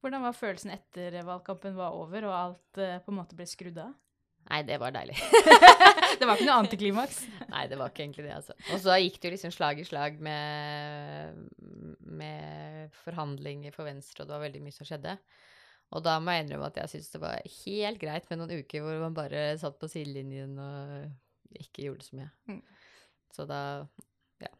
Hvordan 0.00 0.24
var 0.24 0.36
følelsen 0.36 0.72
etter 0.72 1.18
valgkampen 1.28 1.76
var 1.76 1.96
over 1.98 2.24
og 2.28 2.36
alt 2.36 2.80
eh, 2.80 2.98
på 3.04 3.12
en 3.12 3.20
måte 3.20 3.36
ble 3.36 3.46
skrudd 3.48 3.78
av? 3.82 3.92
Nei, 4.48 4.62
det 4.66 4.78
var 4.80 4.94
deilig. 4.94 5.18
Det 6.20 6.26
var 6.28 6.36
ikke 6.36 6.48
noe 6.48 6.62
antiklimaks? 6.64 7.20
Nei, 7.52 7.62
det 7.70 7.76
var 7.80 7.92
ikke 7.92 8.02
egentlig 8.02 8.26
det, 8.26 8.32
altså. 8.34 8.52
Og 8.74 8.80
så 8.82 8.96
gikk 9.00 9.14
det 9.20 9.28
jo 9.28 9.32
liksom 9.32 9.52
slag 9.54 9.78
i 9.80 9.86
slag 9.88 10.18
med, 10.20 11.38
med 12.04 12.90
forhandlinger 13.06 13.72
for 13.72 13.88
Venstre, 13.88 14.24
og 14.24 14.28
det 14.28 14.34
var 14.34 14.42
veldig 14.44 14.60
mye 14.66 14.74
som 14.74 14.88
skjedde. 14.88 15.14
Og 15.90 16.04
da 16.06 16.18
må 16.22 16.34
jeg 16.34 16.44
innrømme 16.44 16.68
at 16.70 16.78
jeg 16.82 16.92
syntes 16.92 17.14
det 17.14 17.22
var 17.22 17.48
helt 17.54 18.00
greit 18.02 18.28
med 18.30 18.40
noen 18.40 18.62
uker 18.62 18.84
hvor 18.84 19.00
man 19.02 19.16
bare 19.16 19.42
satt 19.58 19.78
på 19.80 19.90
sidelinjen 19.90 20.54
og 20.62 21.58
ikke 21.58 21.88
gjorde 21.88 22.06
så 22.06 22.20
mye. 22.20 22.30
Mm. 22.50 22.60
Så 23.34 23.46
da 23.50 23.62
Ja. 24.40 24.52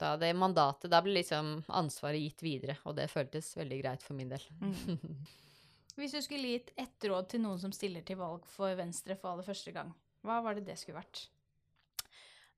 Da 0.00 0.16
det 0.20 0.32
mandatet 0.36 0.90
Da 0.90 1.00
ble 1.04 1.14
liksom 1.16 1.62
ansvaret 1.68 2.20
gitt 2.20 2.42
videre, 2.42 2.76
og 2.84 2.96
det 2.98 3.10
føltes 3.12 3.54
veldig 3.56 3.80
greit 3.82 4.02
for 4.02 4.18
min 4.18 4.32
del. 4.32 4.42
Mm. 4.60 5.24
Hvis 6.00 6.14
du 6.16 6.22
skulle 6.24 6.54
gitt 6.54 6.70
ett 6.78 7.04
råd 7.04 7.30
til 7.30 7.42
noen 7.44 7.60
som 7.60 7.72
stiller 7.74 8.02
til 8.06 8.18
valg 8.18 8.46
for 8.48 8.74
Venstre 8.78 9.16
for 9.20 9.32
aller 9.34 9.46
første 9.46 9.72
gang, 9.74 9.90
hva 10.24 10.40
var 10.44 10.56
det 10.56 10.66
det 10.66 10.78
skulle 10.80 11.00
vært? 11.00 11.26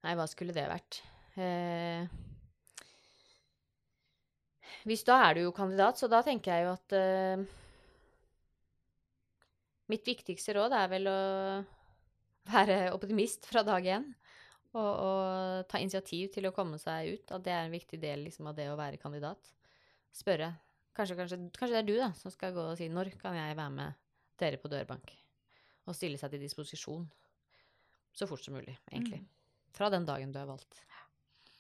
Nei, 0.03 0.15
hva 0.19 0.27
skulle 0.31 0.55
det 0.55 0.67
vært? 0.71 1.01
Eh, 1.39 2.07
hvis 4.89 5.05
da 5.07 5.19
er 5.29 5.37
du 5.37 5.45
jo 5.45 5.55
kandidat, 5.55 5.99
så 5.99 6.09
da 6.11 6.23
tenker 6.27 6.55
jeg 6.55 6.67
jo 6.67 6.73
at 6.75 6.95
eh, 6.99 7.45
Mitt 9.93 10.09
viktigste 10.09 10.57
råd 10.57 10.73
er 10.77 10.91
vel 10.91 11.09
å 11.11 11.21
være 12.49 12.91
optimist 12.97 13.47
fra 13.51 13.65
dag 13.67 13.87
én. 13.99 14.09
Og, 14.73 14.81
og 14.89 15.67
ta 15.69 15.81
initiativ 15.83 16.31
til 16.33 16.49
å 16.49 16.55
komme 16.57 16.79
seg 16.81 17.13
ut. 17.13 17.35
At 17.37 17.45
det 17.45 17.53
er 17.53 17.67
en 17.67 17.75
viktig 17.75 18.01
del 18.01 18.25
liksom, 18.27 18.49
av 18.49 18.57
det 18.57 18.71
å 18.73 18.79
være 18.79 19.01
kandidat. 19.01 19.53
Spørre. 20.17 20.53
Kanskje, 20.97 21.17
kanskje, 21.19 21.39
kanskje 21.57 21.75
det 21.77 21.83
er 21.83 21.89
du 21.89 21.95
da, 21.97 22.11
som 22.17 22.33
skal 22.33 22.53
gå 22.57 22.65
og 22.73 22.77
si 22.77 22.89
når 22.93 23.15
kan 23.21 23.37
jeg 23.37 23.57
være 23.57 23.73
med 23.73 24.01
dere 24.41 24.61
på 24.61 24.69
dørbank? 24.73 25.13
Og 25.89 25.97
stille 25.97 26.21
seg 26.21 26.33
til 26.33 26.43
disposisjon. 26.45 27.07
Så 28.17 28.29
fort 28.29 28.45
som 28.45 28.57
mulig, 28.57 28.75
egentlig. 28.91 29.23
Fra 29.73 29.89
den 29.93 30.05
dagen 30.09 30.33
du 30.33 30.39
er 30.41 30.49
valgt. 30.49 30.83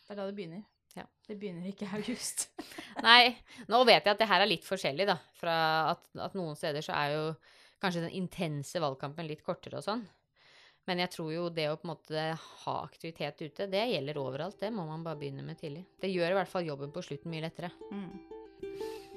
Det 0.02 0.12
er 0.12 0.18
da 0.20 0.28
det 0.28 0.36
begynner. 0.36 0.64
Ja. 0.92 1.06
Det 1.24 1.38
begynner 1.40 1.64
ikke 1.70 1.86
i 1.88 1.96
august. 1.96 2.50
Nei, 3.06 3.32
nå 3.72 3.80
vet 3.88 4.04
jeg 4.04 4.12
at 4.12 4.20
det 4.20 4.28
her 4.28 4.44
er 4.44 4.50
litt 4.50 4.66
forskjellig, 4.68 5.08
da. 5.08 5.16
Fra 5.40 5.56
at, 5.94 6.04
at 6.28 6.36
noen 6.36 6.56
steder 6.58 6.84
så 6.84 6.96
er 6.98 7.16
jo 7.16 7.24
kanskje 7.82 8.06
den 8.06 8.18
intense 8.22 8.80
valgkampen 8.82 9.28
litt 9.28 9.44
kortere 9.46 9.80
og 9.80 9.86
sånn. 9.86 10.04
Men 10.88 10.98
jeg 11.04 11.12
tror 11.14 11.30
jo 11.30 11.46
det 11.54 11.68
å 11.70 11.76
på 11.78 11.86
en 11.86 11.92
måte 11.92 12.24
ha 12.64 12.76
aktivitet 12.82 13.42
ute, 13.44 13.68
det 13.70 13.84
gjelder 13.92 14.18
overalt. 14.18 14.58
Det 14.58 14.72
må 14.74 14.86
man 14.88 15.04
bare 15.06 15.20
begynne 15.20 15.44
med 15.46 15.60
tidlig. 15.60 15.84
Det 16.02 16.10
gjør 16.10 16.34
i 16.34 16.38
hvert 16.40 16.50
fall 16.50 16.66
jobben 16.66 16.94
på 16.94 17.04
slutten 17.06 17.30
mye 17.30 17.46
lettere. 17.46 17.70
Mm. 17.94 18.10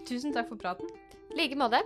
Tusen 0.05 0.35
takk 0.35 0.51
for 0.51 0.61
praten. 0.61 0.89
I 1.33 1.41
like 1.41 1.57
måte. 1.57 1.81